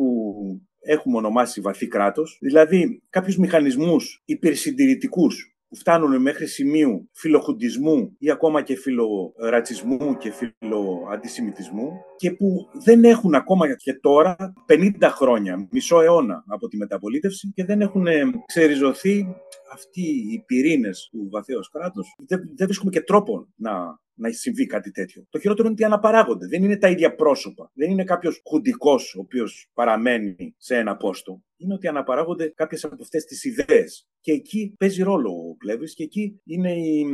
έχουμε 0.80 1.18
ονομάσει 1.18 1.62
βαθύ 1.62 1.88
κράτος, 1.88 2.38
δηλαδή 2.42 3.02
κάποιους 3.10 3.38
μηχανισμούς 3.38 4.22
υπερσυντηρητικούς 4.26 5.57
που 5.70 5.76
φτάνουν 5.76 6.22
μέχρι 6.22 6.48
σημείου 6.48 7.10
φιλοχουντισμού 7.14 8.16
ή 8.20 8.32
ακόμα 8.32 8.62
και 8.62 8.76
φιλορατσισμού 8.76 10.18
και 10.18 10.32
φιλοαντισημιτισμού 10.32 11.92
και 12.18 12.32
που 12.32 12.70
δεν 12.84 13.04
έχουν 13.04 13.36
ακόμα 13.36 13.76
και 13.76 13.94
τώρα 13.94 14.54
50 14.68 14.92
χρόνια, 15.02 15.68
μισό 15.72 16.02
αιώνα 16.02 16.44
από 16.48 16.68
τη 16.68 16.78
μεταπολίτευση 16.78 17.52
και 17.56 17.66
δεν 17.66 17.82
έχουν 17.82 18.08
ξεριζωθεί 18.46 19.28
αυτοί 19.74 20.02
οι 20.02 20.44
πυρήνες 20.46 21.08
του 21.12 21.28
βαθέως 21.32 21.70
κράτους. 21.70 22.16
Δεν, 22.28 22.40
δεν 22.56 22.66
βρίσκουμε 22.68 22.92
και 22.92 23.02
τρόπο 23.02 23.48
να 23.56 24.00
να 24.18 24.32
συμβεί 24.32 24.66
κάτι 24.66 24.92
τέτοιο. 24.92 25.26
Το 25.30 25.40
χειρότερο 25.40 25.68
είναι 25.68 25.76
ότι 25.80 25.84
αναπαράγονται. 25.84 26.48
Δεν 26.48 26.64
είναι 26.64 26.78
τα 26.78 26.90
ίδια 26.90 27.16
πρόσωπα. 27.16 27.72
Δεν 27.74 27.92
είναι 27.92 28.04
κάποιος 28.04 28.42
χουντικός 28.46 29.16
ο 29.16 29.20
οποίος 29.20 29.70
παραμένει 29.74 30.56
σε 30.58 30.76
ένα 30.76 30.98
πόστο. 30.98 31.42
Είναι 31.58 31.74
ότι 31.74 31.88
αναπαράγονται 31.88 32.48
κάποιες 32.48 32.84
από 32.84 32.96
αυτές 33.02 33.26
τις 33.26 33.44
ιδέες. 33.44 34.08
Και 34.20 34.32
εκεί 34.32 34.76
παίζει 34.80 35.04
ρόλο 35.04 35.32
ο 35.32 35.56
Πλεύρης 35.56 35.94
και 35.94 36.04
εκεί 36.04 36.42
είναι 36.44 36.74
η, 36.74 37.06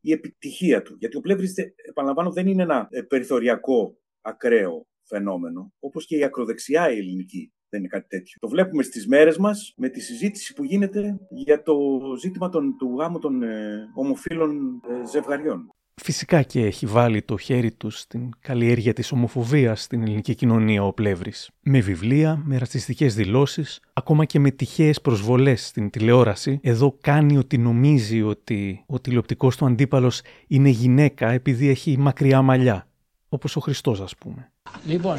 η 0.00 0.12
επιτυχία 0.12 0.82
του. 0.82 0.96
Γιατί 0.98 1.16
ο 1.16 1.20
Πλεύρης, 1.20 1.54
επαναλαμβάνω, 1.88 2.32
δεν 2.32 2.46
είναι 2.46 2.62
ένα 2.62 2.88
ε, 2.90 3.02
περιθωριακό 3.02 3.98
ακραίο 4.20 4.86
φαινόμενο, 5.08 5.72
όπως 5.78 6.06
και 6.06 6.16
η 6.16 6.24
ακροδεξιά 6.24 6.90
η 6.92 6.98
ελληνική 6.98 7.52
δεν 7.68 7.80
είναι 7.80 7.88
κάτι 7.88 8.08
τέτοιο. 8.08 8.36
Το 8.40 8.48
βλέπουμε 8.48 8.82
στις 8.82 9.06
μέρες 9.06 9.38
μας 9.38 9.74
με 9.76 9.88
τη 9.88 10.00
συζήτηση 10.00 10.54
που 10.54 10.64
γίνεται 10.64 11.18
για 11.30 11.62
το 11.62 11.76
ζήτημα 12.20 12.48
των, 12.48 12.76
του 12.76 12.96
γάμου 12.98 13.18
των 13.18 13.42
ε, 13.42 13.90
ομοφύλων 13.94 14.80
ε, 14.88 15.06
ζευγαριών. 15.06 15.72
Φυσικά 16.02 16.42
και 16.42 16.64
έχει 16.64 16.86
βάλει 16.86 17.22
το 17.22 17.38
χέρι 17.38 17.70
του 17.70 17.90
στην 17.90 18.30
καλλιέργεια 18.40 18.92
της 18.92 19.12
ομοφοβίας 19.12 19.82
στην 19.82 20.02
ελληνική 20.02 20.34
κοινωνία 20.34 20.84
ο 20.84 20.92
Πλεύρης. 20.92 21.50
Με 21.60 21.80
βιβλία, 21.80 22.40
με 22.44 22.58
ρατσιστικές 22.58 23.14
δηλώσεις, 23.14 23.80
ακόμα 23.92 24.24
και 24.24 24.38
με 24.38 24.50
τυχαίες 24.50 25.00
προσβολές 25.00 25.66
στην 25.66 25.90
τηλεόραση, 25.90 26.60
εδώ 26.62 26.96
κάνει 27.00 27.36
ότι 27.36 27.58
νομίζει 27.58 28.22
ότι 28.22 28.84
ο 28.86 29.00
τηλεοπτικός 29.00 29.56
του 29.56 29.66
αντίπαλος 29.66 30.20
είναι 30.46 30.68
γυναίκα 30.68 31.30
επειδή 31.30 31.68
έχει 31.68 31.98
μακριά 31.98 32.42
μαλλιά. 32.42 32.86
Όπως 33.28 33.56
ο 33.56 33.60
Χριστός 33.60 34.00
ας 34.00 34.16
πούμε. 34.16 34.52
Λοιπόν, 34.86 35.16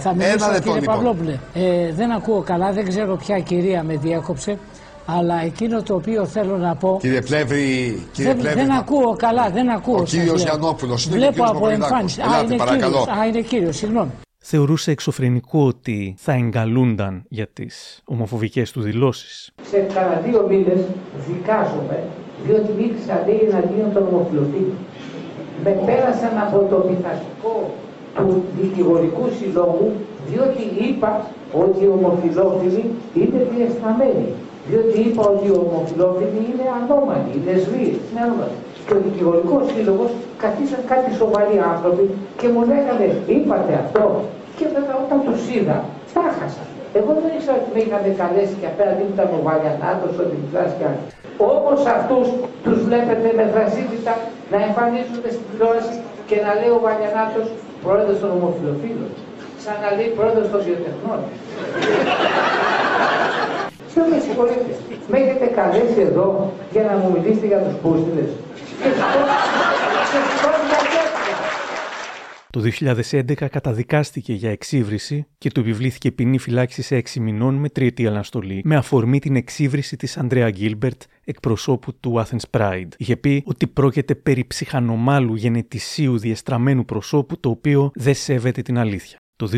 θα 0.00 0.14
μιλήσω 0.14 0.52
κύριε 0.52 0.80
λοιπόν. 0.80 0.94
Παυλόπουλε. 0.94 1.38
Ε, 1.54 1.92
δεν 1.92 2.10
ακούω 2.10 2.42
καλά, 2.42 2.72
δεν 2.72 2.88
ξέρω 2.88 3.16
ποια 3.16 3.40
κυρία 3.40 3.82
με 3.82 3.96
διέκοψε. 3.96 4.58
Αλλά 5.10 5.42
εκείνο 5.44 5.82
το 5.82 5.94
οποίο 5.94 6.26
θέλω 6.26 6.56
να 6.56 6.74
πω. 6.74 6.98
Κύριε 7.00 7.20
Πλεύρη, 7.20 8.02
κύριε 8.12 8.32
δεν, 8.32 8.40
Πλεύρη, 8.40 8.60
δεν 8.60 8.70
ακούω 8.72 9.16
καλά, 9.16 9.50
δεν 9.50 9.70
ακούω. 9.70 9.98
Ο 9.98 10.02
κύριος 10.02 10.42
Γιαννόπουλος. 10.42 11.08
Βλέπω 11.08 11.44
από 11.44 11.68
εμφάνιση. 11.68 12.20
Α, 12.20 12.24
είναι 12.44 12.56
κύριος. 12.56 13.06
Α, 13.06 13.26
είναι 13.26 13.40
κύριος, 13.40 13.76
συγγνώμη. 13.76 14.10
Θεωρούσε 14.38 14.90
εξωφρενικό 14.90 15.66
ότι 15.66 16.14
θα 16.18 16.32
εγκαλούνταν 16.32 17.24
για 17.28 17.46
τις 17.52 18.02
ομοφοβικές 18.04 18.72
του 18.72 18.80
δηλώσεις. 18.80 19.50
Σε 19.70 19.78
κάνα 19.94 20.20
δύο 20.24 20.46
μήνες 20.48 20.80
δικάζομαι, 21.28 22.02
διότι 22.46 22.72
μίλησα 22.78 23.24
λέει 23.26 23.48
εναντίον 23.50 23.92
των 23.92 24.06
ομοφυλοφίλων. 24.12 24.78
Με 25.64 25.70
πέρασαν 25.86 26.38
από 26.46 26.66
το 26.70 26.76
πειθαρχικό 26.76 27.74
του 28.16 28.44
δικηγορικού 28.60 29.28
συλλόγου, 29.38 29.92
διότι 30.30 30.62
είπα 30.88 31.26
ότι 31.52 31.84
οι 31.84 31.88
ομοφυλόφιλοι 31.88 32.84
είναι 33.14 33.46
διασταμένοι 33.54 34.28
διότι 34.68 34.94
είπα 35.06 35.22
ότι 35.32 35.44
οι 35.48 35.54
ομοφυλόφιλοι 35.62 36.40
είναι 36.50 36.66
ανώμαλοι, 36.78 37.30
οι 37.34 37.40
λεσβείες, 37.46 37.98
είναι 38.08 38.22
ανώμαλοι. 38.26 38.56
Και 38.86 38.94
ο 38.98 39.00
δικηγορικός 39.06 39.62
σύλλογος 39.72 40.10
καθίσαν 40.42 40.80
κάτι 40.92 41.10
σοβαροί 41.20 41.56
άνθρωποι 41.72 42.04
και 42.38 42.46
μου 42.52 42.60
λέγανε, 42.70 43.06
είπατε 43.34 43.72
αυτό. 43.84 44.04
Και 44.58 44.66
βέβαια 44.74 44.96
όταν 45.04 45.18
τους 45.26 45.42
είδα, 45.54 45.78
τα 46.14 46.24
χάσα. 46.36 46.64
Εγώ 46.98 47.10
δεν 47.16 47.24
ήξερα 47.36 47.56
ότι 47.60 47.70
με 47.74 47.80
είχαν 47.84 48.04
καλέσει 48.22 48.54
και 48.60 48.68
απέναντι 48.72 49.02
μου 49.04 49.12
ήταν 49.16 49.28
ο 49.38 49.40
Βαλιανάτος, 49.46 50.12
ο 50.22 50.24
Δημητράς 50.30 50.70
και 50.76 50.84
άλλοι. 50.88 51.02
Όπω 51.54 51.72
αυτούς 51.96 52.26
τους 52.64 52.78
βλέπετε 52.88 53.28
με 53.38 53.44
δρασίτητα 53.54 54.12
να 54.52 54.58
εμφανίζονται 54.66 55.30
στην 55.34 55.44
τηλεόραση 55.48 55.94
και 56.28 56.36
να 56.44 56.50
λέει 56.60 56.72
ο 56.78 56.80
Βαλιανάτος 56.86 57.46
πρόεδρος 57.84 58.18
των 58.22 58.30
ομοφυλοφίλων. 58.36 59.10
Σαν 59.64 59.76
να 59.82 59.88
λέει 59.96 60.08
πρόεδρος 60.18 60.46
των 60.52 60.60
βιοτεχνών. 60.66 61.20
Ποιο 63.92 64.02
με 64.10 64.18
συγχωρείτε. 64.20 64.72
Με 65.10 65.18
έχετε 65.18 65.46
καλέσει 65.46 66.00
εδώ 66.00 66.52
για 66.72 66.82
να 66.82 66.96
μου 66.96 67.10
μιλήσετε 67.12 67.46
για 67.46 67.58
τους 67.58 67.74
πούστιδες. 67.82 68.30
Το 72.50 72.60
2011 72.60 73.48
καταδικάστηκε 73.50 74.32
για 74.32 74.50
εξύβριση 74.50 75.26
και 75.38 75.50
του 75.50 75.60
επιβλήθηκε 75.60 76.12
ποινή 76.12 76.38
φυλάκισης 76.38 77.02
6 77.14 77.20
μηνών 77.20 77.54
με 77.54 77.68
τριετή 77.68 78.06
αναστολή, 78.06 78.60
με 78.64 78.76
αφορμή 78.76 79.18
την 79.18 79.36
εξύβριση 79.36 79.96
της 79.96 80.16
Ανδρέα 80.16 80.50
Γκίλμπερτ, 80.50 81.02
εκπροσώπου 81.24 81.94
του 82.00 82.24
Athens 82.24 82.58
Pride. 82.58 82.88
Είχε 82.96 83.16
πει 83.16 83.42
ότι 83.46 83.66
πρόκειται 83.66 84.14
περί 84.14 84.44
ψυχανώμαλου 84.46 85.34
γενετησίου 85.34 86.18
διεστραμμένου 86.18 86.84
προσώπου 86.84 87.40
το 87.40 87.50
οποίο 87.50 87.90
δεν 87.94 88.14
σέβεται 88.14 88.62
την 88.62 88.78
αλήθεια. 88.78 89.18
Το 89.38 89.48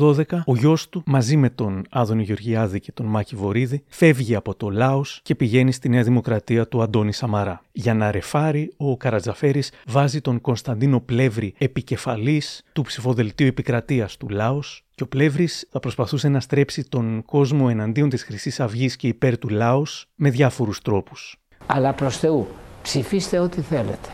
2012 0.00 0.22
ο 0.46 0.56
γιος 0.56 0.88
του 0.88 1.02
μαζί 1.06 1.36
με 1.36 1.50
τον 1.50 1.84
Άδωνη 1.90 2.22
Γεωργιάδη 2.22 2.80
και 2.80 2.92
τον 2.92 3.06
Μάκη 3.06 3.36
Βορίδη 3.36 3.84
φεύγει 3.88 4.34
από 4.34 4.54
το 4.54 4.70
Λάος 4.70 5.20
και 5.22 5.34
πηγαίνει 5.34 5.72
στη 5.72 5.88
Νέα 5.88 6.02
Δημοκρατία 6.02 6.68
του 6.68 6.82
Αντώνη 6.82 7.12
Σαμαρά. 7.12 7.62
Για 7.72 7.94
να 7.94 8.10
ρεφάρει 8.10 8.72
ο 8.76 8.96
Καρατζαφέρης 8.96 9.72
βάζει 9.86 10.20
τον 10.20 10.40
Κωνσταντίνο 10.40 11.00
Πλεύρη 11.00 11.54
επικεφαλής 11.58 12.62
του 12.72 12.82
ψηφοδελτίου 12.82 13.46
επικρατείας 13.46 14.16
του 14.16 14.28
Λάος 14.28 14.84
και 14.94 15.02
ο 15.02 15.06
Πλεύρης 15.06 15.68
θα 15.70 15.80
προσπαθούσε 15.80 16.28
να 16.28 16.40
στρέψει 16.40 16.88
τον 16.88 17.22
κόσμο 17.24 17.66
εναντίον 17.70 18.08
της 18.08 18.22
χρυσής 18.24 18.60
αυγής 18.60 18.96
και 18.96 19.08
υπέρ 19.08 19.38
του 19.38 19.48
Λάος 19.48 20.06
με 20.14 20.30
διάφορους 20.30 20.82
τρόπους. 20.82 21.36
Αλλά 21.66 21.92
προς 21.92 22.18
Θεού 22.18 22.46
ψηφίστε 22.82 23.38
ό,τι 23.38 23.60
θέλετε. 23.60 24.08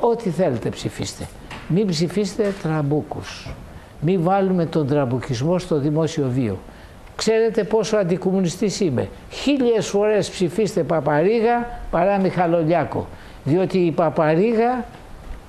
Ό,τι 0.00 0.30
θέλετε 0.30 0.68
ψηφίστε. 0.68 1.28
Μην 1.68 1.86
ψηφίστε 1.86 2.54
τραμπούκους. 2.62 3.48
Μην 4.00 4.22
βάλουμε 4.22 4.66
τον 4.66 4.86
τραμπουκισμό 4.86 5.58
στο 5.58 5.78
δημόσιο 5.78 6.28
βίο. 6.28 6.58
Ξέρετε 7.16 7.64
πόσο 7.64 7.96
αντικομμουνιστής 7.96 8.80
είμαι. 8.80 9.08
Χίλιες 9.30 9.86
φορές 9.88 10.30
ψηφίστε 10.30 10.82
Παπαρίγα 10.82 11.80
παρά 11.90 12.20
Μιχαλολιάκο. 12.20 13.06
Διότι 13.44 13.78
η 13.78 13.90
Παπαρίγα 13.90 14.84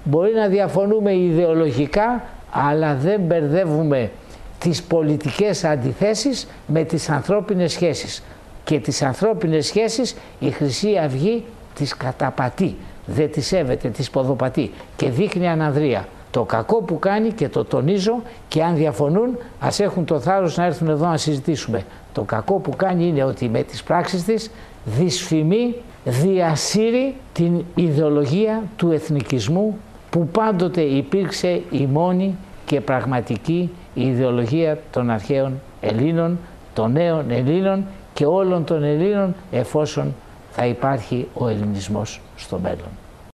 μπορεί 0.04 0.34
να 0.34 0.48
διαφωνούμε 0.48 1.16
ιδεολογικά 1.16 2.24
αλλά 2.52 2.96
δεν 2.96 3.22
μπερδεύουμε 3.22 4.12
τις 4.60 4.84
πολιτικές 4.84 5.64
αντιθέσεις 5.64 6.48
με 6.68 6.84
τις 6.84 7.10
ανθρώπινες 7.10 7.72
σχέσεις. 7.72 8.24
Και 8.64 8.80
τις 8.80 9.02
ανθρώπινες 9.02 9.66
σχέσεις 9.66 10.16
η 10.40 10.50
Χρυσή 10.50 10.98
Αυγή 10.98 11.44
τις 11.76 11.98
καταπατεί, 11.98 12.76
δεν 13.06 13.32
τις 13.32 13.48
σέβεται, 13.48 13.90
τις 13.90 14.10
ποδοπατεί 14.10 14.72
και 14.96 15.10
δείχνει 15.10 15.48
αναδρία. 15.48 16.08
Το 16.32 16.44
κακό 16.44 16.82
που 16.82 17.00
κάνει 17.00 17.32
και 17.32 17.50
το 17.50 17.66
τονίζω 17.66 18.22
και 18.48 18.64
αν 18.64 18.76
διαφωνούν 18.76 19.38
ας 19.60 19.80
έχουν 19.80 20.06
το 20.06 20.20
θάρρος 20.20 20.58
να 20.58 20.66
έρθουν 20.66 20.88
εδώ 20.90 21.06
να 21.06 21.18
συζητήσουμε. 21.18 21.84
Το 22.14 22.22
κακό 22.22 22.56
που 22.56 22.76
κάνει 22.76 23.08
είναι 23.08 23.24
ότι 23.24 23.50
με 23.50 23.64
τις 23.64 23.84
πράξεις 23.84 24.24
της 24.24 24.52
δυσφημεί, 24.86 25.76
διασύρει 26.06 27.16
την 27.34 27.64
ιδεολογία 27.76 28.64
του 28.76 28.92
εθνικισμού 28.92 29.78
που 30.10 30.28
πάντοτε 30.28 30.82
υπήρξε 30.82 31.62
η 31.72 31.86
μόνη 31.86 32.36
και 32.66 32.82
πραγματική 32.82 33.72
ιδεολογία 33.94 34.80
των 34.92 35.10
αρχαίων 35.10 35.62
Ελλήνων, 35.82 36.38
των 36.74 36.92
νέων 36.92 37.32
Ελλήνων 37.32 37.86
και 38.14 38.26
όλων 38.26 38.64
των 38.64 38.84
Ελλήνων 38.84 39.36
εφόσον 39.52 40.16
θα 40.52 40.66
υπάρχει 40.66 41.28
ο 41.34 41.48
ελληνισμός 41.48 42.22
στο 42.36 42.60
μέλλον. 42.60 42.90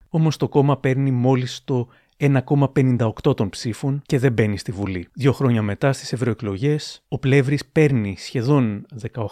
Όμως 0.09 0.37
το 0.37 0.47
κόμμα 0.47 0.77
παίρνει 0.77 1.11
μόλις 1.11 1.61
το 1.65 1.87
1,58 2.23 3.35
των 3.35 3.49
ψήφων 3.49 4.01
και 4.05 4.19
δεν 4.19 4.33
μπαίνει 4.33 4.57
στη 4.57 4.71
Βουλή. 4.71 5.07
Δύο 5.13 5.33
χρόνια 5.33 5.61
μετά 5.61 5.93
στις 5.93 6.13
ευρωεκλογές, 6.13 7.03
ο 7.07 7.19
Πλεύρης 7.19 7.65
παίρνει 7.65 8.15
σχεδόν 8.17 8.85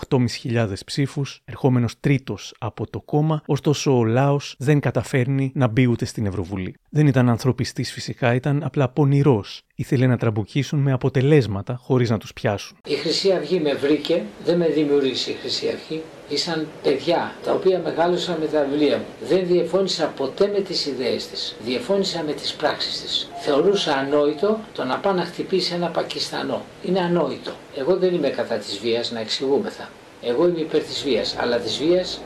18.500 0.09 0.73
ψήφους, 0.85 1.41
ερχόμενος 1.45 1.99
τρίτος 1.99 2.53
από 2.59 2.89
το 2.89 3.01
κόμμα, 3.01 3.41
ωστόσο 3.45 3.97
ο 3.97 4.05
λαός 4.05 4.55
δεν 4.57 4.79
καταφέρνει 4.79 5.51
να 5.55 5.67
μπει 5.67 5.87
ούτε 5.87 6.05
στην 6.05 6.25
Ευρωβουλή. 6.25 6.75
Δεν 6.93 7.07
ήταν 7.07 7.29
ανθρωπιστής 7.29 7.91
φυσικά, 7.91 8.33
ήταν 8.33 8.63
απλά 8.63 8.89
πονηρός 8.89 9.63
ήθελε 9.75 10.07
να 10.07 10.17
τραμπουκίσουν 10.17 10.79
με 10.79 10.91
αποτελέσματα 10.91 11.79
χωρίς 11.81 12.09
να 12.09 12.17
τους 12.17 12.33
πιάσουν. 12.33 12.77
Η 12.85 12.93
Χρυσή 12.93 13.31
Αυγή 13.31 13.59
με 13.59 13.73
βρήκε, 13.73 14.23
δεν 14.45 14.57
με 14.57 14.67
δημιούργησε 14.67 15.31
η 15.31 15.33
Χρυσή 15.33 15.67
Αυγή. 15.67 16.01
Ήσαν 16.29 16.67
παιδιά 16.83 17.35
τα 17.43 17.53
οποία 17.53 17.79
μεγάλωσαν 17.79 18.37
με 18.39 18.45
τα 18.45 18.65
βιβλία 18.69 18.97
μου. 18.97 19.05
Δεν 19.27 19.47
διεφώνησα 19.47 20.07
ποτέ 20.07 20.47
με 20.47 20.61
τις 20.61 20.85
ιδέες 20.85 21.27
της. 21.27 21.55
Διεφώνησα 21.63 22.23
με 22.23 22.33
τις 22.33 22.53
πράξεις 22.53 23.01
της. 23.01 23.29
Θεωρούσα 23.41 23.93
ανόητο 23.95 24.59
το 24.73 24.83
να 24.83 24.97
πάει 24.97 25.13
να 25.13 25.25
χτυπήσει 25.25 25.73
ένα 25.73 25.87
Πακιστανό. 25.87 26.61
Είναι 26.85 26.99
ανόητο. 26.99 27.51
Εγώ 27.75 27.97
δεν 27.97 28.13
είμαι 28.13 28.29
κατά 28.29 28.55
της 28.55 28.79
βίας, 28.79 29.11
να 29.11 29.19
εξηγούμεθα. 29.19 29.89
Εγώ 30.21 30.47
είμαι 30.47 30.59
υπέρ 30.59 30.81
της 30.83 31.03
βίας, 31.03 31.35
αλλά 31.39 31.57
της 31.57 31.77
βίας, 31.77 32.21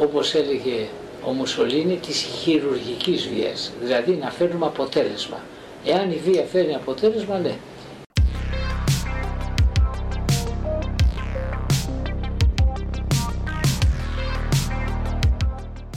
όπως 0.00 0.34
έλεγε 0.34 0.86
ο 1.26 1.32
Μουσολίνη, 1.32 1.96
της 2.06 2.18
χειρουργικής 2.20 3.28
βίας. 3.28 3.72
Δηλαδή 3.82 4.12
να 4.12 4.30
φέρνουμε 4.30 4.66
αποτέλεσμα. 4.66 5.42
Εάν 5.84 6.10
η 6.10 6.20
βία 6.24 6.44
φέρνει 6.52 6.74
αποτέλεσμα, 6.74 7.38
ναι. 7.38 7.56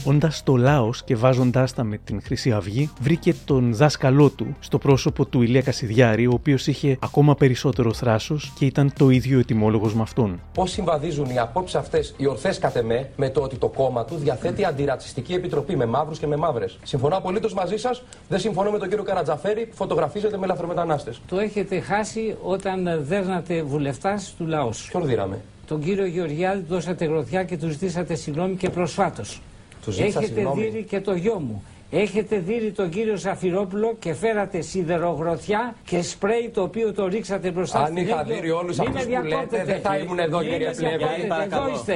Όντα 0.09 0.29
στο 0.29 0.55
Λάος 0.55 1.03
και 1.03 1.15
βάζοντάς 1.15 1.73
τα 1.73 1.83
με 1.83 1.97
την 1.97 2.21
Χρυσή 2.21 2.51
Αυγή, 2.51 2.89
βρήκε 2.99 3.35
τον 3.45 3.73
δάσκαλό 3.73 4.29
του 4.29 4.55
στο 4.59 4.77
πρόσωπο 4.77 5.25
του 5.25 5.41
Ηλία 5.41 5.61
Κασιδιάρη, 5.61 6.27
ο 6.27 6.31
οποίος 6.33 6.67
είχε 6.67 6.97
ακόμα 7.01 7.35
περισσότερο 7.35 7.93
θράσος 7.93 8.53
και 8.57 8.65
ήταν 8.65 8.93
το 8.97 9.09
ίδιο 9.09 9.39
ετοιμόλογος 9.39 9.95
με 9.95 10.01
αυτόν. 10.01 10.39
Πώς 10.53 10.71
συμβαδίζουν 10.71 11.29
οι 11.29 11.39
απόψεις 11.39 11.75
αυτές, 11.75 12.13
οι 12.17 12.27
ορθές 12.27 12.59
κατ' 12.59 12.75
εμέ, 12.75 13.09
με 13.15 13.29
το 13.29 13.41
ότι 13.41 13.55
το 13.55 13.67
κόμμα 13.67 14.05
του 14.05 14.15
διαθέτει 14.15 14.65
αντιρατσιστική 14.65 15.33
επιτροπή 15.33 15.75
με 15.75 15.85
μαύρους 15.85 16.19
και 16.19 16.27
με 16.27 16.35
μαύρες. 16.35 16.77
Συμφωνώ 16.83 17.17
απολύτως 17.17 17.53
μαζί 17.53 17.77
σας, 17.77 18.03
δεν 18.29 18.39
συμφωνώ 18.39 18.71
με 18.71 18.77
τον 18.77 18.89
κύριο 18.89 19.03
Καρατζαφέρη 19.03 19.65
που 19.65 19.75
φωτογραφίζεται 19.75 20.37
με 20.37 20.45
λαθρομετανάστες. 20.45 21.21
Το 21.27 21.39
έχετε 21.39 21.79
χάσει 21.79 22.35
όταν 22.43 22.99
δέρνατε 23.01 23.63
βουλευτάς 23.63 24.33
του 24.37 24.45
λαού. 24.45 24.69
Ποιον 24.89 25.05
δίραμε; 25.05 25.41
Τον 25.67 25.81
κύριο 25.81 26.05
Γεωργιάδη 26.05 26.65
δώσατε 26.69 27.05
γροθιά 27.05 27.43
και 27.43 27.57
τους 27.57 27.71
ζητήσατε 27.71 28.15
συγγνώμη 28.15 28.55
και 28.55 28.69
προσφάτως. 28.69 29.41
Έχετε 29.87 30.51
δει 30.55 30.85
και 30.89 31.01
το 31.01 31.13
γιο 31.13 31.39
μου. 31.39 31.63
Έχετε 31.91 32.37
δει 32.37 32.71
τον 32.71 32.89
κύριο 32.89 33.15
Ζαφυρόπουλο 33.15 33.95
και 33.99 34.13
φέρατε 34.13 34.61
σιδερογροθιά 34.61 35.75
και 35.85 36.01
σπρέι 36.01 36.49
το 36.53 36.61
οποίο 36.61 36.93
το 36.93 37.07
ρίξατε 37.07 37.51
μπροστά 37.51 37.79
Αν 37.79 37.95
είχα 37.95 38.23
δει 38.23 38.51
όλους 38.51 38.79
αυτούς 38.79 39.03
που 39.03 39.23
λέτε, 39.23 39.63
δεν 39.65 39.81
θα 39.81 39.97
ήμουν 39.97 40.19
εδώ, 40.19 40.41
κύριε 40.41 40.71
Πλεύρη. 40.75 41.27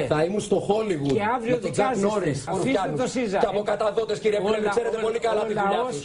Θα 0.08 0.24
ήμουν 0.24 0.40
στο 0.40 0.56
Χόλιγουντ. 0.56 1.12
Και 1.12 1.22
αύριο 1.36 1.58
τον 1.58 1.72
Τζακ 1.72 1.96
Νόρις. 1.96 2.48
Αφήστε 2.48 2.92
το 2.96 3.06
ΣΥΖΑ. 3.06 3.38
Και 3.38 3.46
από 3.46 3.62
καταδότες, 3.62 4.18
κύριε 4.18 4.40
Πλεύρη, 4.40 4.68
ξέρετε 4.68 4.98
πολύ 5.02 5.18
καλά 5.18 5.42
τη 5.44 5.54
δουλειά 5.62 5.84
τους. 5.88 6.00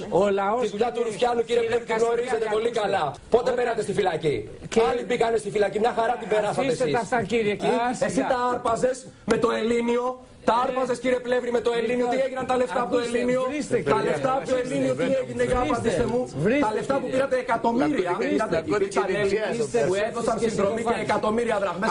Τη 0.61 0.67
δουλειά 0.67 0.91
του 0.91 1.03
Ρουφιάνου, 1.03 1.41
κύριε 1.43 1.61
Πλεύρη, 1.61 1.85
την 1.85 1.95
γνωρίζετε 1.97 2.47
πολύ 2.51 2.69
καλά. 2.69 3.13
Πότε 3.29 3.51
πέρατε 3.51 3.81
στη 3.81 3.93
φυλακή; 3.93 4.49
Άλλοι 4.91 5.03
μπήκανε 5.07 5.37
στη 5.37 5.49
φυλακή, 5.49 5.79
μια 5.79 5.93
χαρά 5.97 6.13
την 6.19 6.27
περάσατε 6.27 6.67
εσείς. 6.67 8.01
Εσύ 8.07 8.19
τα 8.19 8.37
άρπαζες 8.53 9.07
με 9.25 9.37
το 9.37 9.49
Ελλήνιο 9.51 10.19
τα 10.47 10.55
άρπαζε 10.63 10.95
κύριε 11.01 11.19
Πλεύρη 11.19 11.51
με 11.51 11.61
το 11.61 11.71
Ελλήνιο. 11.79 12.07
Τι 12.07 12.17
έγιναν 12.25 12.45
τα 12.45 12.57
λεφτά 12.57 12.81
από 12.81 12.91
το 12.91 12.99
Ελλήνιο. 12.99 13.41
Τα 13.83 14.03
λεφτά 14.03 14.33
από 14.37 14.49
το 14.49 14.55
Ελλήνιο 14.55 14.95
τι 14.95 15.03
έγινε 15.03 15.43
για 15.43 15.59
απαντήστε 15.59 16.05
μου; 16.05 16.27
Τα 16.61 16.73
λεφτά 16.73 16.99
που 16.99 17.09
πήρατε 17.09 17.37
εκατομμύρια. 17.37 18.17
Που 19.87 19.95
έδωσαν 20.09 20.39
συνδρομή 20.39 20.83
και 20.83 21.01
εκατομμύρια 21.01 21.59
δραχμές. 21.59 21.89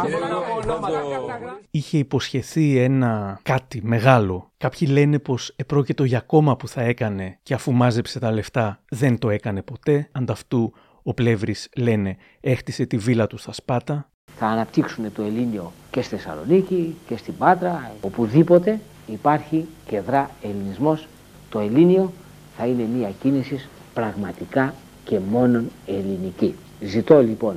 Είχε 1.70 1.98
υποσχεθεί 1.98 2.78
ένα 2.78 3.40
κάτι 3.42 3.80
μεγάλο. 3.84 4.50
Κάποιοι 4.56 4.88
λένε 4.90 5.18
πως 5.18 5.52
επρόκειτο 5.56 6.04
για 6.04 6.20
κόμμα 6.20 6.56
που 6.56 6.68
θα 6.68 6.82
έκανε 6.82 7.38
και 7.42 7.54
αφού 7.54 7.72
μάζεψε 7.72 8.18
τα 8.18 8.30
λεφτά 8.30 8.82
δεν 8.88 9.18
το 9.18 9.30
έκανε 9.30 9.62
ποτέ. 9.62 10.08
Ανταυτού 10.12 10.72
ο 11.02 11.14
Πλεύρης 11.14 11.68
λένε 11.76 12.16
έχτισε 12.40 12.86
τη 12.86 12.96
βίλα 12.96 13.26
του 13.26 13.36
στα 13.36 13.52
Σπάτα 13.52 14.10
θα 14.38 14.46
αναπτύξουν 14.46 15.12
το 15.12 15.22
Ελλήνιο 15.22 15.72
και 15.90 16.02
στη 16.02 16.16
Θεσσαλονίκη 16.16 16.96
και 17.06 17.16
στην 17.16 17.36
Πάτρα. 17.36 17.90
Οπουδήποτε 18.00 18.80
υπάρχει 19.06 19.66
και 19.86 20.00
δρά 20.00 20.30
ελληνισμός, 20.42 21.06
το 21.48 21.58
Ελλήνιο 21.58 22.12
θα 22.56 22.66
είναι 22.66 22.82
μια 22.96 23.10
κίνηση 23.20 23.68
πραγματικά 23.94 24.74
και 25.04 25.18
μόνον 25.30 25.70
ελληνική. 25.86 26.54
Ζητώ 26.80 27.22
λοιπόν 27.22 27.56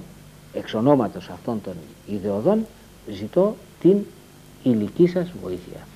εξ 0.54 0.74
ονόματος 0.74 1.30
αυτών 1.30 1.62
των 1.62 1.74
ιδεωδών, 2.08 2.66
ζητώ 3.12 3.56
την 3.82 3.98
ηλική 4.64 5.08
σας 5.08 5.32
βοήθεια. 5.44 5.88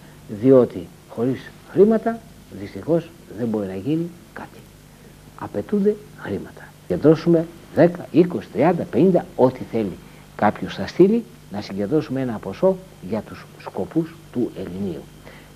Διότι 0.41 0.87
χωρίς 1.09 1.51
χρήματα 1.71 2.19
δυστυχώς 2.59 3.09
δεν 3.37 3.47
μπορεί 3.47 3.67
να 3.67 3.75
γίνει 3.75 4.09
κάτι. 4.33 4.59
Απαιτούνται 5.39 5.95
χρήματα. 6.17 6.67
δώσουμε 6.87 7.45
10, 7.75 7.89
20, 8.13 8.23
30, 8.53 8.73
50, 8.93 9.25
ό,τι 9.35 9.63
θέλει 9.71 9.97
κάποιος 10.43 10.75
θα 10.75 10.87
στείλει 10.87 11.23
να 11.51 11.61
συγκεντρώσουμε 11.61 12.21
ένα 12.21 12.37
ποσό 12.37 12.77
για 13.09 13.21
τους 13.21 13.45
σκοπούς 13.59 14.15
του 14.31 14.51
Ελληνίου. 14.57 15.03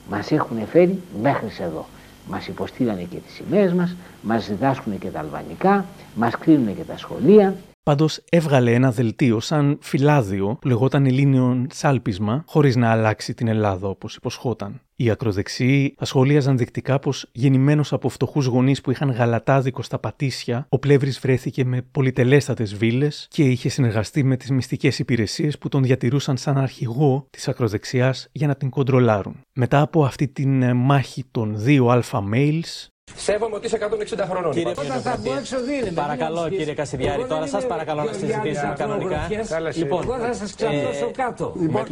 Μας 0.09 0.31
έχουν 0.31 0.67
φέρει 0.67 1.01
μέχρι 1.21 1.49
εδώ. 1.59 1.85
Μας 2.27 2.47
υποστήλανε 2.47 3.01
και 3.01 3.17
τις 3.17 3.33
σημαίες 3.33 3.73
μας, 3.73 3.95
μας 4.21 4.47
διδάσκουν 4.47 4.99
και 4.99 5.07
τα 5.07 5.19
αλβανικά, 5.19 5.85
μας 6.15 6.37
κλείνουν 6.37 6.75
και 6.75 6.83
τα 6.83 6.97
σχολεία. 6.97 7.55
Πάντως 7.87 8.21
έβγαλε 8.29 8.73
ένα 8.73 8.91
δελτίο 8.91 9.39
σαν 9.39 9.77
φυλάδιο 9.81 10.57
που 10.61 10.67
λεγόταν 10.67 11.05
Ελλήνιον 11.05 11.67
Σάλπισμα, 11.73 12.43
χωρίς 12.47 12.75
να 12.75 12.91
αλλάξει 12.91 13.33
την 13.33 13.47
Ελλάδα 13.47 13.87
όπως 13.87 14.15
υποσχόταν. 14.15 14.81
Οι 14.95 15.09
ακροδεξιοί 15.09 15.95
θα 15.97 16.05
σχολίαζαν 16.05 16.57
δεικτικά 16.57 16.99
πως 16.99 17.29
γεννημένος 17.31 17.93
από 17.93 18.09
φτωχούς 18.09 18.45
γονείς 18.45 18.81
που 18.81 18.91
είχαν 18.91 19.11
γαλατάδικο 19.11 19.81
στα 19.81 19.99
πατήσια, 19.99 20.65
ο 20.69 20.79
Πλεύρης 20.79 21.19
βρέθηκε 21.19 21.65
με 21.65 21.81
πολυτελέστατες 21.91 22.75
βίλες 22.75 23.27
και 23.29 23.43
είχε 23.43 23.69
συνεργαστεί 23.69 24.23
με 24.23 24.37
τις 24.37 24.51
μυστικές 24.51 24.99
υπηρεσίες 24.99 25.57
που 25.57 25.69
τον 25.69 25.83
διατηρούσαν 25.83 26.37
σαν 26.37 26.57
αρχηγό 26.57 27.25
της 27.29 27.47
ακροδεξιάς 27.47 28.27
για 28.31 28.47
να 28.47 28.55
την 28.55 28.69
κοντρολάρουν. 28.69 29.41
Μετά 29.53 29.81
από 29.81 30.05
αυτή 30.05 30.27
την 30.27 30.75
μάχη 30.75 31.23
των 31.31 31.53
δύο 31.57 31.87
αλφα 31.87 32.23
mails, 32.33 32.87
Σέβομαι 33.15 33.55
ότι 33.55 33.65
είσαι 33.65 33.77
160 34.15 34.25
χρονών. 34.29 34.51
Κύριε 34.51 34.73
Όταν 34.77 35.01
θα 35.01 35.19
μπω 35.23 35.35
έξω 35.37 35.63
δίνει. 35.63 35.91
Παρακαλώ 35.91 36.49
κύριε 36.49 36.73
Κασιδιάρη, 36.73 37.25
τώρα 37.25 37.47
σας 37.47 37.67
παρακαλώ 37.67 38.03
να 38.03 38.13
συζητήσουμε 38.13 38.73
κανονικά. 38.77 39.27
Λοιπόν, 39.75 40.03
εγώ 40.03 40.17
θα 40.17 40.33
σας 40.33 40.55
ξαπλώσω 40.55 41.05
ε, 41.05 41.11
κάτω. 41.11 41.53
Λοιπόν, 41.59 41.83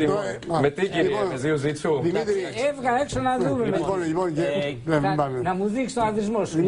με 0.62 0.70
τι 0.70 0.82
κύριε, 0.82 1.02
λοιπόν, 1.02 1.28
με 1.28 1.36
δύο 1.36 1.56
ζήτσου. 1.56 2.02
Έβγα 2.70 3.02
έξω 3.02 3.20
να 3.20 3.38
δούμε. 3.38 3.66
Λοιπόν, 3.66 4.02
ε, 4.38 5.42
να 5.42 5.54
μου 5.54 5.68
δείξει 5.68 5.96
το 5.96 6.02
αδισμό 6.02 6.46
σου. 6.46 6.66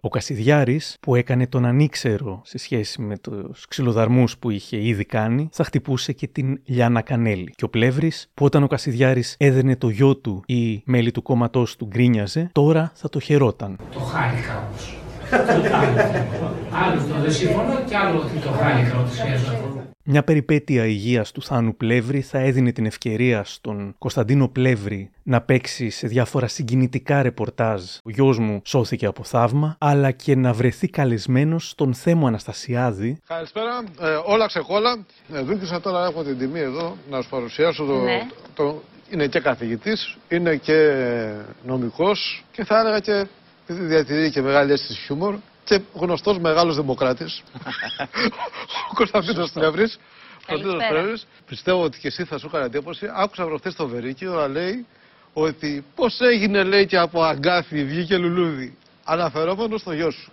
Ο 0.00 0.08
Κασιδιάρης 0.08 0.96
που 1.00 1.14
έκανε 1.14 1.46
τον 1.46 1.64
ανήξερο 1.64 2.40
σε 2.44 2.58
σχέση 2.58 3.02
με 3.02 3.18
τους 3.18 3.66
ξυλοδαρμούς 3.66 4.38
που 4.38 4.50
είχε 4.50 4.86
ήδη 4.86 5.04
κάνει, 5.04 5.48
θα 5.52 5.64
χτυπούσε 5.64 6.12
και 6.12 6.26
την 6.26 6.60
Λιάνα 6.64 7.00
Κανέλη. 7.00 7.52
Και 7.56 7.64
ο 7.64 7.68
Πλεύρης 7.68 8.30
που 8.34 8.44
όταν 8.44 8.62
ο 8.62 8.66
Κασιδιάρης 8.66 9.34
έδαινε 9.38 9.76
το 9.76 9.88
γιο 9.88 10.16
του 10.16 10.42
ή 10.46 10.82
μέλη 10.84 11.10
του 11.10 11.22
κόμματός 11.22 11.76
του 11.76 11.86
γκρίνιαζε, 11.86 12.48
τώρα 12.52 12.92
θα 12.94 13.08
το 13.08 13.20
χαιρόταν 13.20 13.55
το 13.56 13.98
χάρηκα 13.98 14.68
όμως. 14.68 14.96
άλλο 16.84 17.02
το 17.08 17.20
δεν 17.22 17.32
συμφωνώ 17.32 17.80
και 17.88 17.96
άλλο 17.96 18.18
ότι 18.18 18.38
το 18.38 18.50
χάρηκα 18.50 18.98
ότι 18.98 19.10
Μια 20.02 20.22
περιπέτεια 20.22 20.86
υγείας 20.86 21.32
του 21.32 21.42
Θάνου 21.42 21.76
Πλεύρη 21.76 22.20
θα 22.20 22.38
έδινε 22.38 22.72
την 22.72 22.86
ευκαιρία 22.86 23.44
στον 23.44 23.94
Κωνσταντίνο 23.98 24.48
Πλεύρη 24.48 25.10
να 25.22 25.40
παίξει 25.40 25.90
σε 25.90 26.06
διάφορα 26.06 26.48
συγκινητικά 26.48 27.22
ρεπορτάζ. 27.22 27.82
Ο 28.04 28.10
γιος 28.10 28.38
μου 28.38 28.62
σώθηκε 28.64 29.06
από 29.06 29.24
θαύμα, 29.24 29.76
αλλά 29.80 30.10
και 30.10 30.36
να 30.36 30.52
βρεθεί 30.52 30.88
καλεσμένος 30.88 31.68
στον 31.68 31.94
Θέμο 31.94 32.26
Αναστασιάδη. 32.26 33.18
Καλησπέρα. 33.26 33.84
Ε, 34.00 34.06
όλα 34.24 34.46
ξεκόλα. 34.46 35.06
Ε, 35.32 35.78
τώρα 35.78 36.06
έχω 36.06 36.22
την 36.22 36.38
τιμή 36.38 36.60
εδώ 36.60 36.96
να 37.10 37.22
σου 37.22 37.28
παρουσιάσω 37.28 37.84
το, 37.84 37.94
ναι. 37.94 38.26
το, 38.54 38.82
είναι 39.10 39.26
και 39.26 39.40
καθηγητής, 39.40 40.16
είναι 40.28 40.56
και 40.56 40.92
νομικός 41.66 42.44
και 42.52 42.64
θα 42.64 42.78
έλεγα 42.78 43.00
και 43.00 43.26
διατηρεί 43.66 44.30
και 44.30 44.42
μεγάλη 44.42 44.72
αίσθηση 44.72 45.00
χιούμορ 45.00 45.36
και 45.64 45.80
γνωστός 45.94 46.38
μεγάλος 46.38 46.76
δημοκράτης, 46.76 47.42
ο 48.90 48.94
Κωνσταντίνος 48.94 49.52
Τρεύρης. 49.52 49.98
Πιστεύω 51.46 51.82
ότι 51.82 51.98
και 51.98 52.06
εσύ 52.06 52.24
θα 52.24 52.38
σου 52.38 52.46
έκανε 52.46 52.64
εντύπωση. 52.64 53.10
Άκουσα 53.14 53.44
προχθές 53.44 53.74
το 53.74 53.88
Βερίκιο 53.88 54.34
να 54.34 54.48
λέει 54.48 54.86
ότι 55.32 55.84
πώς 55.94 56.20
έγινε 56.20 56.62
λέει 56.62 56.86
και 56.86 56.98
από 56.98 57.22
αγκάθι 57.22 57.84
βγήκε 57.84 58.16
λουλούδι. 58.16 58.76
Αναφερόμενος 59.04 59.80
στο 59.80 59.92
γιο 59.92 60.10
σου 60.10 60.32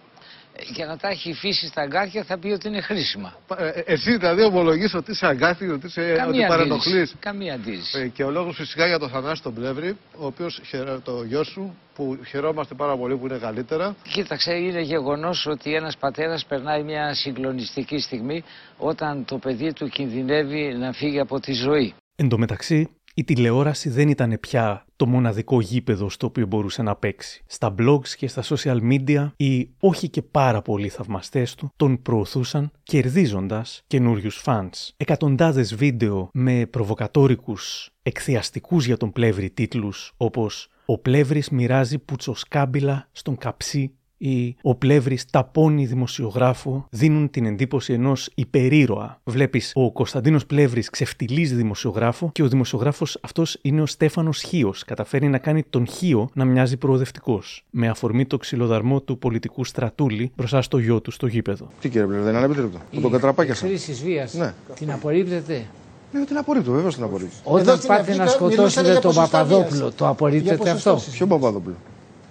για 0.60 0.86
να 0.86 0.98
τα 0.98 1.08
έχει 1.08 1.34
φύσει 1.34 1.68
στα 1.68 1.82
αγκάθια 1.82 2.24
θα 2.24 2.38
πει 2.38 2.48
ότι 2.48 2.68
είναι 2.68 2.82
χρήσιμα. 2.82 3.36
Ε, 3.58 3.68
ε 3.68 3.84
εσύ 3.86 4.18
δηλαδή 4.18 4.44
ομολογείς 4.44 4.94
ότι 4.94 5.12
είσαι 5.12 5.28
αγκάθι, 5.28 5.70
ότι, 5.70 5.86
είσαι, 5.86 6.14
Καμία 6.18 6.40
ότι 6.40 6.48
παρενοχλείς. 6.48 7.16
Καμία 7.20 7.54
αντίρρηση. 7.54 8.00
Ε, 8.00 8.08
και 8.08 8.24
ο 8.24 8.32
λόγος 8.32 8.56
φυσικά 8.56 8.88
για 8.88 9.00
τον 9.00 9.10
Θανάση 9.10 9.42
τον 9.42 9.54
Πλεύρη, 9.54 9.98
ο 10.18 10.26
οποίος 10.26 10.62
το 11.04 11.24
γιο 11.24 11.44
σου, 11.44 11.78
που 11.96 12.20
χαιρόμαστε 12.28 12.76
πάρα 12.76 12.98
πολύ 12.98 13.18
που 13.18 13.26
είναι 13.26 13.38
καλύτερα. 13.38 13.96
Κοίταξε, 14.12 14.54
είναι 14.54 14.82
γεγονός 14.82 15.46
ότι 15.46 15.76
ένας 15.76 15.98
πατέρας 15.98 16.46
περνάει 16.46 16.84
μια 16.84 17.14
συγκλονιστική 17.14 18.00
στιγμή 18.00 18.44
όταν 18.78 19.26
το 19.26 19.38
παιδί 19.38 19.74
του 19.74 19.88
κινδυνεύει 19.88 20.76
να 20.78 20.92
φύγει 20.92 21.20
από 21.20 21.40
τη 21.40 21.54
ζωή. 21.54 21.94
Εν 22.16 22.30
τω 22.30 22.38
μεταξύ, 22.38 22.90
η 23.14 23.24
τηλεόραση 23.24 23.90
δεν 23.90 24.10
ήταν 24.10 24.38
πια 24.40 24.86
το 24.96 25.08
μοναδικό 25.08 25.62
γήπεδο 25.62 26.10
στο 26.10 26.28
οποίο 26.28 26.46
μπορούσε 26.46 26.82
να 26.82 26.96
παίξει. 26.96 27.44
Στα 27.46 27.76
blogs 27.80 28.08
και 28.08 28.28
στα 28.28 28.44
social 28.44 28.80
media 28.92 29.32
οι 29.38 29.70
όχι 29.80 30.10
και 30.10 30.22
πάρα 30.22 30.62
πολλοί 30.62 30.90
θαυμαστές 30.90 31.56
του 31.56 31.72
τον 31.76 32.02
προωθούσαν 32.02 32.72
κερδίζοντας 32.84 33.82
καινούριους 33.88 34.44
fans. 34.46 34.70
Εκατοντάδες 34.98 35.76
βίντεο 35.76 36.30
με 36.34 36.66
προβοκατόρικους 36.66 37.90
εκθιαστικούς 38.04 38.86
για 38.86 38.98
τον 38.98 39.12
Πλεύρη 39.12 39.50
τίτλους 39.50 40.14
όπως 40.18 40.68
«Ο 40.86 40.98
Πλεύρης 40.98 41.50
μοιράζει 41.50 42.00
πουτσοσκάμπιλα 42.00 43.10
στον 43.12 43.38
καψί 43.38 43.96
ή 44.26 44.56
ο 44.62 44.76
Πλεύρης 44.76 45.26
ταπώνει 45.26 45.86
δημοσιογράφο 45.86 46.88
δίνουν 46.90 47.30
την 47.30 47.46
εντύπωση 47.46 47.94
ενός 47.94 48.30
υπερήρωα. 48.36 49.20
Βλέπεις 49.24 49.72
ο 49.74 49.92
Κωνσταντίνος 49.92 50.46
Πλεύρης 50.46 50.90
ξεφτιλίζει 50.90 51.56
δημοσιογράφο 51.56 52.30
και 52.32 52.44
ο 52.44 52.48
δημοσιογράφος 52.48 53.18
αυτός 53.22 53.58
είναι 53.62 53.82
ο 53.82 53.86
Στέφανος 53.86 54.42
Χίος. 54.42 54.84
Καταφέρει 54.84 55.28
να 55.28 55.38
κάνει 55.38 55.64
τον 55.70 55.88
Χίο 55.88 56.30
να 56.34 56.46
μοιάζει 56.46 56.78
προοδευτικός. 56.78 57.64
Με 57.70 57.88
αφορμή 57.88 58.26
το 58.26 58.38
ξυλοδαρμό 58.38 59.02
του 59.02 59.18
πολιτικού 59.18 59.66
στρατούλη 59.66 60.32
μπροστά 60.36 60.62
στο 60.62 60.78
γιο 60.78 61.02
του 61.02 61.12
στο 61.12 61.28
γήπεδο. 61.28 61.68
Τι 61.82 61.90
κύριε 61.90 62.08
Πλεύρη, 62.08 62.24
δεν 62.24 62.36
είναι 62.36 62.46
επιτρέπτο. 62.46 62.78
Με 62.92 63.02
τον 63.02 63.12
κατραπάκια 63.12 63.56
σας. 63.56 63.70
Χρήση 63.70 63.94
βίας 63.94 64.34
ναι. 64.34 64.54
την 64.76 64.92
απορρίπτεται; 64.92 65.66
Ναι, 66.14 66.26
την 66.26 66.38
απορρίπτω, 66.38 66.72
βέβαια 66.72 66.92
την 66.92 67.04
απορρίπτω. 67.04 67.36
Όταν 67.44 67.80
πάτε 67.88 68.16
να 68.16 68.28
σκοτώσετε 68.28 69.00
τον 69.00 69.14
Παπαδόπουλο, 69.14 69.92
το 69.92 70.08
απορρίπτετε 70.08 70.70
αυτό; 70.70 71.00
Ποιο 71.12 71.28
Παπαδόπουλο; 71.28 71.76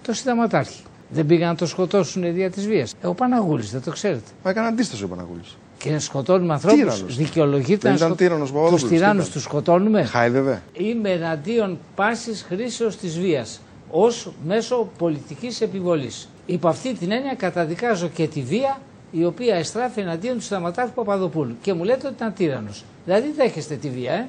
Το 0.01 0.13
συνταγματάρχη. 0.13 0.83
Δεν 1.09 1.25
πήγαν 1.25 1.49
να 1.49 1.55
το 1.55 1.65
σκοτώσουν 1.65 2.33
δια 2.33 2.51
της 2.51 2.67
βίας. 2.67 2.93
Ε, 3.01 3.07
ο 3.07 3.13
Παναγούλης, 3.13 3.71
δεν 3.71 3.81
το 3.81 3.91
ξέρετε. 3.91 4.29
Μα 4.43 4.49
έκανε 4.49 4.67
αντίσταση 4.67 5.03
ο 5.03 5.07
Παναγούλης. 5.07 5.57
Και 5.77 5.99
σκοτώνουμε 5.99 6.53
ανθρώπους. 6.53 7.15
Δικαιολογείται 7.15 7.89
να 7.89 7.97
σκοτώνουμε. 7.97 8.69
Τους 8.69 8.83
τυράννους 8.87 9.29
τους 9.29 9.43
σκοτώνουμε; 9.43 10.03
Χάιδευε. 10.03 10.61
Είμαι 10.73 11.09
εναντίον 11.09 11.77
πάσης 11.95 12.45
χρήσεως 12.47 12.97
της 12.97 13.19
βίας 13.19 13.61
ως 13.91 14.31
μέσο 14.45 14.89
πολιτικής 14.97 15.61
επιβολής. 15.61 16.29
Υπό 16.45 16.67
αυτή 16.67 16.93
την 16.93 17.11
έννοια 17.11 17.33
καταδικάζω 17.35 18.07
και 18.07 18.27
τη 18.27 18.41
βία 18.41 18.79
η 19.11 19.25
οποία 19.25 19.55
εστράφει 19.55 19.99
εναντίον 19.99 20.35
του 20.35 20.43
Σταματάρχου 20.43 20.93
Παπαδοπούλου. 20.93 21.55
Και 21.61 21.73
μου 21.73 21.83
λέτε 21.83 22.07
ότι 22.07 22.15
ήταν 22.15 22.33
τύρανος. 22.33 22.83
Δηλαδή 23.05 23.31
δέχεστε 23.35 23.75
τη 23.75 23.89
βία, 23.89 24.13
ε; 24.13 24.27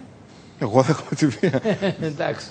Εγώ 0.59 0.83
δέχομαι 0.83 1.15
τη 1.17 1.27
βία. 1.27 1.61
Εντάξει. 2.11 2.47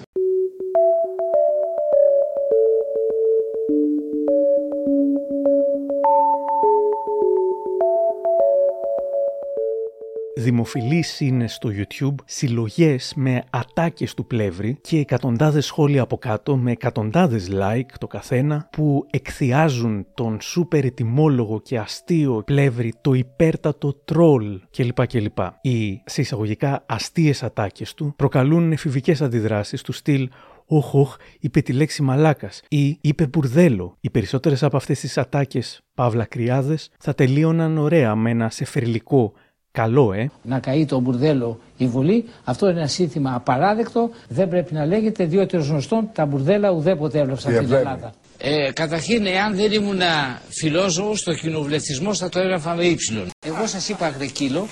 Δημοφιλείς 10.36 11.20
είναι 11.20 11.48
στο 11.48 11.70
YouTube 11.74 12.16
συλλογές 12.26 13.14
με 13.16 13.44
ατάκες 13.50 14.14
του 14.14 14.26
πλεύρη 14.26 14.78
και 14.82 14.98
εκατοντάδες 14.98 15.66
σχόλια 15.66 16.02
από 16.02 16.18
κάτω 16.18 16.58
με 16.58 16.72
εκατοντάδες 16.72 17.50
like 17.52 17.92
το 18.00 18.08
καθένα 18.08 18.68
που 18.72 19.06
εκθιάζουν 19.10 20.06
τον 20.14 20.42
σούπερ 20.42 20.86
ετοιμόλογο 20.86 21.62
και 21.62 21.78
αστείο 21.78 22.44
πλεύρη, 22.46 22.94
το 23.02 23.14
υπέρτατο 23.14 23.94
τρόλ 23.94 24.60
κλπ. 24.72 25.08
κλπ. 25.08 25.38
Οι 25.62 26.02
σε 26.06 26.22
εισαγωγικά 26.22 26.84
αστείες 26.86 27.44
ατάκες 27.44 27.94
του 27.94 28.14
προκαλούν 28.16 28.72
εφηβικές 28.72 29.22
αντιδράσεις 29.22 29.82
του 29.82 29.92
στυλ 29.92 30.30
«Οχ, 30.66 30.94
οχ, 30.94 31.16
είπε 31.40 31.62
τη 31.62 31.74
λέξη 31.74 32.02
μαλάκας» 32.02 32.62
ή 32.70 32.98
είπε 33.02 33.28
μπουρδέλο. 33.28 33.98
Οι 34.00 34.10
περισσότερες 34.10 34.64
από 34.64 34.78
αυτές 34.78 35.00
τις 35.00 35.18
ατάκες, 35.18 35.82
παύλα 35.94 36.26
κρυάδες, 36.26 36.92
θα 37.00 37.14
τελείωναν 37.14 37.78
ωραία 37.78 38.16
με 38.16 38.30
ένα 38.30 38.50
σεφερλικό 38.50 39.34
Καλό, 39.78 40.14
ε. 40.14 40.30
Να 40.44 40.60
καεί 40.60 40.86
το 40.86 41.00
μπουρδέλο 41.00 41.60
η 41.78 41.88
Βουλή. 41.88 42.26
Αυτό 42.44 42.70
είναι 42.70 42.80
ένα 42.80 42.88
σύνθημα 42.88 43.34
απαράδεκτο. 43.36 44.10
Δεν 44.28 44.50
πρέπει 44.50 44.74
να 44.74 44.86
λέγεται, 44.86 45.26
διότι 45.26 45.58
ως 45.58 45.68
γνωστόν 45.68 46.10
τα 46.14 46.26
μπουρδέλα 46.26 46.72
ουδέποτε 46.72 47.20
έβλεψαν 47.20 47.54
στην 47.54 47.74
Ελλάδα. 47.74 48.14
Ε, 48.38 48.72
καταρχήν, 48.72 49.26
εάν 49.26 49.56
δεν 49.56 49.72
ήμουν 49.72 50.02
φιλόζωος, 50.50 51.24
το 51.24 51.34
κοινοβουλευτισμό 51.34 52.14
θα 52.14 52.30
το 52.30 52.40
έγραφα 52.40 52.76
με 52.76 52.86
ύψιλον. 52.86 53.30
Εγώ 53.46 53.68
σας 53.68 53.90
είπα 53.90 54.10
γρεκύλο. 54.10 54.68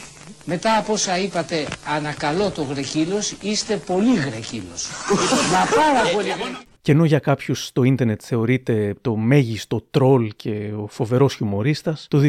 Μετά 0.45 0.77
από 0.77 0.93
όσα 0.93 1.17
είπατε 1.17 1.67
ανακαλώ 1.95 2.49
το 2.49 2.61
γρεκύλο, 2.61 3.21
είστε 3.41 3.75
πολύ 3.75 4.15
γρεκύλο. 4.15 4.75
Μα 5.53 5.81
πάρα 5.81 6.09
πολύ. 6.13 6.29
Και 6.81 6.91
ενώ 6.91 7.05
για 7.05 7.19
κάποιους 7.19 7.71
το 7.71 7.83
ίντερνετ 7.83 8.21
θεωρείται 8.23 8.95
το 9.01 9.15
μέγιστο 9.15 9.81
τρόλ 9.91 10.31
και 10.35 10.73
ο 10.81 10.87
φοβερός 10.87 11.35
χιουμορίστας, 11.35 12.07
το 12.09 12.19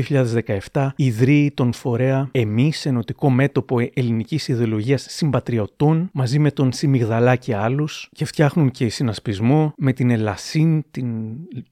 2017 0.73 0.89
ιδρύει 0.97 1.51
τον 1.51 1.73
φορέα 1.73 2.29
Εμείς, 2.33 2.87
Ενωτικό 2.87 3.31
Μέτωπο 3.31 3.91
Ελληνικής 3.95 4.49
Ιδεολογίας 4.49 5.07
Συμπατριωτών, 5.09 6.11
μαζί 6.13 6.39
με 6.39 6.51
τον 6.51 6.73
Σιμιγδαλά 6.73 7.37
και 7.37 7.57
άλλου, 7.57 7.87
και 8.13 8.25
φτιάχνουν 8.25 8.71
και 8.71 8.89
συνασπισμό 8.89 9.73
με 9.77 9.93
την 9.93 10.11
Ελασίν, 10.11 10.85
την 10.91 11.07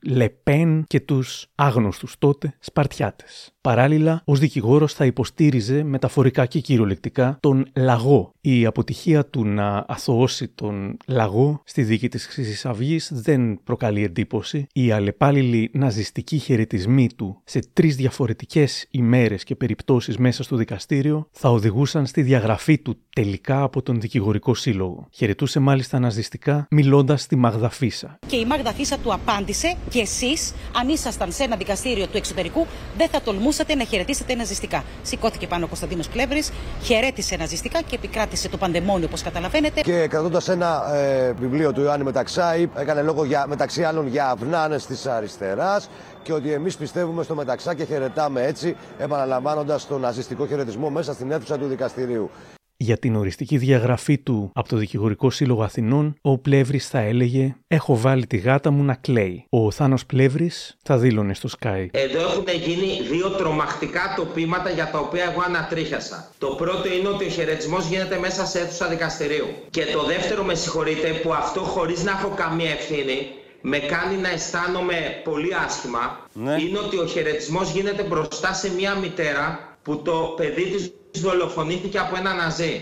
Λεπέν 0.07 0.85
και 0.87 1.01
τους 1.01 1.47
άγνωστους 1.55 2.15
τότε 2.19 2.55
Σπαρτιάτες. 2.59 3.55
Παράλληλα, 3.63 4.23
ως 4.25 4.39
δικηγόρος 4.39 4.95
θα 4.95 5.05
υποστήριζε 5.05 5.83
μεταφορικά 5.83 6.47
και 6.47 6.61
κυριολεκτικά 6.61 7.39
τον 7.41 7.67
λαγό. 7.77 8.33
Η 8.41 8.67
αποτυχία 8.67 9.27
του 9.27 9.45
να 9.45 9.85
αθωώσει 9.89 10.49
τον 10.49 10.97
λαγό 11.07 11.63
στη 11.65 11.83
δίκη 11.83 12.09
της 12.09 12.27
Χρυσής 12.27 12.67
Αυγής 12.67 13.11
δεν 13.13 13.61
προκαλεί 13.65 14.05
εντύπωση. 14.05 14.67
Οι 14.73 14.91
αλλεπάλληλοι 14.91 15.71
ναζιστικοί 15.73 16.39
χαιρετισμοί 16.39 17.09
του 17.17 17.41
σε 17.45 17.61
τρεις 17.73 17.97
διαφορετικές 17.97 18.87
ημέρες 18.91 19.45
και 19.45 19.55
περιπτώσεις 19.55 20.17
μέσα 20.17 20.43
στο 20.43 20.57
δικαστήριο 20.57 21.29
θα 21.31 21.51
οδηγούσαν 21.51 22.07
στη 22.07 22.23
διαγραφή 22.23 22.79
του 22.79 22.97
τελικά 23.15 23.63
από 23.63 23.83
τον 23.83 24.01
δικηγορικό 24.01 24.55
σύλλογο. 24.55 25.09
Χαιρετούσε 25.11 25.61
μάλιστα 25.61 25.99
ναζιστικά 25.99 26.67
μιλώντας 26.71 27.23
στη 27.23 27.37
Μαγδαφίσα. 27.37 28.19
Και 28.27 28.37
η 28.37 28.45
Μαγδαφίσα 28.45 28.99
του 28.99 29.13
απάντησε 29.13 29.77
και 29.91 30.01
εσείς, 30.01 30.55
αν 30.77 30.89
ήσασταν 30.89 31.33
σε 31.33 31.43
ένα 31.43 31.57
δικαστήριο 31.57 32.07
του 32.07 32.17
εξωτερικού, 32.17 32.67
δεν 32.97 33.09
θα 33.09 33.21
τολμούσατε 33.21 33.49
να 33.77 33.85
χαιρετήσετε 33.85 34.35
ναζιστικά. 34.35 34.85
Σηκώθηκε 35.03 35.47
πάνω 35.47 35.65
ο 35.65 35.69
Κωνσταντίνος 35.69 36.09
Πλεύρη, 36.09 36.43
χαιρέτησε 36.83 37.37
ναζιστικά 37.37 37.83
και 37.83 37.95
επικράτησε 37.95 38.49
το 38.49 38.57
παντεμόνιο, 38.57 39.07
όπως 39.07 39.23
καταλαβαίνετε. 39.23 39.81
Και 39.81 40.07
κρατώντας 40.07 40.49
ένα 40.49 40.95
ε, 40.95 41.33
βιβλίο 41.33 41.73
του 41.73 41.81
Ιωάννη 41.81 42.05
Μεταξάη, 42.05 42.69
έκανε 42.77 43.03
λόγο 43.03 43.25
για, 43.25 43.45
μεταξύ 43.49 43.83
άλλων 43.83 44.07
για 44.07 44.31
αυνάνε 44.31 44.77
της 44.77 45.07
αριστεράς 45.07 45.89
και 46.23 46.33
ότι 46.33 46.53
εμείς 46.53 46.77
πιστεύουμε 46.77 47.23
στο 47.23 47.35
Μεταξά 47.35 47.75
και 47.75 47.85
χαιρετάμε 47.85 48.43
έτσι, 48.43 48.77
επαναλαμβάνοντας 48.99 49.87
τον 49.87 50.01
ναζιστικό 50.01 50.47
χαιρετισμό 50.47 50.91
μέσα 50.91 51.13
στην 51.13 51.31
αίθουσα 51.31 51.59
του 51.59 51.67
δικαστηρίου. 51.67 52.31
Για 52.83 52.99
την 52.99 53.17
οριστική 53.17 53.57
διαγραφή 53.57 54.19
του 54.19 54.51
από 54.55 54.69
το 54.69 54.77
Δικηγορικό 54.77 55.31
Σύλλογο 55.31 55.63
Αθηνών, 55.63 56.15
ο 56.21 56.39
Πλεύρης 56.39 56.89
θα 56.89 56.99
έλεγε: 56.99 57.57
Έχω 57.67 57.97
βάλει 57.97 58.27
τη 58.27 58.37
γάτα 58.37 58.71
μου 58.71 58.83
να 58.83 58.95
κλαίει. 58.95 59.45
Ο 59.49 59.71
Θάνος 59.71 60.07
Πλεύρης 60.07 60.77
θα 60.83 60.99
δήλωνε 60.99 61.35
στο 61.35 61.49
Sky. 61.61 61.87
Εδώ 61.91 62.21
έχουν 62.21 62.45
γίνει 62.65 63.09
δύο 63.11 63.31
τρομακτικά 63.31 64.15
τοπήματα 64.17 64.71
για 64.71 64.91
τα 64.91 64.99
οποία 64.99 65.25
εγώ 65.25 65.43
ανατρίχιασα. 65.47 66.31
Το 66.39 66.47
πρώτο 66.47 66.93
είναι 66.93 67.09
ότι 67.09 67.25
ο 67.25 67.29
χαιρετισμός 67.29 67.87
γίνεται 67.87 68.19
μέσα 68.19 68.47
σε 68.47 68.59
αίθουσα 68.59 68.89
δικαστηρίου. 68.89 69.47
Και 69.71 69.85
το 69.93 70.05
δεύτερο, 70.05 70.45
με 70.45 70.55
συγχωρείτε, 70.55 71.09
που 71.23 71.33
αυτό 71.33 71.61
χωρίς 71.61 72.05
να 72.05 72.11
έχω 72.11 72.29
καμία 72.37 72.71
ευθύνη, 72.71 73.27
με 73.61 73.79
κάνει 73.79 74.17
να 74.17 74.29
αισθάνομαι 74.29 74.95
πολύ 75.25 75.55
άσχημα, 75.67 76.27
ναι. 76.33 76.57
είναι 76.63 76.79
ότι 76.79 76.97
ο 76.97 77.07
χαιρετισμός 77.07 77.71
γίνεται 77.71 78.03
μπροστά 78.03 78.53
σε 78.53 78.73
μια 78.75 78.95
μητέρα 78.95 79.77
που 79.83 80.03
το 80.03 80.35
παιδί 80.37 80.63
της 80.63 80.93
δολοφονήθηκε 81.15 81.99
από 81.99 82.17
ένα 82.17 82.35
ναζί. 82.35 82.81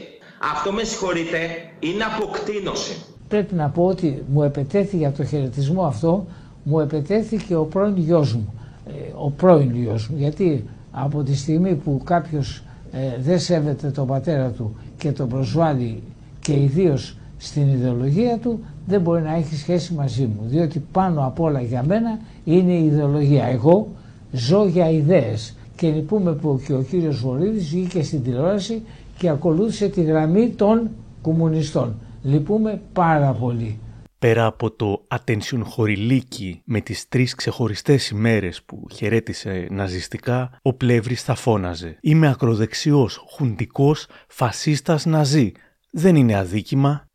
Αυτό 0.52 0.72
με 0.72 0.82
συγχωρείτε, 0.82 1.38
είναι 1.80 2.04
αποκτήνωση. 2.16 2.96
Πρέπει 3.28 3.54
να 3.54 3.68
πω 3.68 3.84
ότι 3.84 4.24
μου 4.28 4.42
επετέθηκε 4.42 5.06
από 5.06 5.16
το 5.16 5.24
χαιρετισμό 5.24 5.82
αυτό, 5.82 6.26
μου 6.62 6.80
επετέθηκε 6.80 7.54
ο 7.54 7.64
πρώην 7.64 7.96
γιος 7.96 8.34
μου. 8.34 8.54
Ε, 8.86 8.92
ο 9.14 9.30
πρώην 9.30 9.76
γιος 9.76 10.08
μου, 10.08 10.16
γιατί 10.18 10.64
από 10.90 11.22
τη 11.22 11.36
στιγμή 11.36 11.74
που 11.74 12.00
κάποιος 12.04 12.62
ε, 12.92 12.98
δεν 13.20 13.38
σέβεται 13.40 13.88
τον 13.88 14.06
πατέρα 14.06 14.50
του 14.50 14.76
και 14.98 15.12
τον 15.12 15.28
προσβάλλει 15.28 16.02
και 16.40 16.52
ιδίως 16.52 17.16
στην 17.38 17.68
ιδεολογία 17.68 18.38
του, 18.38 18.60
δεν 18.86 19.00
μπορεί 19.00 19.22
να 19.22 19.34
έχει 19.34 19.56
σχέση 19.56 19.94
μαζί 19.94 20.22
μου. 20.26 20.40
Διότι 20.44 20.84
πάνω 20.92 21.26
απ' 21.26 21.40
όλα 21.40 21.60
για 21.60 21.82
μένα 21.82 22.18
είναι 22.44 22.72
η 22.72 22.84
ιδεολογία. 22.84 23.44
Εγώ 23.44 23.88
ζω 24.32 24.66
για 24.66 24.90
ιδέες 24.90 25.54
και 25.78 25.90
λυπούμε 25.90 26.32
που 26.32 26.62
και 26.66 26.72
ο 26.72 26.82
κύριος 26.82 27.20
Βορύδης 27.20 27.68
βγήκε 27.68 28.02
στην 28.02 28.22
τηλεόραση 28.22 28.82
και 29.18 29.28
ακολούθησε 29.28 29.88
τη 29.88 30.02
γραμμή 30.02 30.48
των 30.48 30.90
κομμουνιστών. 31.22 31.94
Λυπούμε 32.22 32.82
πάρα 32.92 33.32
πολύ. 33.32 33.78
Πέρα 34.18 34.46
από 34.46 34.70
το 34.70 35.06
attention 35.08 35.60
χορηλίκι 35.62 36.62
με 36.64 36.80
τις 36.80 37.08
τρεις 37.08 37.34
ξεχωριστές 37.34 38.08
ημέρες 38.08 38.62
που 38.62 38.86
χαιρέτησε 38.94 39.66
ναζιστικά, 39.70 40.58
ο 40.62 40.72
Πλεύρης 40.72 41.22
θα 41.22 41.34
φώναζε 41.34 41.98
«Είμαι 42.00 42.28
ακροδεξιός, 42.28 43.24
χουντικός, 43.30 44.06
φασίστας 44.28 45.06
ναζί. 45.06 45.52
Δεν 45.90 46.16
είναι 46.16 46.36
αδίκημα, 46.36 47.07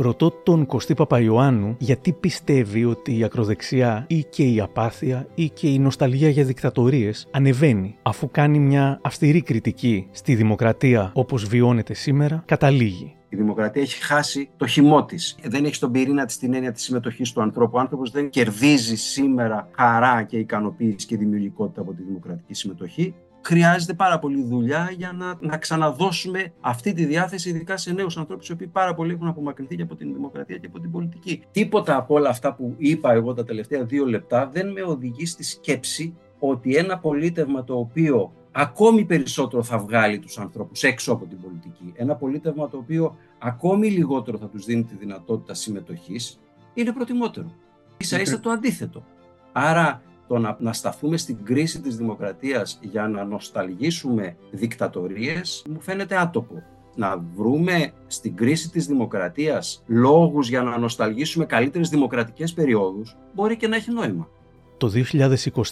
Ρωτώ 0.00 0.30
τον 0.30 0.66
Κωστή 0.66 0.94
Παπαϊωάννου 0.94 1.76
γιατί 1.78 2.12
πιστεύει 2.12 2.84
ότι 2.84 3.18
η 3.18 3.24
ακροδεξιά 3.24 4.04
ή 4.08 4.24
και 4.24 4.42
η 4.42 4.60
απάθεια 4.60 5.26
ή 5.34 5.48
και 5.48 5.68
η 5.68 5.78
νοσταλγία 5.78 6.28
για 6.28 6.44
δικτατορίες 6.44 7.28
ανεβαίνει 7.30 7.96
αφού 8.02 8.30
κάνει 8.30 8.58
μια 8.58 9.00
αυστηρή 9.02 9.42
κριτική 9.42 10.08
στη 10.10 10.34
δημοκρατία 10.34 11.10
όπως 11.14 11.44
βιώνεται 11.44 11.94
σήμερα, 11.94 12.42
καταλήγει. 12.46 13.14
Η 13.28 13.36
δημοκρατία 13.36 13.82
έχει 13.82 14.02
χάσει 14.02 14.48
το 14.56 14.66
χυμό 14.66 15.04
της. 15.04 15.36
Δεν 15.42 15.64
έχει 15.64 15.74
στον 15.74 15.92
πυρήνα 15.92 16.24
της 16.24 16.38
την 16.38 16.54
έννοια 16.54 16.72
της 16.72 16.82
συμμετοχής 16.82 17.32
του 17.32 17.42
ανθρώπου. 17.42 17.76
Ο 17.76 17.80
άνθρωπος 17.80 18.10
δεν 18.10 18.30
κερδίζει 18.30 18.96
σήμερα 18.96 19.68
χαρά 19.72 20.22
και 20.22 20.38
ικανοποίηση 20.38 21.06
και 21.06 21.16
δημιουργικότητα 21.16 21.80
από 21.80 21.92
τη 21.92 22.02
δημοκρατική 22.02 22.54
συμμετοχή 22.54 23.14
χρειάζεται 23.40 23.94
πάρα 23.94 24.18
πολύ 24.18 24.42
δουλειά 24.42 24.92
για 24.96 25.12
να, 25.12 25.36
να 25.40 25.56
ξαναδώσουμε 25.56 26.52
αυτή 26.60 26.92
τη 26.92 27.04
διάθεση, 27.04 27.48
ειδικά 27.48 27.76
σε 27.76 27.92
νέους 27.92 28.16
ανθρώπους, 28.16 28.48
οι 28.48 28.52
οποίοι 28.52 28.66
πάρα 28.66 28.94
πολύ 28.94 29.12
έχουν 29.12 29.26
απομακρυνθεί 29.26 29.76
και 29.76 29.82
από 29.82 29.94
την 29.94 30.12
δημοκρατία 30.12 30.56
και 30.56 30.66
από 30.66 30.80
την 30.80 30.90
πολιτική. 30.90 31.42
Τίποτα 31.50 31.96
από 31.96 32.14
όλα 32.14 32.28
αυτά 32.28 32.54
που 32.54 32.74
είπα 32.76 33.12
εγώ 33.12 33.34
τα 33.34 33.44
τελευταία 33.44 33.84
δύο 33.84 34.06
λεπτά 34.06 34.46
δεν 34.52 34.72
με 34.72 34.82
οδηγεί 34.82 35.26
στη 35.26 35.44
σκέψη 35.44 36.16
ότι 36.38 36.76
ένα 36.76 36.98
πολίτευμα 36.98 37.64
το 37.64 37.78
οποίο 37.78 38.32
ακόμη 38.52 39.04
περισσότερο 39.04 39.62
θα 39.62 39.78
βγάλει 39.78 40.18
τους 40.18 40.38
ανθρώπους 40.38 40.82
έξω 40.82 41.12
από 41.12 41.26
την 41.26 41.40
πολιτική, 41.40 41.92
ένα 41.96 42.14
πολίτευμα 42.14 42.68
το 42.68 42.76
οποίο 42.76 43.16
ακόμη 43.38 43.90
λιγότερο 43.90 44.38
θα 44.38 44.48
τους 44.48 44.64
δίνει 44.64 44.84
τη 44.84 44.94
δυνατότητα 44.96 45.54
συμμετοχής, 45.54 46.40
είναι 46.74 46.92
προτιμότερο. 46.92 47.52
Ίσα 47.96 48.20
ίσα 48.20 48.40
το 48.40 48.50
αντίθετο. 48.50 49.04
Άρα 49.52 50.02
το 50.28 50.38
να, 50.38 50.56
να 50.60 50.72
σταθούμε 50.72 51.16
στην 51.16 51.44
κρίση 51.44 51.80
της 51.80 51.96
δημοκρατίας 51.96 52.78
για 52.82 53.08
να 53.08 53.24
νοσταλγήσουμε 53.24 54.36
δικτατορίες 54.50 55.64
μου 55.70 55.80
φαίνεται 55.80 56.16
άτοπο. 56.20 56.62
Να 56.94 57.24
βρούμε 57.36 57.92
στην 58.06 58.36
κρίση 58.36 58.70
της 58.70 58.86
δημοκρατίας 58.86 59.82
λόγους 59.86 60.48
για 60.48 60.62
να 60.62 60.78
νοσταλγήσουμε 60.78 61.44
καλύτερες 61.44 61.88
δημοκρατικές 61.88 62.52
περιόδους 62.52 63.16
μπορεί 63.34 63.56
και 63.56 63.68
να 63.68 63.76
έχει 63.76 63.90
νόημα. 63.90 64.28
Το 64.76 64.90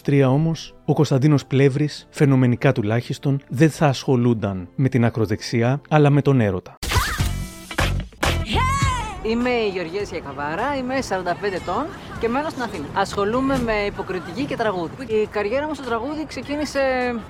2023 0.03 0.23
όμως, 0.29 0.75
ο 0.85 0.93
Κωνσταντίνος 0.93 1.45
Πλεύρης, 1.45 2.07
φαινομενικά 2.09 2.71
τουλάχιστον, 2.71 3.41
δεν 3.49 3.69
θα 3.69 3.87
ασχολούνταν 3.87 4.69
με 4.75 4.89
την 4.89 5.05
ακροδεξιά, 5.05 5.81
αλλά 5.89 6.09
με 6.09 6.21
τον 6.21 6.41
έρωτα. 6.41 6.77
Είμαι 9.27 9.49
η 9.49 9.69
Γεωργία 9.69 10.05
Σιακαβάρα, 10.05 10.75
είμαι 10.75 10.99
45 11.09 11.23
ετών 11.53 11.85
και 12.19 12.27
μένω 12.27 12.49
στην 12.49 12.61
Αθήνα. 12.61 12.85
Ασχολούμαι 12.93 13.59
με 13.59 13.73
υποκριτική 13.73 14.45
και 14.45 14.55
τραγούδι. 14.55 15.03
Η 15.07 15.25
καριέρα 15.25 15.67
μου 15.67 15.73
στο 15.73 15.83
τραγούδι 15.83 16.25
ξεκίνησε 16.25 16.79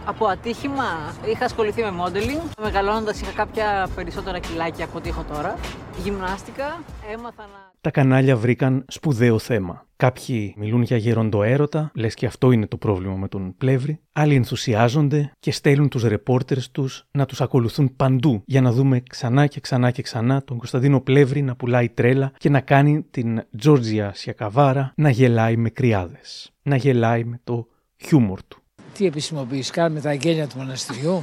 από 0.06 0.26
ατύχημα. 0.28 1.14
Είχα 1.26 1.46
ασχοληθεί 1.46 1.82
με 1.82 1.94
modeling. 2.04 2.50
Μεγαλώνοντας 2.62 3.22
είχα 3.22 3.32
κάποια 3.32 3.90
περισσότερα 3.96 4.40
κιλάκια 4.40 4.86
από 4.86 4.98
ό,τι 4.98 5.10
έχω 5.10 5.24
τώρα. 5.34 5.56
Γυμνάστηκα, 6.04 6.82
έμαθα 7.14 7.42
να 7.42 7.67
τα 7.82 7.92
κανάλια 7.92 8.36
βρήκαν 8.36 8.86
σπουδαίο 8.88 9.40
θέμα. 9.40 9.86
Κάποιοι 9.96 10.54
μιλούν 10.58 10.82
για 10.82 10.98
γεροντοέρωτα, 10.98 11.92
λες 11.94 12.14
και 12.14 12.26
αυτό 12.26 12.52
είναι 12.52 12.68
το 12.68 12.78
πρόβλημα 12.78 13.16
με 13.16 13.28
τον 13.28 13.56
Πλεύρη. 13.58 14.00
Άλλοι 14.12 14.36
ενθουσιάζονται 14.36 15.32
και 15.40 15.52
στέλνουν 15.52 15.90
τους 15.90 16.04
ρεπόρτερς 16.04 16.72
τους 16.72 17.08
να 17.12 17.26
τους 17.26 17.42
ακολουθούν 17.42 17.96
παντού 17.96 18.42
για 18.46 18.62
να 18.62 18.72
δούμε 18.72 19.02
ξανά 19.10 19.48
και 19.48 19.60
ξανά 19.60 19.92
και 19.92 20.02
ξανά 20.02 20.44
τον 20.44 20.58
Κωνσταντίνο 20.58 21.02
Πλεύρη 21.02 21.42
να 21.42 21.56
πουλάει 21.56 21.90
τρέλα 21.90 22.32
και 22.38 22.50
να 22.50 22.62
κάνει 22.62 23.06
την 23.12 23.44
Τζόρτζια 23.58 24.12
Σιακαβάρα 24.14 24.94
να 24.96 25.10
γελάει 25.10 25.58
με 25.58 25.70
κρυάδες. 25.70 26.54
Να 26.62 26.76
γελάει 26.76 27.24
με 27.24 27.40
το 27.44 27.68
χιούμορ 27.98 28.40
του. 28.48 28.62
Τι 28.94 29.06
επισημοποίηση 29.06 29.72
κάνουμε 29.72 30.02
τα 30.02 30.14
γένεια 30.14 30.48
του 30.48 30.58
μοναστηριού; 30.58 31.12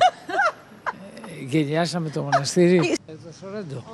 ε, 1.40 1.44
γενιάσαμε 1.48 2.08
το 2.08 2.22
μοναστήρι. 2.22 2.94
Εδώ 3.06 3.32
Σορέντο. 3.40 3.84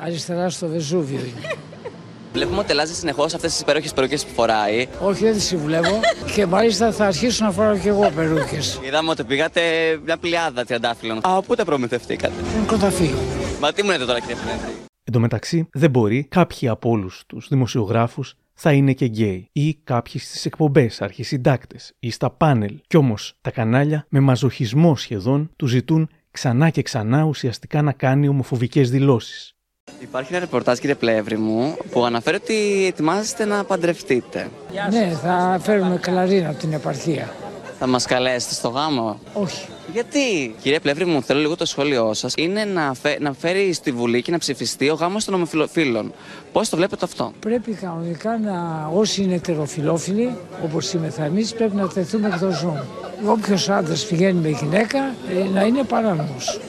Αριστερά 0.00 0.50
στο 0.50 0.68
Βεζούβιο 0.68 1.18
είναι. 1.18 1.54
Βλέπουμε 2.36 2.58
ότι 2.58 2.72
αλλάζει 2.72 2.94
συνεχώς 2.94 3.34
αυτές 3.34 3.50
τις 3.50 3.60
υπέροχες 3.60 3.92
περούκες 3.92 4.24
που 4.24 4.32
φοράει. 4.34 4.86
Όχι, 5.02 5.24
δεν 5.24 5.32
τις 5.32 5.44
συμβουλεύω. 5.44 6.00
και 6.34 6.46
μάλιστα 6.46 6.92
θα 6.92 7.06
αρχίσω 7.06 7.44
να 7.44 7.50
φοράω 7.50 7.78
και 7.78 7.88
εγώ 7.88 8.10
περούκες. 8.14 8.80
Είδαμε 8.86 9.10
ότι 9.10 9.24
πήγατε 9.24 9.60
μια 10.04 10.16
πλειάδα 10.16 10.64
τριαντάφυλλων. 10.64 11.18
Α, 11.22 11.42
πού 11.42 11.54
τα 11.54 11.64
προμηθευτήκατε; 11.64 12.34
Τον 12.56 12.66
κονταφύγιο. 12.66 13.18
Μα 13.60 13.72
τι 13.72 13.82
μου 13.82 13.90
λέτε 13.90 14.04
τώρα, 14.04 14.20
κύριε 14.20 14.34
Πλεύρη. 14.34 14.72
Εν 15.04 15.12
τω 15.12 15.20
μεταξύ, 15.20 15.68
δεν 15.72 15.90
μπορεί 15.90 16.24
κάποιοι 16.24 16.68
από 16.68 16.90
όλους 16.90 17.22
τους 17.26 17.48
δημοσιογράφους 17.48 18.34
θα 18.54 18.72
είναι 18.72 18.92
και 18.92 19.04
γκέι 19.04 19.48
ή 19.52 19.74
κάποιοι 19.74 20.20
στις 20.20 20.46
εκπομπές, 20.46 21.02
αρχισυντάκτες 21.02 21.92
ή 21.98 22.10
στα 22.10 22.30
πάνελ. 22.30 22.80
Κι 22.86 22.96
όμως 22.96 23.34
τα 23.40 23.50
κανάλια 23.50 24.06
με 24.08 24.20
μαζοχισμό 24.20 24.96
σχεδόν 24.96 25.50
τους 25.56 25.70
ζητούν 25.70 26.08
ξανά 26.30 26.70
και 26.70 26.82
ξανά 26.82 27.22
ουσιαστικά 27.22 27.82
να 27.82 27.92
κάνει 27.92 28.28
ομοφοβικές 28.28 28.90
δηλώσεις. 28.90 29.55
Υπάρχει 30.00 30.32
ένα 30.32 30.40
ρεπορτάζ, 30.40 30.78
κύριε 30.78 30.94
Πλεύρη 30.94 31.36
μου, 31.38 31.76
που 31.90 32.04
αναφέρει 32.04 32.36
ότι 32.36 32.86
ετοιμάζεστε 32.86 33.44
να 33.44 33.64
παντρευτείτε. 33.64 34.48
Ναι, 34.90 35.12
θα 35.22 35.58
φέρουμε 35.62 35.98
κλαρίνα 36.00 36.48
από 36.48 36.58
την 36.58 36.72
επαρχία. 36.72 37.34
Θα 37.78 37.86
μας 37.86 38.06
καλέσετε 38.06 38.54
στο 38.54 38.68
γάμο; 38.68 39.18
Όχι. 39.32 39.66
Γιατί, 39.92 40.54
κύριε 40.62 40.80
Πλεύρη 40.80 41.04
μου, 41.04 41.22
θέλω 41.22 41.40
λίγο 41.40 41.56
το 41.56 41.64
σχόλιο 41.64 42.14
σας. 42.14 42.32
Είναι 42.36 42.64
να, 42.64 42.94
φε... 42.94 43.16
να 43.20 43.32
φέρει 43.32 43.72
στη 43.72 43.92
Βουλή 43.92 44.22
και 44.22 44.30
να 44.30 44.38
ψηφιστεί 44.38 44.88
ο 44.88 44.94
γάμος 44.94 45.24
των 45.24 45.34
ομοφυλοφίλων. 45.34 46.12
Πώς 46.52 46.68
το 46.68 46.76
βλέπετε 46.76 47.04
αυτό; 47.04 47.32
Πρέπει 47.40 47.72
κανονικά 47.72 48.38
να, 48.38 48.86
όσοι 48.94 49.22
είναι 49.22 49.34
ετεροφιλόφιλοι, 49.34 50.36
όπως 50.64 50.92
είμαστε 50.92 51.24
εμείς, 51.24 51.52
πρέπει 51.54 51.76
να 51.76 51.88
τεθούμε 51.88 52.28
εκτό 52.28 52.50
ζώων. 52.50 52.84
Όποιος 53.26 53.68
άντρας 53.68 54.06
πηγαίνει 54.06 54.40
με 54.40 54.48
γυναίκα, 54.48 54.98
ε, 54.98 55.48
να 55.54 55.62
είναι 55.62 55.82
παράνομος. 55.82 56.60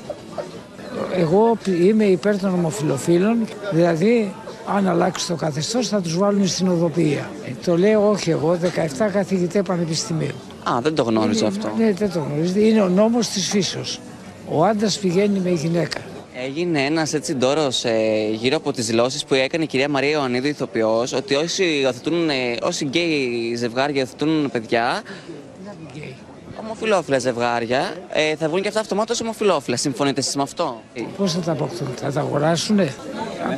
Εγώ 1.16 1.58
είμαι 1.82 2.04
υπέρ 2.04 2.39
των 2.39 2.54
ομοφιλοφίλων, 2.54 3.38
δηλαδή 3.72 4.34
αν 4.76 4.88
αλλάξει 4.88 5.28
το 5.28 5.36
καθεστώς 5.36 5.88
θα 5.88 6.02
τους 6.02 6.18
βάλουν 6.18 6.48
στην 6.48 6.68
οδοποιία. 6.68 7.30
Ε, 7.45 7.52
το 7.66 7.78
λέω 7.78 8.10
όχι 8.10 8.30
εγώ, 8.30 8.58
17 8.62 9.10
καθηγητέ 9.14 9.62
πανεπιστημίου. 9.62 10.36
Α, 10.64 10.80
δεν 10.82 10.95
το 10.95 11.04
γνώριζα 11.04 11.45
είναι, 11.45 11.56
αυτό. 11.58 11.72
Ναι, 11.78 11.91
δεν 11.91 12.12
το 12.12 12.20
γνωρίζετε. 12.20 12.60
Είναι 12.60 12.82
ο 12.82 12.89
νόμος 12.89 13.28
της 13.28 13.48
φύσεως. 13.50 14.00
Ο 14.50 14.64
άντρας 14.64 14.98
πηγαίνει 14.98 15.39
με 15.39 15.50
γυναίκα. 15.50 16.00
Έγινε 16.45 16.82
ένας 16.82 17.14
έτσι 17.14 17.36
ντόρος 17.36 17.86
ε, 17.86 18.30
γύρω 18.32 18.56
από 18.56 18.72
τις 18.72 18.86
δηλώσεις 18.86 19.26
που 19.26 19.34
έκανε 19.34 19.64
η 19.64 19.68
κυρία 19.68 19.89
Μαρία 19.89 20.10
Ιωαννίδου, 20.10 20.48
ηθοποιός, 20.48 21.14
ότι 21.14 21.36
όσοι, 21.36 21.64
υιοθετούν, 21.64 22.30
ε, 22.30 22.34
όσοι 22.62 22.86
γκέι 22.86 23.56
ζευγάρια 23.56 24.00
υιοθετούν 24.00 24.50
παιδιά, 24.52 25.02
ομοφυλόφιλα 26.60 27.20
ζευγάρια, 27.20 27.93
ε, 28.10 28.36
θα 28.36 28.47
βγουν 28.47 28.62
και 28.62 28.68
αυτά 28.68 28.80
αυτομάτως 28.80 29.22
ομοφυλόφιλα. 29.22 29.78
Συμφωνείτε 29.78 30.20
εσείς 30.20 30.36
με 30.36 30.41
αυτό; 30.41 30.82
Πώς 31.18 31.34
θα 31.34 31.39
τα 31.39 31.51
αποκτούν, 31.51 31.88
θα 31.95 32.12
τα 32.12 32.20
αγοράσουνε; 32.20 32.93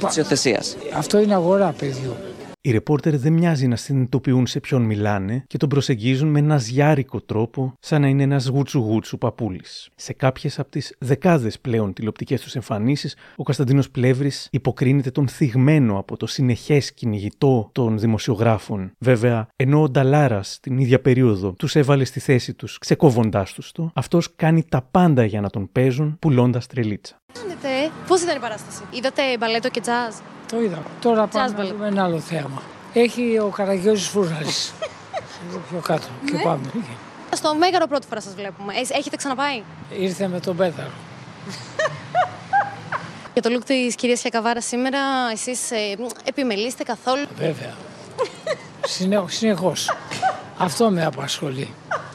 Της 0.07 0.15
υιοθεσίας. 0.15 0.75
Αυτό 0.97 1.19
είναι 1.19 1.33
αγορά 1.33 1.73
παιδιού. 1.79 2.15
Οι 2.61 2.71
ρεπόρτερ 2.71 3.17
δεν 3.17 3.33
μοιάζει 3.33 3.67
να 3.67 3.75
συνειδητοποιούν 3.75 4.47
σε 4.47 4.59
ποιον 4.59 4.81
μιλάνε 4.81 5.43
και 5.47 5.57
τον 5.57 5.69
προσεγγίζουν 5.69 6.29
με 6.29 6.39
ένα 6.39 6.57
ζιάρικο 6.57 7.21
τρόπο, 7.21 7.73
σαν 7.79 8.01
να 8.01 8.07
είναι 8.07 8.23
ένας 8.23 8.47
γούτσου-γούτσου 8.47 9.17
παππούλης. 9.17 9.89
Σε 9.95 10.13
κάποιες 10.13 10.59
από 10.59 10.69
τις 10.69 10.95
δεκάδες 10.99 11.59
πλέον 11.59 11.93
τηλεοπτικές 11.93 12.41
τους 12.41 12.55
εμφανίσεις, 12.55 13.15
ο 13.35 13.43
Κωνσταντίνος 13.43 13.89
Πλεύρης 13.89 14.47
υποκρίνεται 14.51 15.11
τον 15.11 15.27
θυγμένο 15.27 15.97
από 15.97 16.17
το 16.17 16.27
συνεχές 16.27 16.93
κυνηγητό 16.93 17.69
των 17.71 17.99
δημοσιογράφων. 17.99 18.91
Βέβαια, 18.97 19.47
ενώ 19.55 19.81
ο 19.81 19.89
Νταλάρας 19.89 20.59
την 20.61 20.77
ίδια 20.77 21.01
περίοδο 21.01 21.51
τους 21.51 21.75
έβαλε 21.75 22.03
στη 22.03 22.19
θέση 22.19 22.53
τους, 22.53 22.77
ξεκόβοντάς 22.77 23.53
τους 23.53 23.71
το, 23.71 23.91
αυτός 23.93 24.35
κάνει 24.35 24.63
τα 24.63 24.81
πάντα 24.91 25.25
για 25.25 25.41
να 25.41 25.49
τον 25.49 25.71
παίζουν, 25.71 26.17
πουλώντας 26.19 26.67
τρελίτσα. 26.67 27.15
Πώς 28.07 28.21
ήταν 28.21 28.37
η 28.37 28.39
παράσταση, 28.39 28.83
Είδατε 28.91 29.21
μπαλέτο 29.39 29.69
και 29.69 29.81
τζαζ. 29.81 30.15
Το 30.49 30.61
είδα. 30.61 30.77
Τώρα 31.01 31.27
πάμε 31.27 31.53
να 31.57 31.65
δούμε 31.65 31.87
ένα 31.87 32.03
άλλο 32.03 32.19
θέμα. 32.19 32.61
Έχει 32.93 33.39
ο 33.39 33.47
Καραγιώζης 33.47 34.07
Φούρναλης. 34.07 34.73
Εδώ 35.49 35.59
πιο 35.69 35.79
κάτω 35.79 36.07
και 36.25 36.33
Ναι. 36.33 36.41
πάμε. 36.43 36.71
Στο 37.35 37.55
Μέγαρο 37.55 37.87
πρώτη 37.87 38.07
φορά 38.07 38.21
σας 38.21 38.33
βλέπουμε. 38.35 38.73
Ε, 38.73 38.97
Έχετε 38.97 39.15
ξαναπάει; 39.15 39.63
Ήρθε 39.99 40.27
με 40.27 40.39
τον 40.39 40.55
Πέταρο. 40.55 40.89
Για 43.33 43.41
το 43.41 43.49
look 43.57 43.63
της 43.65 43.95
κυρίας 43.95 44.19
Χιακαβάρα 44.21 44.61
σήμερα, 44.61 44.99
εσείς 45.31 45.71
ε, 45.71 45.77
επιμελείστε 46.23 46.83
καθόλου; 46.83 47.25
Βέβαια. 47.37 47.73
Συνε... 48.87 49.23
Συνεχώς. 49.27 49.91
Αυτό 50.57 50.89
με 50.89 51.05
απασχολεί. 51.05 51.73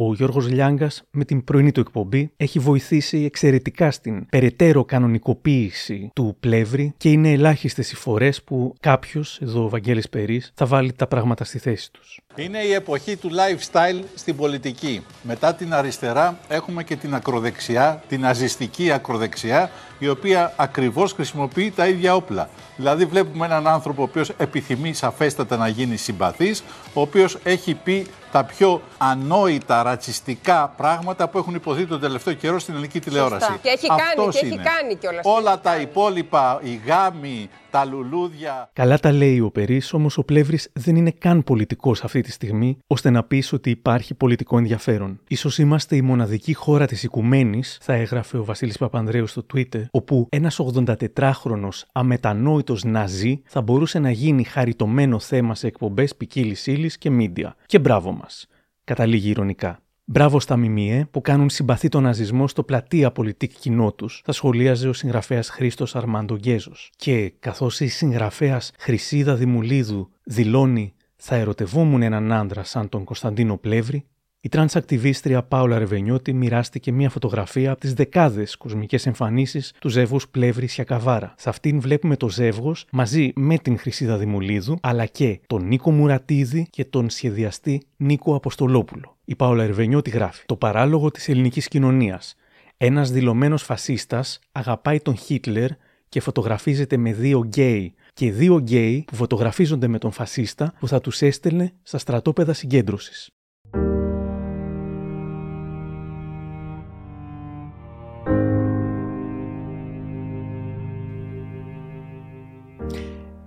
Ο 0.00 0.14
Γιώργος 0.14 0.48
Λιάγκας 0.48 1.02
με 1.10 1.24
την 1.24 1.44
πρωινή 1.44 1.72
του 1.72 1.80
εκπομπή 1.80 2.32
έχει 2.36 2.58
βοηθήσει 2.58 3.24
εξαιρετικά 3.24 3.90
στην 3.90 4.26
περαιτέρω 4.28 4.84
κανονικοποίηση 4.84 6.10
του 6.14 6.36
πλεύρη 6.40 6.94
και 6.96 7.10
είναι 7.10 7.32
ελάχιστες 7.32 7.92
οι 7.92 7.96
φορές 7.96 8.42
που 8.42 8.74
κάποιος, 8.80 9.40
εδώ 9.40 9.64
ο 9.64 9.68
Βαγγέλης 9.68 10.08
Περής, 10.08 10.52
θα 10.54 10.66
βάλει 10.66 10.92
τα 10.92 11.06
πράγματα 11.06 11.44
στη 11.44 11.58
θέση 11.58 11.92
τους. 11.92 12.20
Είναι 12.40 12.58
η 12.58 12.72
εποχή 12.72 13.16
του 13.16 13.30
lifestyle 13.30 14.00
στην 14.14 14.36
πολιτική. 14.36 15.06
Μετά 15.22 15.54
την 15.54 15.74
αριστερά 15.74 16.38
έχουμε 16.48 16.84
και 16.84 16.96
την 16.96 17.14
ακροδεξιά, 17.14 18.02
την 18.08 18.20
ναζιστική 18.20 18.92
ακροδεξιά, 18.92 19.70
η 19.98 20.08
οποία 20.08 20.52
ακριβώς 20.56 21.12
χρησιμοποιεί 21.12 21.70
τα 21.70 21.86
ίδια 21.86 22.14
όπλα. 22.14 22.48
Δηλαδή 22.76 23.04
βλέπουμε 23.04 23.46
έναν 23.46 23.66
άνθρωπο 23.66 24.00
ο 24.02 24.04
οποίος 24.04 24.28
επιθυμεί 24.36 24.92
σαφέστατα 24.94 25.56
να 25.56 25.68
γίνει 25.68 25.96
συμπαθής, 25.96 26.62
ο 26.94 27.00
οποίος 27.00 27.38
έχει 27.42 27.74
πει 27.74 28.06
τα 28.32 28.44
πιο 28.44 28.82
ανόητα, 28.98 29.82
ρατσιστικά 29.82 30.72
πράγματα 30.76 31.28
που 31.28 31.38
έχουν 31.38 31.54
υποθεί 31.54 31.86
τον 31.86 32.00
τελευταίο 32.00 32.34
καιρό 32.34 32.58
στην 32.58 32.74
ελληνική 32.74 33.00
τηλεόραση. 33.00 33.58
Και 33.62 33.68
έχει 33.68 33.86
κάνει, 33.86 34.00
Αυτός 34.02 34.34
και 34.38 34.46
έχει 34.46 34.54
είναι. 34.54 34.62
κάνει 34.62 34.94
κιόλας. 34.94 35.24
Όλα 35.24 35.60
τα 35.60 35.76
υπόλοιπα, 35.76 36.60
οι 36.62 36.80
γάμοι, 36.86 37.50
τα 37.70 37.84
λουλούδια, 37.84 38.70
Καλά 38.72 38.98
τα 38.98 39.12
λέει 39.12 39.40
ο 39.40 39.50
Περής, 39.50 39.92
όμως 39.92 40.18
ο 40.18 40.24
Πλεύρης 40.24 40.70
δεν 40.72 40.96
είναι 40.96 41.10
καν 41.10 41.44
πολιτικός 41.44 42.04
αυτή 42.04 42.20
τη 42.20 42.30
στιγμή, 42.30 42.78
ώστε 42.86 43.10
να 43.10 43.24
πεις 43.24 43.52
ότι 43.52 43.70
υπάρχει 43.70 44.14
πολιτικό 44.14 44.58
ενδιαφέρον. 44.58 45.20
Ίσως 45.28 45.58
είμαστε 45.58 45.96
η 45.96 46.02
μοναδική 46.02 46.54
χώρα 46.54 46.86
της 46.86 47.02
οικουμένης, 47.02 47.78
θα 47.80 47.92
έγραφε 47.92 48.38
ο 48.38 48.44
Βασίλης 48.44 48.78
Παπανδρέου 48.78 49.26
στο 49.26 49.46
Twitter, 49.54 49.84
όπου 49.90 50.26
ένας 50.30 50.60
84χρονος 50.60 51.82
αμετανόητος 51.92 52.84
ναζί 52.84 53.42
θα 53.44 53.60
μπορούσε 53.60 53.98
να 53.98 54.10
γίνει 54.10 54.44
χαριτωμένο 54.44 55.18
θέμα 55.18 55.54
σε 55.54 55.66
εκπομπές 55.66 56.16
ποικίλης 56.16 56.66
ύλης 56.66 56.98
και 56.98 57.10
μίντια. 57.10 57.56
Και 57.66 57.78
μπράβο 57.78 58.12
μας. 58.12 58.46
Καταλήγει 58.84 59.30
ειρωνικά. 59.30 59.80
Μπράβο 60.10 60.40
στα 60.40 60.56
ΜΜΕ 60.56 61.08
που 61.10 61.20
κάνουν 61.20 61.48
συμπαθή 61.48 61.88
τον 61.88 62.02
ναζισμό 62.02 62.48
στο 62.48 62.62
πλατύ 62.62 63.10
απολιτίκ 63.10 63.52
κοινό 63.58 63.92
τους, 63.92 64.22
θα 64.24 64.32
σχολίαζε 64.32 64.88
ο 64.88 64.92
συγγραφέας 64.92 65.48
Χρήστος 65.48 65.96
Αρμάντο 65.96 66.36
Γκέζος. 66.36 66.90
Και 66.96 67.32
καθώς 67.40 67.80
η 67.80 67.86
συγγραφέας 67.86 68.72
Χρυσίδα 68.78 69.34
Δημουλίδου 69.34 70.10
δηλώνει 70.22 70.94
θα 71.16 71.34
ερωτευόμουν 71.34 72.02
έναν 72.02 72.32
άντρα 72.32 72.64
σαν 72.64 72.88
τον 72.88 73.04
Κωνσταντίνο 73.04 73.56
Πλεύρη, 73.56 74.06
Η 74.40 74.48
τρανς 74.48 74.76
ακτιβίστρια 74.76 75.42
Πάολα 75.42 75.78
Ρεβενιώτη 75.78 76.32
μοιράστηκε 76.32 76.92
μία 76.92 77.10
φωτογραφία 77.10 77.70
από 77.70 77.80
τις 77.80 77.94
δεκάδες 77.94 78.56
κοσμικές 78.56 79.06
εμφανίσεις 79.06 79.72
του 79.78 79.88
ζεύγους 79.88 80.28
Πλεύρης 80.28 80.72
Σιακαβάρα. 80.72 81.34
Σε 81.38 81.48
αυτήν 81.48 81.80
βλέπουμε 81.80 82.16
το 82.16 82.28
ζεύγος 82.28 82.86
μαζί 82.90 83.32
με 83.34 83.58
την 83.58 83.78
Χρυσίδα 83.78 84.16
Δημουλίδου, 84.16 84.78
αλλά 84.82 85.06
και 85.06 85.40
τον 85.46 85.66
Νίκο 85.66 85.90
Μουρατίδη 85.92 86.66
και 86.70 86.84
τον 86.84 87.10
σχεδιαστή 87.10 87.82
Νίκο 87.96 88.34
Αποστολόπουλο. 88.34 89.16
Η 89.24 89.34
Πάολα 89.34 89.66
Ρεβενιώτη 89.66 90.10
γράφει: 90.10 90.44
Το 90.46 90.56
παράλογο 90.56 91.10
της 91.10 91.28
ελληνικής 91.28 91.68
κοινωνίας. 91.68 92.34
Ένας 92.76 93.10
δηλωμένος 93.10 93.62
φασίστας 93.62 94.38
αγαπάει 94.52 95.00
τον 95.00 95.16
Χίτλερ 95.16 95.70
και 96.08 96.20
φωτογραφίζεται 96.20 96.96
με 96.96 97.12
δύο 97.12 97.44
γκέι 97.44 97.94
και 98.12 98.32
δύο 98.32 98.58
γκέι 98.58 99.04
που 99.06 99.14
φωτογραφίζονται 99.14 99.86
με 99.86 99.98
τον 99.98 100.12
φασίστα 100.12 100.72
που 100.78 100.88
θα 100.88 101.00
τους 101.00 101.22
έστελνε 101.22 101.72
στα 101.82 101.98
στρατόπεδα 101.98 102.52
συγκέντρωσης. 102.52 103.28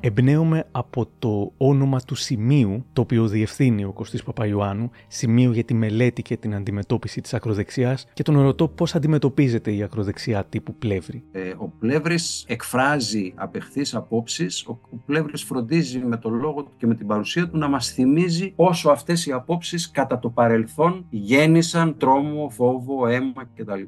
Εμπνέομαι 0.04 0.68
από 0.72 1.08
το 1.20 1.52
όνομα 1.58 2.00
του 2.00 2.16
σημείου 2.16 2.86
το 2.94 3.02
οποίο 3.02 3.28
διευθύνει 3.28 3.84
ο 3.84 3.92
Κωστής 3.92 4.24
Παπαϊωάννου, 4.24 4.90
σημείο 5.08 5.52
για 5.52 5.64
τη 5.64 5.74
μελέτη 5.74 6.22
και 6.22 6.38
την 6.38 6.56
αντιμετώπιση 6.56 7.22
της 7.22 7.34
ακροδεξιάς 7.34 8.08
και 8.14 8.24
τον 8.24 8.42
ρωτώ 8.42 8.68
πώς 8.68 8.96
αντιμετωπίζεται 8.96 9.74
η 9.74 9.84
ακροδεξιά 9.84 10.44
τύπου 10.44 10.76
Πλεύρη. 10.76 11.24
Ε, 11.32 11.54
ο 11.58 11.68
Πλεύρης 11.80 12.46
εκφράζει 12.48 13.34
απεχθείς 13.36 13.96
απόψεις, 13.96 14.66
ο, 14.66 14.80
ο 14.92 14.96
Πλεύρης 15.06 15.44
φροντίζει 15.44 16.00
με 16.00 16.18
τον 16.18 16.34
λόγο 16.34 16.64
του 16.64 16.72
και 16.78 16.88
με 16.88 16.96
την 16.96 17.08
παρουσία 17.08 17.50
του 17.50 17.58
να 17.58 17.68
μας 17.68 17.92
θυμίζει 17.92 18.54
όσο 18.56 18.90
αυτές 18.90 19.26
οι 19.26 19.32
απόψεις 19.32 19.92
κατά 19.92 20.20
το 20.20 20.30
παρελθόν 20.30 21.06
γέννησαν 21.10 21.98
τρόμο, 21.98 22.50
φόβο, 22.50 23.08
αίμα 23.08 23.50
κτλ. 23.56 23.82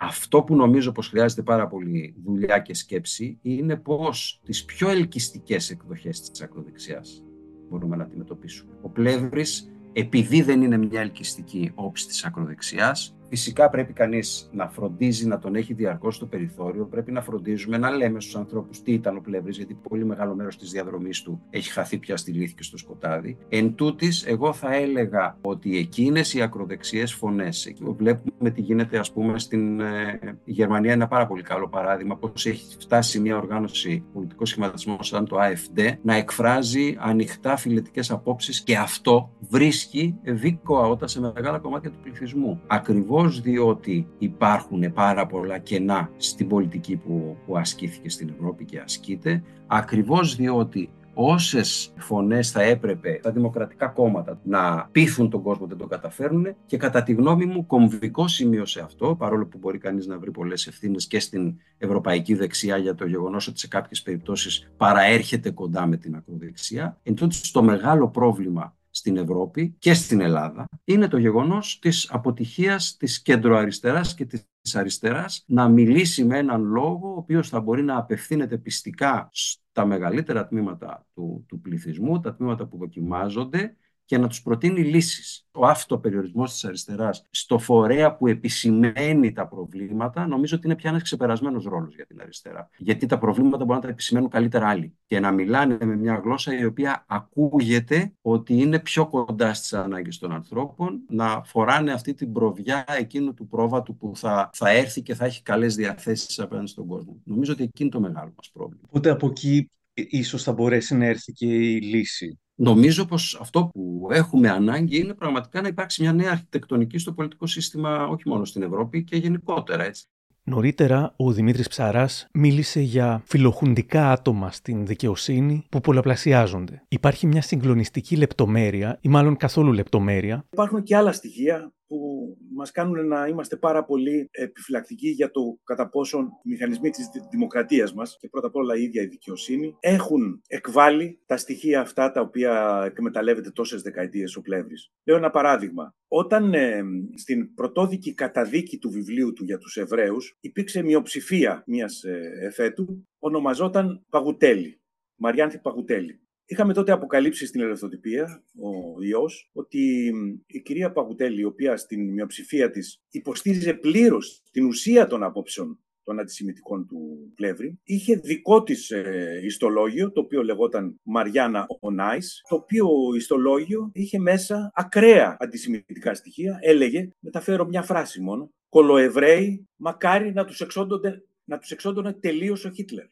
Αυτό 0.00 0.42
που 0.42 0.56
νομίζω 0.56 0.92
πως 0.92 1.08
χρειάζεται 1.08 1.42
πάρα 1.42 1.66
πολύ 1.66 2.14
δουλειά 2.24 2.58
και 2.58 2.74
σκέψη 2.74 3.38
είναι 3.42 3.76
πως 3.76 4.40
τις 4.44 4.64
πιο 4.64 4.88
ελκυστικές 4.88 5.70
εκδοχές 5.70 6.30
της 6.30 6.40
ακροδεξιάς 6.40 7.22
μπορούμε 7.68 7.96
να 7.96 8.02
αντιμετωπίσουμε. 8.02 8.72
Ο 8.82 8.88
Πλεύρης, 8.88 9.70
επειδή 9.92 10.42
δεν 10.42 10.62
είναι 10.62 10.76
μια 10.76 11.00
ελκυστική 11.00 11.72
όψη 11.74 12.06
της 12.06 12.24
ακροδεξιάς, 12.24 13.16
Φυσικά 13.28 13.68
πρέπει 13.68 13.92
κανείς 13.92 14.48
να 14.52 14.68
φροντίζει 14.68 15.26
να 15.26 15.38
τον 15.38 15.54
έχει 15.54 15.74
διαρκώς 15.74 16.14
στο 16.14 16.26
περιθώριο. 16.26 16.84
Πρέπει 16.84 17.12
να 17.12 17.22
φροντίζουμε 17.22 17.78
να 17.78 17.90
λέμε 17.90 18.20
στους 18.20 18.36
ανθρώπους 18.36 18.82
τι 18.82 18.92
ήταν 18.92 19.16
ο 19.16 19.20
Πλεύρης, 19.20 19.56
γιατί 19.56 19.74
πολύ 19.88 20.04
μεγάλο 20.04 20.34
μέρος 20.34 20.56
της 20.56 20.70
διαδρομής 20.70 21.22
του 21.22 21.40
έχει 21.50 21.70
χαθεί 21.70 21.98
πια 21.98 22.16
στη 22.16 22.32
λύθη 22.32 22.54
και 22.54 22.62
στο 22.62 22.76
σκοτάδι. 22.76 23.36
Εν 23.48 23.74
τούτης, 23.74 24.26
εγώ 24.26 24.52
θα 24.52 24.74
έλεγα 24.74 25.36
ότι 25.40 25.78
εκείνες 25.78 26.34
οι 26.34 26.42
ακροδεξιές 26.42 27.12
φωνές, 27.12 27.72
βλέπουμε 27.96 28.50
τι 28.50 28.60
γίνεται, 28.60 28.98
ας 28.98 29.12
πούμε, 29.12 29.38
στην 29.38 29.80
ε, 29.80 30.18
Γερμανία, 30.44 30.92
ένα 30.92 31.08
πάρα 31.08 31.26
πολύ 31.26 31.42
καλό 31.42 31.68
παράδειγμα, 31.68 32.16
πώς 32.16 32.46
έχει 32.46 32.76
φτάσει 32.80 33.20
μια 33.20 33.36
οργάνωση 33.36 34.04
πολιτικό 34.12 34.44
σχηματισμό 34.44 35.02
σαν 35.02 35.26
το 35.26 35.36
AFD 35.40 35.92
να 36.02 36.14
εκφράζει 36.14 36.96
ανοιχτά 36.98 37.56
φιλετικές 37.56 38.10
απόψεις 38.10 38.62
και 38.62 38.76
αυτό 38.76 39.30
βρίσκει 39.48 40.18
δίκο 40.22 40.78
αότα 40.78 41.06
σε 41.06 41.20
μεγάλα 41.20 41.58
κομμάτια 41.58 41.90
του 41.90 41.98
πληθυσμού. 42.02 42.60
Ακριβώς 42.66 43.17
ακριβώς 43.18 43.40
διότι 43.40 44.06
υπάρχουν 44.18 44.92
πάρα 44.92 45.26
πολλά 45.26 45.58
κενά 45.58 46.10
στην 46.16 46.48
πολιτική 46.48 46.96
που, 46.96 47.36
που 47.46 47.56
ασκήθηκε 47.56 48.08
στην 48.08 48.32
Ευρώπη 48.34 48.64
και 48.64 48.78
ασκείται, 48.78 49.42
ακριβώς 49.66 50.36
διότι 50.36 50.90
όσες 51.14 51.92
φωνές 51.96 52.50
θα 52.50 52.62
έπρεπε 52.62 53.18
τα 53.22 53.30
δημοκρατικά 53.30 53.86
κόμματα 53.86 54.40
να 54.44 54.88
πείθουν 54.92 55.30
τον 55.30 55.42
κόσμο 55.42 55.66
δεν 55.66 55.76
το 55.76 55.86
καταφέρουν 55.86 56.46
και 56.66 56.76
κατά 56.76 57.02
τη 57.02 57.12
γνώμη 57.12 57.44
μου 57.44 57.66
κομβικό 57.66 58.28
σημείο 58.28 58.66
σε 58.66 58.80
αυτό, 58.80 59.14
παρόλο 59.14 59.46
που 59.46 59.58
μπορεί 59.58 59.78
κανείς 59.78 60.06
να 60.06 60.18
βρει 60.18 60.30
πολλές 60.30 60.66
ευθύνες 60.66 61.06
και 61.06 61.20
στην 61.20 61.54
ευρωπαϊκή 61.78 62.34
δεξιά 62.34 62.76
για 62.76 62.94
το 62.94 63.06
γεγονός 63.06 63.48
ότι 63.48 63.58
σε 63.58 63.68
κάποιες 63.68 64.02
περιπτώσεις 64.02 64.70
παραέρχεται 64.76 65.50
κοντά 65.50 65.86
με 65.86 65.96
την 65.96 66.14
ακροδεξιά, 66.14 66.98
εν 67.02 67.14
το 67.52 67.62
μεγάλο 67.62 68.08
πρόβλημα 68.08 68.76
στην 68.98 69.16
Ευρώπη 69.16 69.74
και 69.78 69.94
στην 69.94 70.20
Ελλάδα 70.20 70.68
είναι 70.84 71.08
το 71.08 71.18
γεγονός 71.18 71.78
της 71.78 72.10
αποτυχίας 72.10 72.96
της 72.96 73.22
κεντροαριστεράς 73.22 74.14
και 74.14 74.24
της 74.24 74.74
αριστεράς 74.74 75.44
να 75.46 75.68
μιλήσει 75.68 76.24
με 76.24 76.38
έναν 76.38 76.62
λόγο 76.62 77.12
ο 77.12 77.16
οποίος 77.16 77.48
θα 77.48 77.60
μπορεί 77.60 77.82
να 77.82 77.96
απευθύνεται 77.96 78.58
πιστικά 78.58 79.28
στα 79.32 79.86
μεγαλύτερα 79.86 80.46
τμήματα 80.46 81.06
του, 81.14 81.44
του 81.48 81.60
πληθυσμού, 81.60 82.20
τα 82.20 82.34
τμήματα 82.34 82.66
που 82.66 82.78
δοκιμάζονται 82.78 83.76
και 84.08 84.18
να 84.18 84.28
τους 84.28 84.42
προτείνει 84.42 84.84
λύσεις. 84.84 85.46
Ο 85.52 85.66
αυτοπεριορισμός 85.66 86.52
της 86.52 86.64
αριστεράς 86.64 87.26
στο 87.30 87.58
φορέα 87.58 88.16
που 88.16 88.26
επισημαίνει 88.26 89.32
τα 89.32 89.48
προβλήματα 89.48 90.26
νομίζω 90.26 90.56
ότι 90.56 90.66
είναι 90.66 90.76
πια 90.76 90.90
ένας 90.90 91.02
ξεπερασμένος 91.02 91.64
ρόλος 91.64 91.94
για 91.94 92.06
την 92.06 92.20
αριστερά. 92.20 92.70
Γιατί 92.76 93.06
τα 93.06 93.18
προβλήματα 93.18 93.56
μπορούν 93.56 93.74
να 93.74 93.80
τα 93.80 93.88
επισημαίνουν 93.88 94.28
καλύτερα 94.28 94.68
άλλοι 94.68 94.96
και 95.06 95.20
να 95.20 95.30
μιλάνε 95.30 95.78
με 95.84 95.96
μια 95.96 96.20
γλώσσα 96.24 96.58
η 96.58 96.64
οποία 96.64 97.04
ακούγεται 97.08 98.12
ότι 98.20 98.54
είναι 98.54 98.78
πιο 98.78 99.08
κοντά 99.08 99.54
στις 99.54 99.72
ανάγκες 99.72 100.18
των 100.18 100.32
ανθρώπων, 100.32 101.00
να 101.08 101.42
φοράνε 101.44 101.92
αυτή 101.92 102.14
την 102.14 102.32
προβιά 102.32 102.84
εκείνου 102.98 103.34
του 103.34 103.46
πρόβατου 103.48 103.96
που 103.96 104.12
θα, 104.14 104.50
θα 104.52 104.70
έρθει 104.70 105.02
και 105.02 105.14
θα 105.14 105.24
έχει 105.24 105.42
καλές 105.42 105.74
διαθέσεις 105.74 106.38
απέναντι 106.38 106.68
στον 106.68 106.86
κόσμο. 106.86 107.20
Νομίζω 107.24 107.52
ότι 107.52 107.62
εκεί 107.62 107.82
είναι 107.82 107.92
το 107.92 108.00
μεγάλο 108.00 108.32
μας 108.36 108.50
πρόβλημα. 108.52 108.82
Οπότε 108.86 109.10
από 109.10 109.26
εκεί 109.26 109.70
ίσως 109.94 110.42
θα 110.42 110.52
μπορέσει 110.52 110.96
να 110.96 111.06
έρθει 111.06 111.32
και 111.32 111.46
η 111.46 111.80
λύση. 111.80 112.38
Νομίζω 112.60 113.04
πως 113.04 113.38
αυτό 113.40 113.70
που 113.72 114.08
έχουμε 114.10 114.48
ανάγκη 114.50 114.98
είναι 114.98 115.14
πραγματικά 115.14 115.60
να 115.60 115.68
υπάρξει 115.68 116.02
μια 116.02 116.12
νέα 116.12 116.30
αρχιτεκτονική 116.30 116.98
στο 116.98 117.12
πολιτικό 117.12 117.46
σύστημα 117.46 118.06
όχι 118.06 118.28
μόνο 118.28 118.44
στην 118.44 118.62
Ευρώπη 118.62 119.04
και 119.04 119.16
γενικότερα 119.16 119.84
έτσι. 119.84 120.04
Νωρίτερα, 120.42 121.14
ο 121.16 121.32
Δημήτρης 121.32 121.68
Ψαράς 121.68 122.28
μίλησε 122.32 122.80
για 122.80 123.22
φιλοχουντικά 123.24 124.10
άτομα 124.10 124.50
στην 124.50 124.86
δικαιοσύνη 124.86 125.66
που 125.68 125.80
πολλαπλασιάζονται. 125.80 126.82
Υπάρχει 126.88 127.26
μια 127.26 127.42
συγκλονιστική 127.42 128.16
λεπτομέρεια, 128.16 128.98
ή 129.00 129.08
μάλλον 129.08 129.36
καθόλου 129.36 129.72
λεπτομέρεια. 129.72 130.44
Υπάρχουν 130.50 130.82
και 130.82 130.96
άλλα 130.96 131.12
στοιχεία 131.12 131.72
που 131.88 132.36
μας 132.54 132.70
κάνουν 132.70 133.06
να 133.06 133.26
είμαστε 133.26 133.56
πάρα 133.56 133.84
πολύ 133.84 134.28
επιφυλακτικοί 134.30 135.08
για 135.08 135.30
το 135.30 135.58
κατά 135.64 135.88
πόσον 135.88 136.24
οι 136.42 136.50
μηχανισμοί 136.50 136.90
της 136.90 137.10
δημοκρατίας 137.30 137.94
μας 137.94 138.16
και 138.20 138.28
πρώτα 138.28 138.46
απ' 138.46 138.56
όλα 138.56 138.76
η 138.76 138.82
ίδια 138.82 139.02
η 139.02 139.06
δικαιοσύνη 139.06 139.76
έχουν 139.80 140.42
εκβάλει 140.46 141.20
τα 141.26 141.36
στοιχεία 141.36 141.80
αυτά 141.80 142.10
τα 142.10 142.20
οποία 142.20 142.82
εκμεταλλεύεται 142.86 143.50
τόσες 143.50 143.82
δεκαετίες 143.82 144.36
ο 144.36 144.40
Πλεύρης. 144.40 144.92
Λέω 145.04 145.16
ένα 145.16 145.30
παράδειγμα. 145.30 145.94
Όταν 146.08 146.54
ε, 146.54 146.82
στην 147.14 147.54
πρωτόδικη 147.54 148.14
καταδίκη 148.14 148.78
του 148.78 148.90
βιβλίου 148.90 149.32
του 149.32 149.44
για 149.44 149.58
τους 149.58 149.76
Εβραίους 149.76 150.36
υπήρξε 150.40 150.82
μειοψηφία 150.82 151.62
μιας 151.66 152.02
ε, 152.02 152.30
εφέτου, 152.40 153.08
ονομαζόταν 153.18 154.04
Παγουτέλη. 154.10 154.80
Μαριάνθη 155.14 155.58
Παγουτέλη. 155.58 156.20
Είχαμε 156.50 156.72
τότε 156.72 156.92
αποκαλύψει 156.92 157.46
στην 157.46 157.60
ελευθεροτυπία, 157.60 158.42
ο 158.60 159.02
ιός, 159.02 159.50
ότι 159.52 160.12
η 160.46 160.60
κυρία 160.60 160.92
Παγουτέλη, 160.92 161.40
η 161.40 161.44
οποία 161.44 161.76
στην 161.76 162.12
μειοψηφία 162.12 162.70
της 162.70 163.02
υποστήριζε 163.10 163.74
πλήρως 163.74 164.42
την 164.50 164.66
ουσία 164.66 165.06
των 165.06 165.22
απόψεων 165.22 165.78
των 166.04 166.20
αντισημιτικών 166.20 166.86
του 166.86 167.32
Πλεύρη, 167.34 167.78
είχε 167.84 168.16
δικό 168.16 168.62
της 168.62 168.90
ε, 168.90 169.40
ιστολόγιο, 169.44 170.12
το 170.12 170.20
οποίο 170.20 170.42
λεγόταν 170.42 171.00
Μαριάννα 171.02 171.66
Ονάης, 171.80 172.42
το 172.48 172.54
οποίο 172.54 172.88
ιστολόγιο 173.16 173.90
είχε 173.92 174.18
μέσα 174.18 174.70
ακραία 174.74 175.36
αντισημιτικά 175.40 176.14
στοιχεία, 176.14 176.58
έλεγε, 176.60 177.08
μεταφέρω 177.18 177.66
μια 177.66 177.82
φράση 177.82 178.20
μόνο, 178.20 178.50
«Κολοεβραίοι, 178.68 179.68
μακάρι 179.76 180.32
να 180.32 180.44
τους, 180.44 180.60
εξόντωνε, 180.60 181.24
να 181.44 181.58
τους 181.58 181.70
εξόντωνε 181.70 182.12
τελείως 182.12 182.64
ο 182.64 182.70
Χίτλερ». 182.70 183.06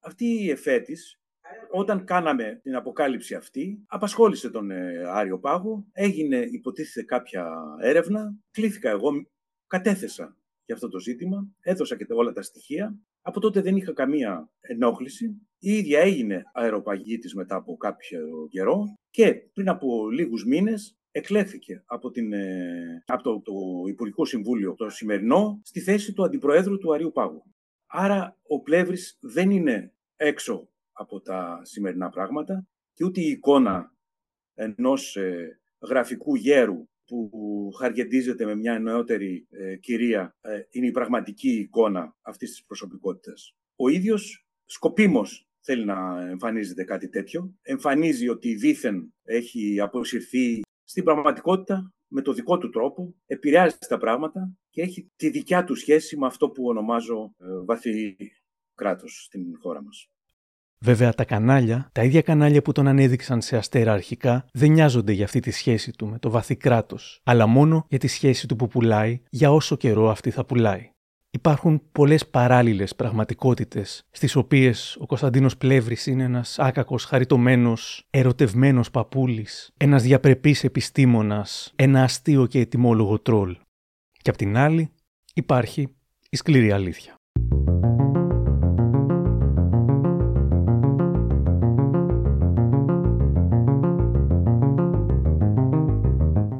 Αυτή 0.00 0.26
η 0.26 0.50
εφέτης 0.50 1.18
όταν 1.70 2.04
κάναμε 2.04 2.60
την 2.62 2.74
αποκάλυψη 2.74 3.34
αυτή, 3.34 3.84
απασχόλησε 3.86 4.50
τον 4.50 4.70
ε, 4.70 5.04
Άριο 5.06 5.38
Πάγο, 5.38 5.86
έγινε 5.92 6.36
υποτίθεται 6.36 7.06
κάποια 7.06 7.48
έρευνα, 7.80 8.34
κλήθηκα 8.50 8.90
εγώ, 8.90 9.10
κατέθεσα 9.66 10.36
για 10.64 10.74
αυτό 10.74 10.88
το 10.88 10.98
ζήτημα, 10.98 11.48
έδωσα 11.60 11.96
και 11.96 12.06
όλα 12.08 12.32
τα 12.32 12.42
στοιχεία. 12.42 12.98
Από 13.22 13.40
τότε 13.40 13.60
δεν 13.60 13.76
είχα 13.76 13.92
καμία 13.92 14.50
ενόχληση. 14.60 15.26
Η 15.58 15.72
ίδια 15.72 16.00
έγινε 16.00 16.42
αεροπαγήτης 16.52 17.34
μετά 17.34 17.56
από 17.56 17.76
κάποιο 17.76 18.48
καιρό 18.50 18.84
και 19.10 19.34
πριν 19.34 19.68
από 19.68 20.10
λίγους 20.10 20.44
μήνες 20.44 20.98
εκλέθηκε 21.10 21.82
από, 21.86 22.10
την, 22.10 22.32
ε, 22.32 23.02
από 23.06 23.22
το, 23.22 23.40
το 23.40 23.52
Υπουργικό 23.88 24.24
Συμβούλιο 24.24 24.74
το 24.74 24.90
σημερινό 24.90 25.60
στη 25.64 25.80
θέση 25.80 26.12
του 26.12 26.24
Αντιπροέδρου 26.24 26.78
του 26.78 26.94
Αρίου 26.94 27.12
Πάγου. 27.12 27.42
Άρα 27.86 28.36
ο 28.46 28.60
Πλεύρης 28.60 29.18
δεν 29.20 29.50
είναι 29.50 29.92
έξω 30.16 30.68
από 30.98 31.20
τα 31.20 31.60
σημερινά 31.62 32.08
πράγματα 32.08 32.66
και 32.94 33.04
ούτε 33.04 33.20
η 33.20 33.28
εικόνα 33.28 33.92
ενός 34.54 35.16
ε, 35.16 35.60
γραφικού 35.80 36.34
γέρου 36.34 36.88
που 37.04 37.30
χαργεντίζεται 37.78 38.44
με 38.44 38.54
μια 38.54 38.78
νεότερη 38.78 39.46
ε, 39.50 39.76
κυρία 39.76 40.36
ε, 40.40 40.60
είναι 40.70 40.86
η 40.86 40.90
πραγματική 40.90 41.50
εικόνα 41.50 42.16
αυτής 42.22 42.50
της 42.50 42.64
προσωπικότητας. 42.64 43.54
Ο 43.76 43.88
ίδιος 43.88 44.46
σκοπίμως 44.64 45.48
θέλει 45.60 45.84
να 45.84 46.28
εμφανίζεται 46.28 46.84
κάτι 46.84 47.08
τέτοιο. 47.08 47.54
Εμφανίζει 47.62 48.28
ότι 48.28 48.54
δήθεν 48.54 49.14
έχει 49.22 49.80
αποσυρθεί 49.80 50.60
στην 50.84 51.04
πραγματικότητα 51.04 51.92
με 52.08 52.22
το 52.22 52.32
δικό 52.32 52.58
του 52.58 52.68
τρόπο, 52.68 53.14
επηρεάζει 53.26 53.76
τα 53.88 53.98
πράγματα 53.98 54.56
και 54.70 54.82
έχει 54.82 55.10
τη 55.16 55.30
δικιά 55.30 55.64
του 55.64 55.74
σχέση 55.74 56.16
με 56.16 56.26
αυτό 56.26 56.50
που 56.50 56.64
ονομάζω 56.64 57.34
ε, 57.38 57.46
βαθύ 57.64 58.16
κράτος 58.74 59.24
στην 59.24 59.58
χώρα 59.60 59.82
μας. 59.82 60.10
Βέβαια, 60.80 61.12
τα 61.12 61.24
κανάλια, 61.24 61.88
τα 61.92 62.04
ίδια 62.04 62.22
κανάλια 62.22 62.62
που 62.62 62.72
τον 62.72 62.88
ανέδειξαν 62.88 63.40
σε 63.40 63.56
αστέρα 63.56 63.92
αρχικά, 63.92 64.46
δεν 64.52 64.70
νοιάζονται 64.70 65.12
για 65.12 65.24
αυτή 65.24 65.40
τη 65.40 65.50
σχέση 65.50 65.92
του 65.92 66.06
με 66.06 66.18
το 66.18 66.30
βαθύ 66.30 66.56
κράτος, 66.56 67.20
αλλά 67.24 67.46
μόνο 67.46 67.86
για 67.88 67.98
τη 67.98 68.06
σχέση 68.06 68.46
του 68.46 68.56
που 68.56 68.68
πουλάει 68.68 69.20
για 69.30 69.52
όσο 69.52 69.76
καιρό 69.76 70.10
αυτή 70.10 70.30
θα 70.30 70.44
πουλάει. 70.44 70.90
Υπάρχουν 71.30 71.82
πολλές 71.92 72.26
παράλληλες 72.26 72.94
πραγματικότητες, 72.94 74.06
στις 74.10 74.36
οποίες 74.36 74.96
ο 75.00 75.06
Κωνσταντίνος 75.06 75.56
Πλεύρης 75.56 76.06
είναι 76.06 76.22
ένας 76.22 76.58
άκακος, 76.58 77.04
χαριτωμένος, 77.04 78.06
ερωτευμένος 78.10 78.90
παππούλης, 78.90 79.70
ένας 79.76 80.02
διαπρεπής 80.02 80.64
επιστήμονας, 80.64 81.72
ένα 81.76 82.02
αστείο 82.02 82.46
και 82.46 82.60
ετοιμόλογο 82.60 83.18
τρόλ. 83.18 83.56
Και 84.22 84.30
απ' 84.30 84.36
την 84.36 84.56
άλλη 84.56 84.90
υπάρχει 85.34 85.88
η 86.30 86.36
σκληρή 86.36 86.72
αλήθεια. 86.72 87.14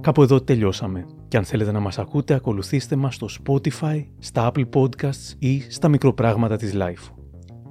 Κάπου 0.08 0.22
εδώ 0.22 0.40
τελειώσαμε. 0.40 1.06
Και 1.28 1.36
αν 1.36 1.44
θέλετε 1.44 1.72
να 1.72 1.80
μας 1.80 1.98
ακούτε, 1.98 2.34
ακολουθήστε 2.34 2.96
μας 2.96 3.14
στο 3.14 3.26
Spotify, 3.44 4.06
στα 4.18 4.52
Apple 4.52 4.68
Podcasts 4.74 5.34
ή 5.38 5.60
στα 5.70 5.88
μικροπράγματα 5.88 6.56
της 6.56 6.72
Life. 6.74 7.12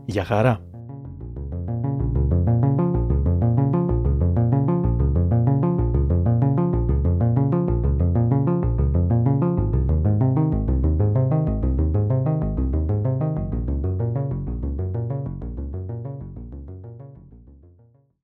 Γεια 0.06 0.24
χαρά! 0.24 0.77